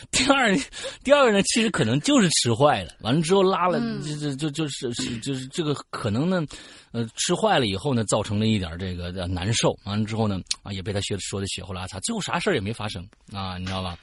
[0.10, 0.56] 第二，
[1.04, 6.44] 第二个呢，其实可能就是吃坏了，完了之后拉了，就就就就是是就是这个可能呢，
[6.92, 13.98] 呃，吃坏了以后呢，造成了一点这个难受，完了之后呢，啊，也被他学说的血呼拉擦，最后啥事儿也没发生啊，你知道吧？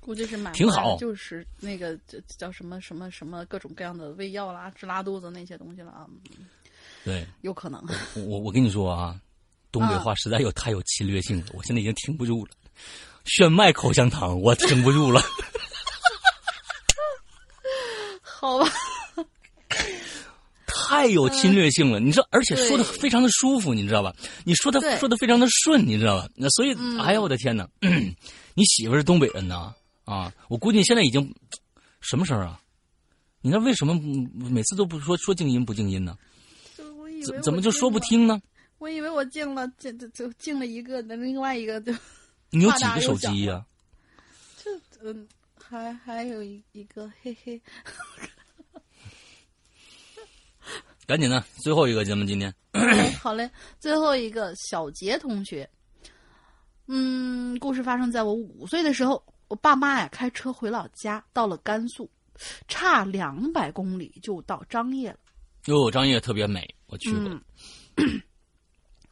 [0.00, 6.06] 估计是买挺好就是那个叫叫什么什么什么各种各样的胃药啦、治拉肚子那些东西了啊。
[7.04, 7.84] 对，有可能。
[8.14, 9.20] 我我跟你说啊，
[9.70, 12.52] 东北话实在有太有侵略性了，我现在已经听不住了。
[13.24, 15.20] 炫迈口香糖，我挺不住了。
[18.22, 18.66] 好吧。
[20.66, 24.14] 太有侵略性了，你知道，而且说的非常的舒服，你知道吧？
[24.44, 26.28] 你说的说的非常的顺，你知道吧？
[26.36, 27.66] 那所以，哎呀，我的天哪！
[28.54, 29.74] 你媳妇是东北人呐？
[30.04, 31.34] 啊，我估计现在已经
[32.00, 32.60] 什么声啊？
[33.40, 33.94] 你那为什么
[34.34, 36.16] 每次都不说说静音不静音呢？
[37.22, 38.40] 怎怎么就说不听呢？
[38.78, 41.92] 我以为我进了，进就就进了一个，那另外一个就
[42.50, 43.64] 你有几个手机呀？
[44.62, 44.70] 这
[45.02, 45.26] 嗯，
[45.58, 47.60] 还还有一一个，嘿嘿。
[51.06, 52.54] 赶紧的，最后一个节目今天。
[53.20, 55.68] 好嘞，最后一个小杰同学。
[56.86, 62.10] 嗯，故事发生在我五岁的时候，我爸妈呀开车回老家，到了甘肃，
[62.68, 65.18] 差两百公里就到张掖了。
[65.66, 67.40] 哟，张掖特别美，我去过。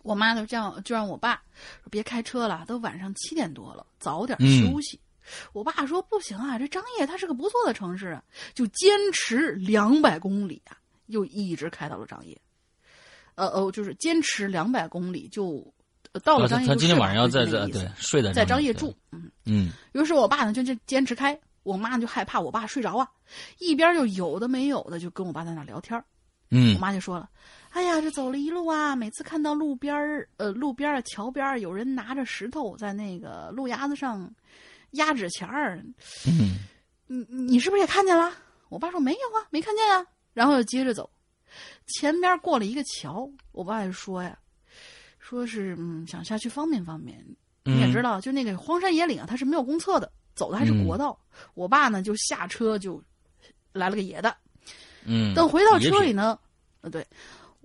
[0.02, 1.40] 我妈就这样就让我爸
[1.82, 4.98] 说别开车了，都晚上七点多了，早点休息。
[5.52, 8.24] 我爸说不行啊，这张掖它是个不错的城市啊，
[8.54, 10.76] 就坚持两百公里啊。
[11.06, 12.40] 又一直开到了张掖，
[13.34, 15.62] 呃呃，就是坚持两百公里就
[16.24, 16.66] 到了张掖。
[16.66, 19.70] 他今天晚上要在在对睡在在张掖住，嗯嗯。
[19.92, 23.06] 于是我爸呢就就坚持开，我妈就害怕我爸睡着啊，
[23.58, 26.02] 一边就有的没有的就跟我爸在那聊天
[26.50, 27.28] 嗯，我妈就说了
[27.72, 34.30] ：“哎呀，这走了一路啊，每次看到路边儿呃路边儿桥边儿有人拿着石头在那个路牙子上
[34.92, 35.82] 压纸钱儿，
[36.26, 36.58] 嗯，
[37.06, 38.32] 你你是不是也看见了？”
[38.68, 40.04] 我爸说：“没有啊，没看见啊。”
[40.34, 41.08] 然后又接着走，
[41.86, 44.38] 前边过了一个桥，我爸就说呀，
[45.18, 47.24] 说是嗯想下去方便方便。
[47.64, 51.18] 你也知道，就那个荒山野岭啊，它是没有公厕的，走的还是国道。
[51.54, 53.02] 我爸呢就下车就
[53.72, 54.36] 来了个野的，
[55.04, 55.34] 嗯。
[55.34, 56.38] 等回到车里呢，
[56.80, 57.06] 呃，对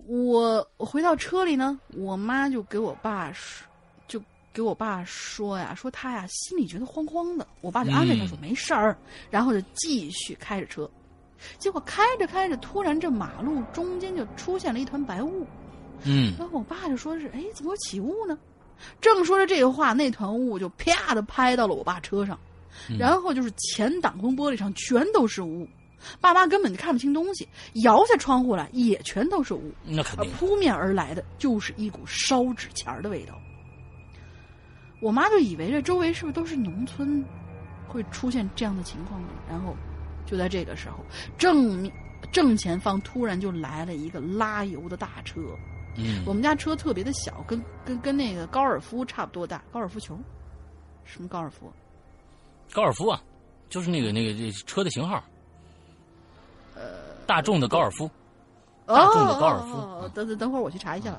[0.08, 3.66] 我我回到车里呢，我妈就给我爸说，
[4.06, 4.18] 就
[4.54, 7.46] 给我爸说呀，说他呀心里觉得慌慌的。
[7.60, 8.96] 我爸就安慰他说没事儿，
[9.30, 10.90] 然后就继续开着车。
[11.58, 15.46] 结果开着开着，突然这马路中间就出现了一团白雾。
[16.04, 18.38] 嗯，然后我爸就说是：“哎，怎么会起雾呢？”
[19.02, 22.38] 正说着这个话，那团雾就啪的拍到了我爸车上，
[22.98, 25.68] 然后就是前挡风玻璃上全都是雾，
[26.20, 27.48] 爸妈根本就看不清东西，
[27.84, 29.72] 摇下窗户来也全都是雾。
[29.84, 30.30] 那肯定。
[30.32, 33.34] 扑面而来的就是一股烧纸钱的味道。
[35.00, 37.24] 我妈就以为这周围是不是都是农村，
[37.86, 39.28] 会出现这样的情况呢？
[39.48, 39.76] 然后。
[40.26, 41.02] 就在这个时候，
[41.38, 41.90] 正
[42.30, 45.40] 正前方突然就来了一个拉油的大车。
[45.96, 50.18] 嗯，我们家车特别的小，跟跟跟那个高尔夫差不多大，高尔夫球。
[51.04, 51.72] 什么高尔夫？
[52.74, 53.22] 高尔夫啊，
[53.70, 55.24] 就是那个那个这车的型号。
[56.78, 56.84] 呃，
[57.26, 58.08] 大众的高尔夫。
[58.86, 60.08] 大众的高尔夫。
[60.14, 61.18] 等等等会儿我去查一下。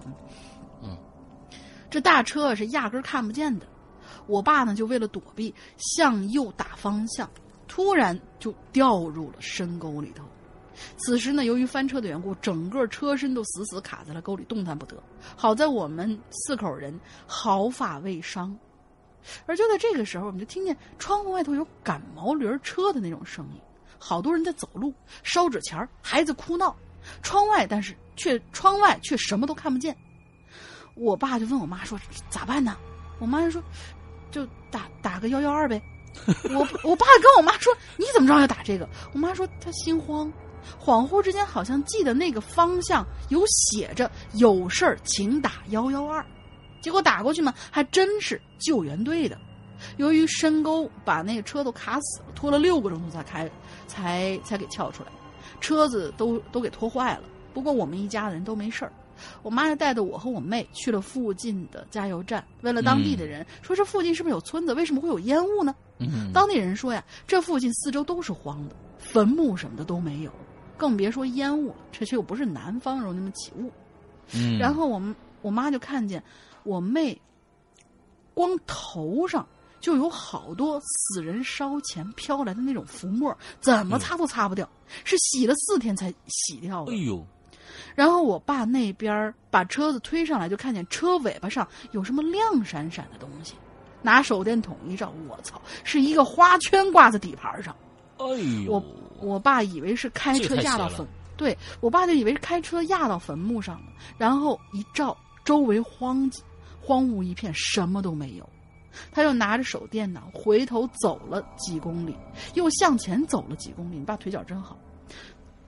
[0.82, 0.98] 嗯，
[1.90, 3.66] 这大车是压根看不见的。
[4.26, 7.30] 我爸呢，就为了躲避，向右打方向。
[7.68, 10.24] 突然就掉入了深沟里头，
[10.98, 14.98] 此时呢，由于翻车的缘故，整个车身都死死卡在了沟里，动弹不得。
[15.36, 18.58] 好在我们四口人毫发未伤。
[19.46, 23.62] 而就在这个时候，我们就听见窗户外头有赶毛驴车的那种声音，
[24.00, 24.94] 好多人在走路、
[25.24, 26.76] 烧纸钱孩子哭闹。
[27.22, 29.96] 窗外，但是却窗外却什么都看不见。
[30.96, 32.00] 我爸就问我妈说
[32.30, 32.78] ：“咋办呢？”
[33.20, 33.64] 我妈就说
[34.30, 35.82] ：“就打打个幺幺二呗。
[36.52, 40.32] ”我我爸跟我妈说：“你怎么知道要打这个？”我妈说：“她心慌，
[40.80, 46.24] 恍惚之间好像记得那个方向有写着‘有事儿请打幺幺二’，
[46.82, 49.38] 结果打过去嘛，还真是救援队的。
[49.96, 53.50] 由于深沟把那个车都卡死了，拖了六个钟头才开，
[53.90, 55.10] 才才给撬出来，
[55.60, 57.24] 车子都都给拖坏了。
[57.54, 58.94] 不过我们一家人都没事儿。
[59.42, 64.74] 我妈就带着我和我妹去了附近的加油站，问了当地的人，说这附近是不是有村子？
[64.74, 65.76] 为什么会有烟雾呢？
[66.34, 70.32] 当地人说呀，这附近四周都是荒的，坟墓什么的都没有，
[70.78, 71.76] 更别说烟雾了。
[71.92, 73.70] 这却又不是南方容易那么起雾。
[74.34, 76.24] 嗯，然后我们我妈就看见
[76.64, 77.20] 我妹，
[78.34, 79.46] 光头上
[79.80, 84.68] 就有好多死人烧钱飘来的那种浮沫，怎么擦都擦不掉，
[85.04, 86.92] 是洗了四天才洗掉的。
[86.92, 87.26] 哎呦！
[87.96, 93.54] 然后我爸那边把车子推上来，就看见车尾巴上有什么亮闪闪的东西。
[94.02, 97.76] 拿手电筒一照，我操，是一个花圈挂在底盘上。
[98.18, 98.26] 哎
[98.66, 98.72] 呦！
[98.72, 98.84] 我
[99.22, 103.92] 我爸以为是开车压到坟，对我爸就以为是开车压到坟墓上了。
[104.18, 106.30] 然后一照，周围荒
[106.82, 108.50] 荒芜一片，什么都没有。
[109.12, 112.16] 他又拿着手电呢回头走了几公里，
[112.54, 113.98] 又向前走了几公里。
[113.98, 114.78] 你爸腿脚真好，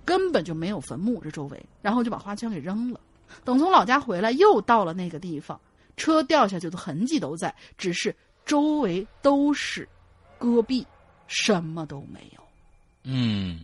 [0.03, 2.99] 根本就没有坟墓这周围，然后就把花圈给扔了。
[3.43, 5.59] 等从老家回来，又到了那个地方，
[5.95, 8.15] 车掉下去的痕迹都在，只是
[8.45, 9.87] 周围都是
[10.37, 10.85] 戈壁，
[11.27, 12.43] 什么都没有。
[13.03, 13.61] 嗯，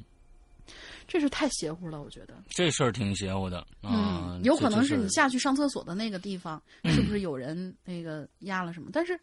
[1.08, 2.36] 这是太邪乎了，我觉得。
[2.50, 8.90] 这事儿挺邪乎的啊嗯，，有可能是你下去上厕所的那个地方，是不是有人那个压了什么？
[8.92, 9.18] 但是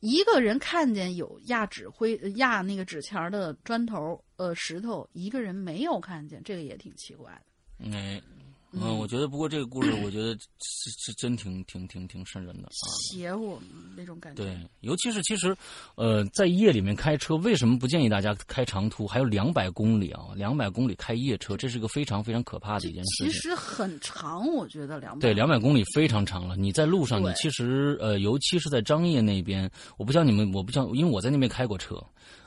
[0.00, 7.96] 一个人看见有压纸灰、呃压那个纸钱儿的砖头、呃石头，一个人没有看见，这个也挺奇怪的。
[7.96, 8.35] 哎，嗯，
[8.80, 12.70] 我觉得不过这个故事，我觉得是是真挺挺挺挺瘆人的啊。
[13.10, 13.58] 邪乎
[13.96, 14.42] 那种感觉。
[14.42, 15.56] 对，尤其是其实，
[15.94, 19.06] 呃，在夜里面开车，为什么不建议大家开长途？
[19.06, 23.32] 还有两百公里啊，两百公里开夜车，这是个非常非常可怕的一件事情。
[23.32, 25.20] 其实很长，我觉得两百。
[25.20, 26.56] 对，两百公里非常长了。
[26.56, 31.96] 你在路上，你其实呃，尤其是在张掖那边，我不晓得你们，我不晓得，因为我在那边开过车。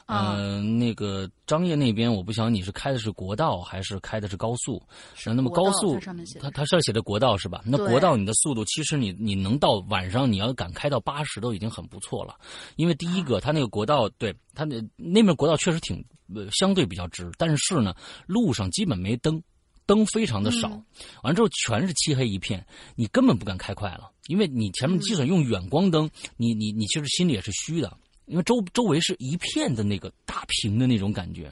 [0.09, 4.81] 啊呃，那个张掖那边，我不晓得你是开的是国道还是开的是高速。
[5.13, 7.61] 是呃那么高速它上面写，的它它上写的国道是吧？
[7.63, 12.35] 那国道你的速度，其实你你能到晚上你要敢开到八十都已经很不错了。
[12.75, 16.03] 因为第一啊个，它那个国道，对它那那边国道确实挺
[16.33, 17.93] 呃相对比较直，但是呢，
[18.25, 19.41] 路上基本没灯。
[19.85, 20.85] 灯非常的少，嗯
[21.23, 22.63] 完之后全是漆黑一片，
[22.95, 26.07] 你根本不敢开快了，因为你前面即使用远光灯，
[26.37, 27.97] 你你你其实心里也是虚的，
[28.29, 31.51] 因为周周围是一片的那个大屏的那种感觉，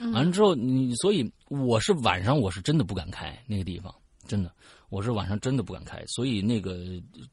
[0.00, 0.12] 嗯。
[0.12, 3.94] 完了之后你所以我是晚上我是真的不敢开那个地方，
[4.26, 4.52] 真的。
[4.88, 6.78] 我是晚上真的不敢开，所以那个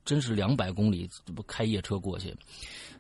[0.03, 1.07] 真是两百公里
[1.45, 2.35] 开夜车过去。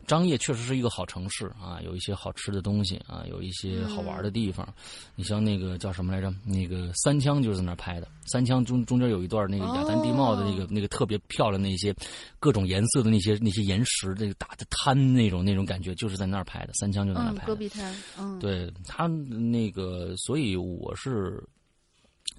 [0.07, 4.67] 张掖确实是一个好城市啊，有一些好吃的东西啊，有一些好玩的地方。
[5.15, 6.33] 你像那个叫什么来着？
[6.45, 8.07] 那个三枪就是在那儿拍的。
[8.25, 11.93] 三枪中中间有一段那个雅丹地貌的那个、那个特别漂亮的那些
[12.39, 16.73] 各种颜色的那些那些岩石，那个打的滩那种那种感觉，就是在那儿拍的。
[16.73, 17.45] 三枪就在那拍的。
[17.47, 21.43] 戈壁滩，嗯，对他那个，所以我是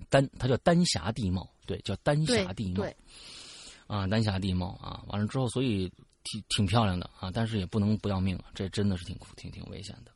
[0.09, 2.97] 丹，它叫丹霞地貌，对，叫丹霞地貌对，
[3.87, 5.91] 啊，丹霞地貌啊，完了之后，所以
[6.25, 10.11] 挺挺漂亮的啊，但是也不能不要命啊，这真的是挺挺挺危险的，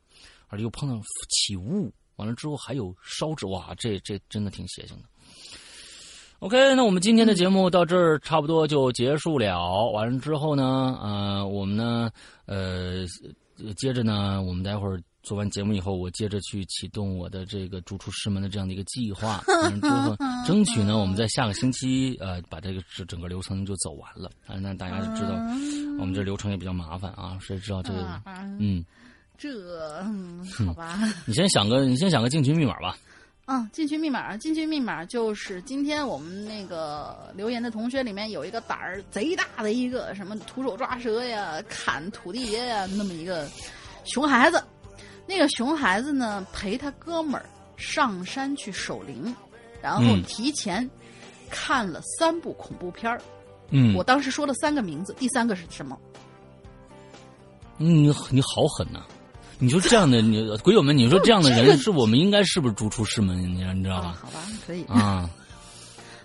[0.49, 5.05] 而且又碰到起雾，完了之后还有烧纸，哇，这这真的挺邪性的。
[6.41, 9.91] OK，那我们今天的节目到这儿差不多就结束了。
[9.91, 12.11] 完了之后呢，呃，我们呢，
[12.47, 13.05] 呃，
[13.77, 19.45] 接着呢，我们待会儿做完节目以后，我接着去启动我的这个逐出师门的这样的一个计划。
[20.47, 24.31] 争取呢，我们在下个星期呃，把这个整整个流程就走完了。
[24.47, 25.35] 啊，那大家就知道，
[26.01, 28.01] 我们这流程也比较麻烦啊，谁知道这个？
[28.01, 28.23] 啊
[28.59, 28.83] 嗯，
[29.37, 29.51] 这
[30.01, 30.99] 嗯，好吧。
[31.27, 32.97] 你先想个，你先想个进群密码吧。
[33.45, 43.47] 嗯，进群密码，进群密码就是今天我们那个留言的同学里面有一个胆儿贼大的一个什么徒手抓蛇呀、砍土地爷呀，那么一个
[44.07, 44.65] 熊孩子。
[45.29, 47.45] 那个熊孩子呢，陪他哥们儿
[47.77, 49.35] 上山去守灵，
[49.83, 50.89] 然后嗯提前
[51.51, 53.21] 看了三部恐怖片儿。
[53.71, 55.97] 嗯，我当时说了三个名字，第三个是什么？
[57.77, 59.05] 你你好狠呐、
[59.59, 63.37] 你说这样的你鬼友们，你说这样的 人是我们应该是不是逐出师门？
[63.39, 64.19] 你你知道啊，吧？
[64.23, 64.83] 好吧，可以。
[64.85, 65.29] 啊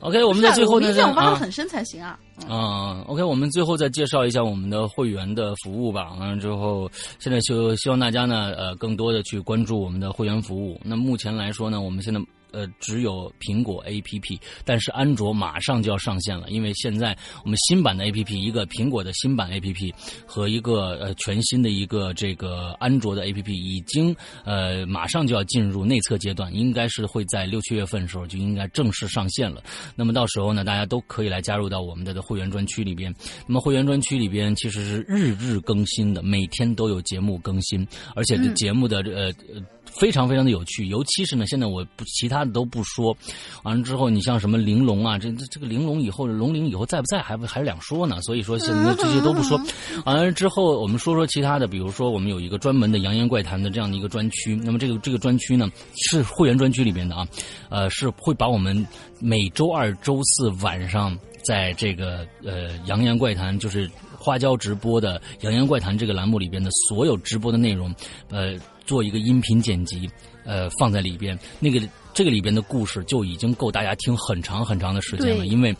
[0.03, 2.19] ，OK，我们在最后呢不是啊我们一定要挖的啊很深才行啊。
[2.41, 6.13] 嗯啊，OK，我们最后再介绍一下我们的会员的服务吧。
[6.19, 6.89] 完了之后，
[7.19, 10.79] 现在就希望大家呢，呃，更多的去关注我们的会员服务。
[10.83, 12.21] 那目前来说呢，我们现在。
[12.53, 19.93] 呃，只有苹果 APP，但是安卓马上就要上线了，因为现在我们新版的 APP，一个苹果的新版 APP
[20.25, 24.15] 和一个呃全新的一个这个安卓的 APP 已经
[24.45, 29.61] 呃马上就要进入内测阶段，应该是会在六七月份的时候就应该正式上线了。
[29.95, 33.13] 那么到时候呢，大家都可以来加入到我们的会员专区里边。
[33.47, 37.85] 那么会员专区里边其实是日日更新的，每天都有节目更新，
[38.15, 39.61] 而且这节目的呃呃。
[39.85, 43.15] 非常非常的有趣，尤其是呢，现在我不其他的都不说，
[43.63, 49.59] 完了之后，你像什么玲珑啊，这这这个玲珑以后龙陵以后在不在还不还是两说呢，所以说现在这些都不说。
[50.05, 57.27] 完了之后，我们说说其他的，比如说我们有一个专门的扬言怪谈的这样的一个专区，那么这个这个专区呢是会员专区里边的啊，
[57.69, 58.85] 呃，是会把我们
[59.19, 63.89] 每周二、周四晚上在这个呃扬言怪谈就是。
[64.15, 67.93] 花椒直播的《扬言怪谈》这个栏目里边的所有直播的内容，
[68.29, 68.55] 呃，
[68.85, 70.09] 做一个音频剪辑，
[70.45, 71.37] 呃，放在里边。
[71.59, 71.81] 那个
[72.13, 75.75] 这个里边的故事就已经够大家听很长很长的时间了，因为，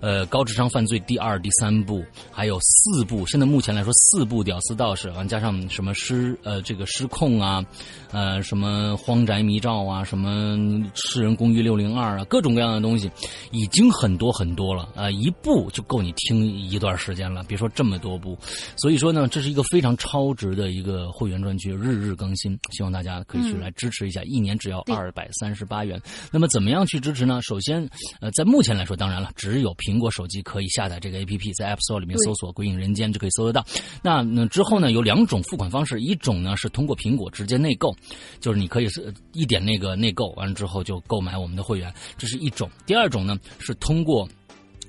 [0.00, 7.64] 呃，高智商犯罪第二、第三部还有四部，现在目前来说四部屌丝道士，完加上什么失呃这个失控啊，
[8.12, 10.56] 呃什么荒宅迷照啊，什么
[10.94, 13.10] 世人公寓六零二啊，各种各样的东西，
[13.50, 18.38] 已经很多很多了啊、一部就够你听一段时间了，别说这么多部，
[18.76, 26.00] 所以说呢，这是一个非常超值的一个会员专区，日日更新，希望大家可以去来支持一下，一年只要二百三十八元。
[26.32, 27.40] 那么怎么样去支持呢？
[27.42, 27.88] 首先，
[28.20, 33.64] 呃，在目前来说，当然了，只有苹果手机可以下载这个 APP，在 App Store 里面搜索“鬼影人间”就可以搜得到。
[34.02, 37.96] 那那之后呢，有两种付款方式，一种呢是通过苹果直接内购，
[38.38, 42.68] 就是你可以是一点那个内购，完了之后就购买我们的会员，这是一种。
[42.84, 44.28] 第二种呢是通过。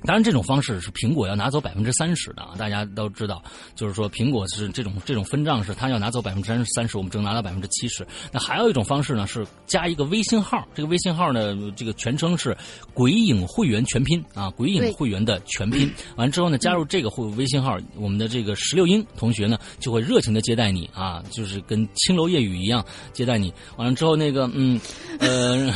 [0.05, 3.43] 当然，这种方式是苹果要拿走百分之三十的啊，大家都知道，
[3.75, 8.05] 就是说苹果是这种这种分账是它要拿走百分之三三十，我们只能拿到百分之七十。
[8.31, 12.55] 那还有一种方式呢，是加一个微信号，这个微信号呢，这个全称是
[12.93, 15.91] “鬼影会员全拼”啊，“鬼影会员”的全拼。
[16.15, 23.53] 完之后呢，加入这个会微信号，我们的这个石榴英同学呢就会热情的接待你啊，就是跟青楼夜雨一样接待你。
[23.75, 24.79] 完了之后，那个嗯
[25.19, 25.73] 呃，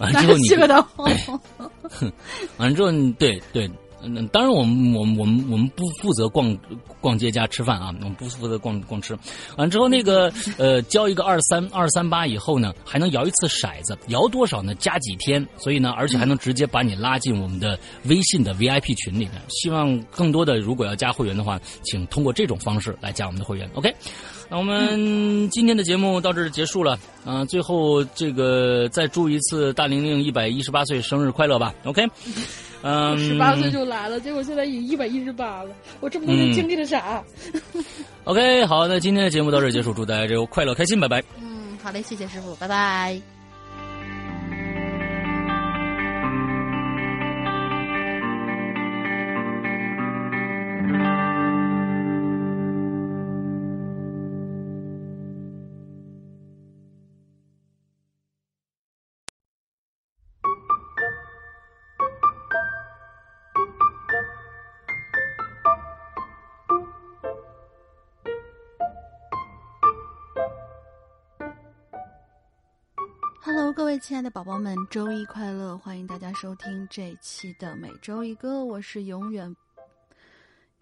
[0.04, 0.48] 完了之后你
[2.56, 3.70] 完了之后，对对，
[4.02, 6.56] 嗯，当然我们我们我们我们不负责逛
[7.02, 9.12] 逛街加吃饭啊，我们不负责逛逛吃。
[9.58, 14.74] 完了之后，那个呃，交一个二三二三八以后呢，还能摇一次骰子，摇多少呢？
[14.76, 19.32] 加几天，所以呢，而且还能直接把你拉进我们的微信的 VIP 群里面。
[19.50, 23.68] 希望更多的如果要加会员的话，请通过这种方式来加我们的会员。
[23.74, 23.94] OK。
[24.50, 32.04] 那我们今天的节目到这儿结束了啊、最后这个再祝一次大玲玲一百一十八岁生日快乐吧，OK？
[32.82, 35.70] 嗯，十八岁就来了，结果现在已经一百一十八了，
[36.00, 37.22] 我这么多年经历了啥
[38.24, 41.22] ？OK，好，那今天的节目到这儿结束，祝大家这个快乐开心，拜拜。
[41.40, 43.39] 嗯，好嘞，谢谢师傅，拜拜。
[73.90, 75.76] 位亲爱的宝宝们，周一快乐！
[75.76, 79.52] 欢迎大家收听这一期的每周一歌，我是永远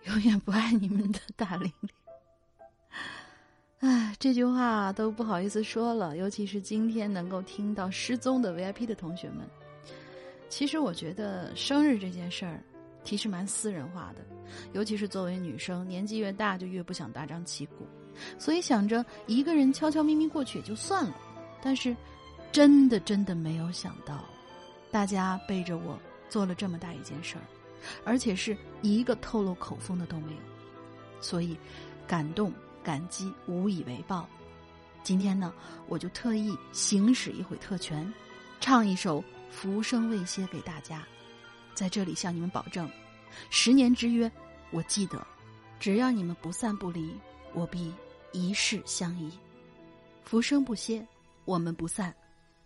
[0.05, 1.91] 永远不爱你们的大玲玲。
[3.79, 9.39] 唉，这句话都不好意思说了，尤其是今天能够听到失踪的 VIP 的同学们。
[10.51, 12.63] 其实我觉得生日这件事儿，
[13.05, 14.21] 其实蛮私人化的，
[14.75, 17.87] 尤其是作为女生，年纪越大就越不想大张旗鼓，
[18.39, 21.17] 所以想着一个人悄悄咪咪过去也就算了。
[21.61, 21.97] 但是，
[22.51, 24.25] 真的真的没有想到，
[24.91, 25.99] 大家背着我
[26.29, 27.45] 做了这么大一件事儿，
[28.05, 30.39] 而且是一个透露口风的都没有，
[31.21, 31.57] 所以
[32.07, 32.53] 感动
[32.83, 34.29] 感激无以为报。
[35.05, 35.53] 今天呢，
[35.87, 38.13] 我就特意行使一回特权，
[38.61, 39.21] 唱一首
[39.51, 41.07] 《浮生未歇》给大家，
[41.75, 42.91] 在这里向你们保证，
[43.51, 44.31] 十年之约，
[44.71, 45.25] 我记得，
[45.79, 47.15] 只要你们不散不离，
[47.55, 47.95] 我必
[48.33, 49.31] 一世相依。
[50.25, 51.07] 浮生不歇，
[51.45, 52.15] 我们不散，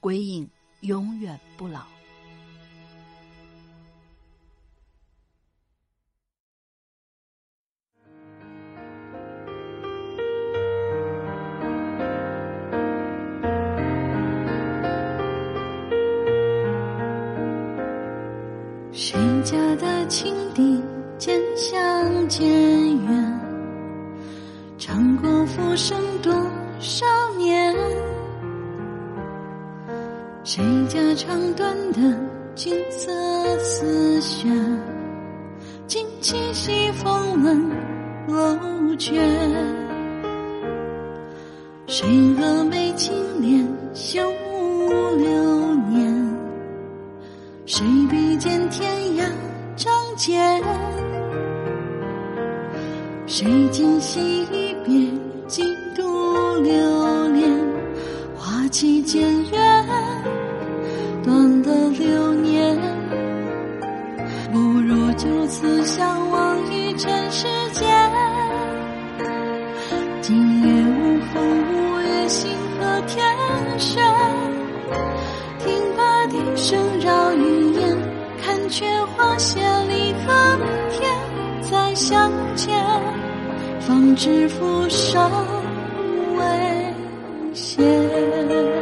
[0.03, 0.51] 鬼影
[0.81, 1.83] 永远不老。
[18.91, 20.83] 谁家的青笛
[21.17, 22.45] 渐响渐
[23.05, 23.41] 远？
[24.77, 26.35] 唱过浮生多
[26.81, 27.07] 少
[27.39, 28.12] 年？
[30.45, 32.01] 谁家长短的
[32.57, 33.13] 金色
[33.59, 34.51] 丝弦？
[35.87, 37.71] 今七夕风冷
[38.27, 38.59] 楼
[38.97, 39.21] 阙。
[41.87, 42.09] 谁
[42.41, 43.65] 蛾眉轻敛
[43.95, 44.21] 绣
[45.17, 46.37] 流年？
[47.65, 49.25] 谁比肩天涯
[49.77, 50.61] 仗剑？
[53.29, 55.09] 谁今夕一别，
[55.47, 55.63] 几
[55.95, 57.49] 度流连？
[58.37, 59.62] 花期渐远，
[61.23, 62.79] 短的流年，
[64.53, 67.89] 不如就此相忘于尘世间。
[70.21, 71.43] 今夜无风
[71.73, 73.21] 无月，星河天
[73.79, 74.03] 悬。
[75.59, 77.97] 听罢笛声绕云烟，
[78.43, 78.87] 看却
[79.17, 80.59] 花谢离恨，
[80.91, 81.11] 天
[81.61, 82.77] 再相见。
[83.81, 85.31] 方知浮生
[86.37, 86.45] 未
[87.53, 88.82] 歇。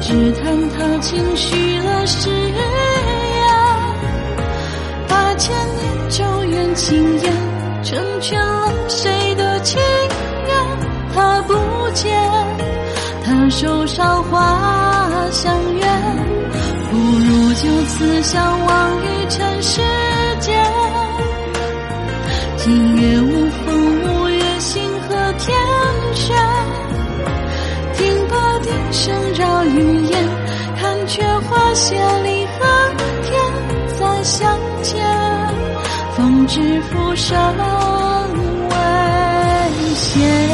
[0.00, 2.58] 只叹他轻许了誓言，
[5.08, 7.32] 把千年咒怨轻言，
[7.82, 10.54] 成全了谁的情缘？
[11.14, 11.54] 他不
[11.94, 12.16] 见，
[13.24, 15.86] 他手上花相约，
[16.90, 19.80] 不如就此相忘于尘世
[36.48, 37.36] 知浮生
[38.70, 40.47] 未歇。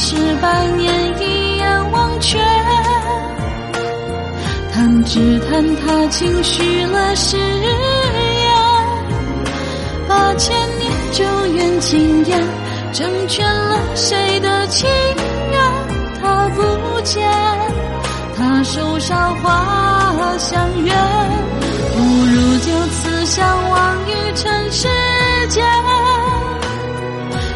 [0.00, 2.38] 是百年，一眼忘却。
[4.72, 8.54] 弹指弹他轻许了誓言，
[10.06, 12.40] 把千年咒怨轻言，
[12.92, 14.88] 成全了谁的情
[15.50, 15.60] 缘？
[16.22, 17.28] 他不见，
[18.36, 20.92] 他手上花相约，
[21.92, 24.86] 不如就此相忘于尘世
[25.48, 25.66] 间。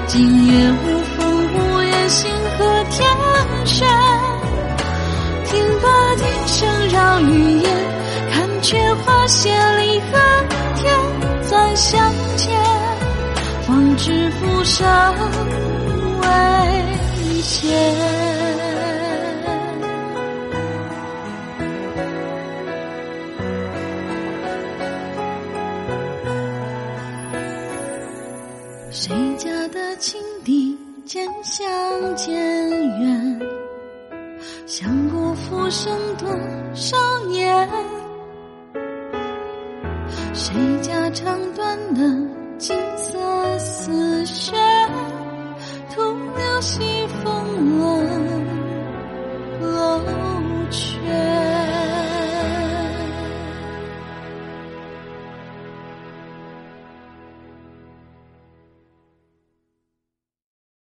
[0.09, 1.02] 今夜无，
[2.12, 3.09] 星河天
[3.64, 3.89] 悬。
[5.47, 7.70] 听罢笛声绕云烟，
[8.30, 9.48] 看却花谢
[9.78, 10.10] 离恨
[10.76, 10.94] 天，
[11.48, 12.55] 再相见，
[13.66, 14.84] 方知浮生
[16.20, 18.22] 未歇。